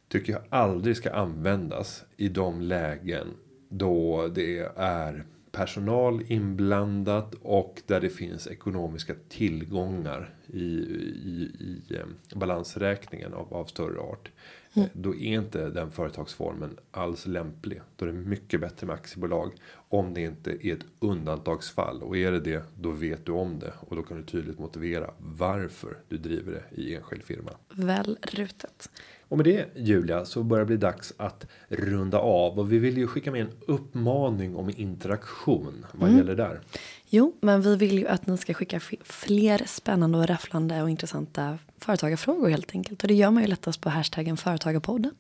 tycker 0.09 0.33
jag 0.33 0.43
aldrig 0.49 0.97
ska 0.97 1.11
användas 1.11 2.05
i 2.17 2.29
de 2.29 2.61
lägen 2.61 3.27
då 3.69 4.29
det 4.35 4.59
är 4.77 5.25
personal 5.53 6.23
inblandat 6.29 7.35
och 7.43 7.83
där 7.87 8.01
det 8.01 8.11
finns 8.11 8.47
ekonomiska 8.47 9.15
tillgångar 9.29 10.35
i, 10.47 10.65
i, 10.65 11.53
i 11.61 11.95
eh, 11.95 12.37
balansräkningen 12.39 13.35
av, 13.35 13.55
av 13.55 13.65
större 13.65 14.01
art. 14.01 14.31
Eh, 14.77 14.85
Då 14.93 15.15
är 15.15 15.35
inte 15.35 15.71
den 15.71 15.91
företagsformen 15.91 16.79
alls 16.91 17.27
lämplig. 17.27 17.81
Då 17.97 18.05
är 18.05 18.13
det 18.13 18.19
mycket 18.19 18.61
bättre 18.61 18.87
med 18.87 18.95
aktiebolag. 18.95 19.53
Om 19.89 20.15
det 20.15 20.21
inte 20.21 20.51
är 20.67 20.73
ett 20.73 20.87
undantagsfall. 21.01 22.03
Och 22.03 22.17
är 22.17 22.33
det 22.33 22.41
det, 22.41 22.65
då 22.81 22.91
vet 22.91 23.27
du 23.27 23.33
om 23.33 23.59
det. 23.59 23.73
Och 23.81 23.97
då 23.97 24.03
kan 24.03 24.17
du 24.17 24.25
tydligt 24.25 24.59
motivera 24.59 25.11
varför 25.19 25.99
du 26.09 26.19
driver 26.19 26.53
det 26.53 26.83
i 26.83 26.95
enskild 26.95 27.23
firma. 27.23 27.51
Väl 27.75 28.19
rutet. 28.23 28.91
Och 29.29 29.37
med 29.37 29.47
det 29.47 29.67
Julia 29.77 30.25
så 30.25 30.43
börjar 30.43 30.65
det 30.65 30.67
bli 30.67 30.77
dags 30.77 31.13
att 31.17 31.47
runda 31.69 32.19
av 32.19 32.59
och 32.59 32.73
vi 32.73 32.79
vill 32.79 32.99
ju 32.99 33.07
skicka 33.07 33.31
med 33.31 33.41
en 33.41 33.51
uppmaning 33.67 34.57
om 34.57 34.71
interaktion. 34.77 35.87
Vad 35.93 36.17
gäller 36.17 36.35
där? 36.35 36.61
Jo, 37.09 37.35
men 37.41 37.63
vi 37.63 37.77
vill 37.77 37.99
ju 37.99 38.09
att 38.09 38.27
ni 38.27 38.39
ska 38.39 38.55
skicka 38.55 38.81
fler 39.05 39.63
spännande 39.67 40.19
och 40.19 40.27
rafflande 40.27 40.83
och 40.83 40.91
intressanta 40.91 41.59
företagarfrågor 41.79 42.49
helt 42.49 42.75
enkelt. 42.75 43.03
Och 43.03 43.09
det 43.09 43.15
gör 43.15 43.31
man 43.31 43.43
ju 43.43 43.49
lättast 43.49 43.81
på 43.81 43.89
hashtaggen 43.89 44.37
företagarpodden. 44.37 45.13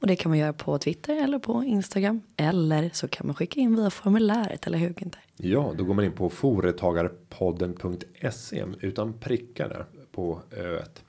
Och 0.00 0.06
det 0.06 0.16
kan 0.16 0.30
man 0.30 0.38
göra 0.38 0.52
på 0.52 0.78
Twitter 0.78 1.24
eller 1.24 1.38
på 1.38 1.64
Instagram. 1.64 2.22
Eller 2.36 2.90
så 2.92 3.08
kan 3.08 3.26
man 3.26 3.36
skicka 3.36 3.60
in 3.60 3.76
via 3.76 3.90
formuläret, 3.90 4.66
eller 4.66 4.78
hur 4.78 4.90
Günther? 4.90 5.18
Ja, 5.36 5.74
då 5.78 5.84
går 5.84 5.94
man 5.94 6.04
in 6.04 6.12
på 6.12 6.30
företagarpodden.se 6.30 8.64
utan 8.80 9.12
prickar 9.12 9.68
där 9.68 9.86
på 10.12 10.40
öet. 10.50 11.02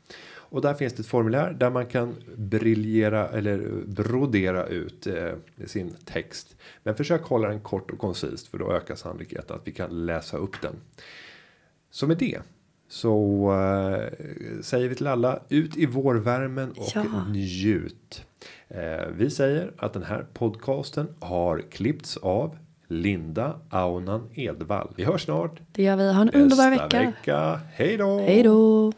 Och 0.50 0.62
där 0.62 0.74
finns 0.74 0.94
det 0.94 1.00
ett 1.02 1.08
formulär 1.08 1.54
där 1.60 1.70
man 1.70 1.86
kan 1.86 2.16
briljera 2.36 3.28
eller 3.30 3.70
brodera 3.86 4.66
ut 4.66 5.08
eh, 5.08 5.32
sin 5.66 5.96
text. 6.06 6.56
Men 6.84 6.96
försök 6.96 7.22
hålla 7.24 7.48
den 7.48 7.60
kort 7.62 7.92
och 7.92 8.00
koncist 8.00 8.48
för 8.48 8.58
då 8.58 8.72
ökar 8.72 8.96
sannolikheten 8.96 9.56
att 9.56 9.68
vi 9.68 9.72
kan 9.72 10.06
läsa 10.06 10.38
upp 10.38 10.62
den. 10.62 10.76
Så 11.92 12.08
med 12.08 12.18
det 12.18 12.40
så 12.90 13.44
eh, 13.52 14.62
säger 14.62 14.90
vi 14.90 14.96
till 14.96 15.08
alla 15.08 15.40
ut 15.50 15.78
i 15.78 15.86
vårvärmen 15.86 16.72
och 16.72 16.92
Ja. 16.96 17.04
njut. 17.30 18.26
Eh, 18.68 19.08
vi 19.18 19.30
säger 19.30 19.72
att 19.78 19.94
den 19.94 20.04
här 20.04 20.26
podcasten 20.34 21.08
har 21.20 21.60
klippts 21.72 22.18
av 22.18 22.58
Linda 22.88 23.60
Aunan 23.70 24.30
Edvall. 24.34 24.94
Vi 24.96 25.04
hörs 25.04 25.24
snart. 25.24 25.60
Det 25.72 25.84
gör 25.84 25.96
vi. 25.98 26.14
Ha 26.14 26.22
en 26.22 26.30
underbar 26.30 26.70
Nästa 26.70 26.84
vecka. 26.84 27.00
vecka. 27.06 27.60
Hej 27.74 27.98
då! 27.98 28.20
Hej 28.20 28.44
då! 28.44 28.92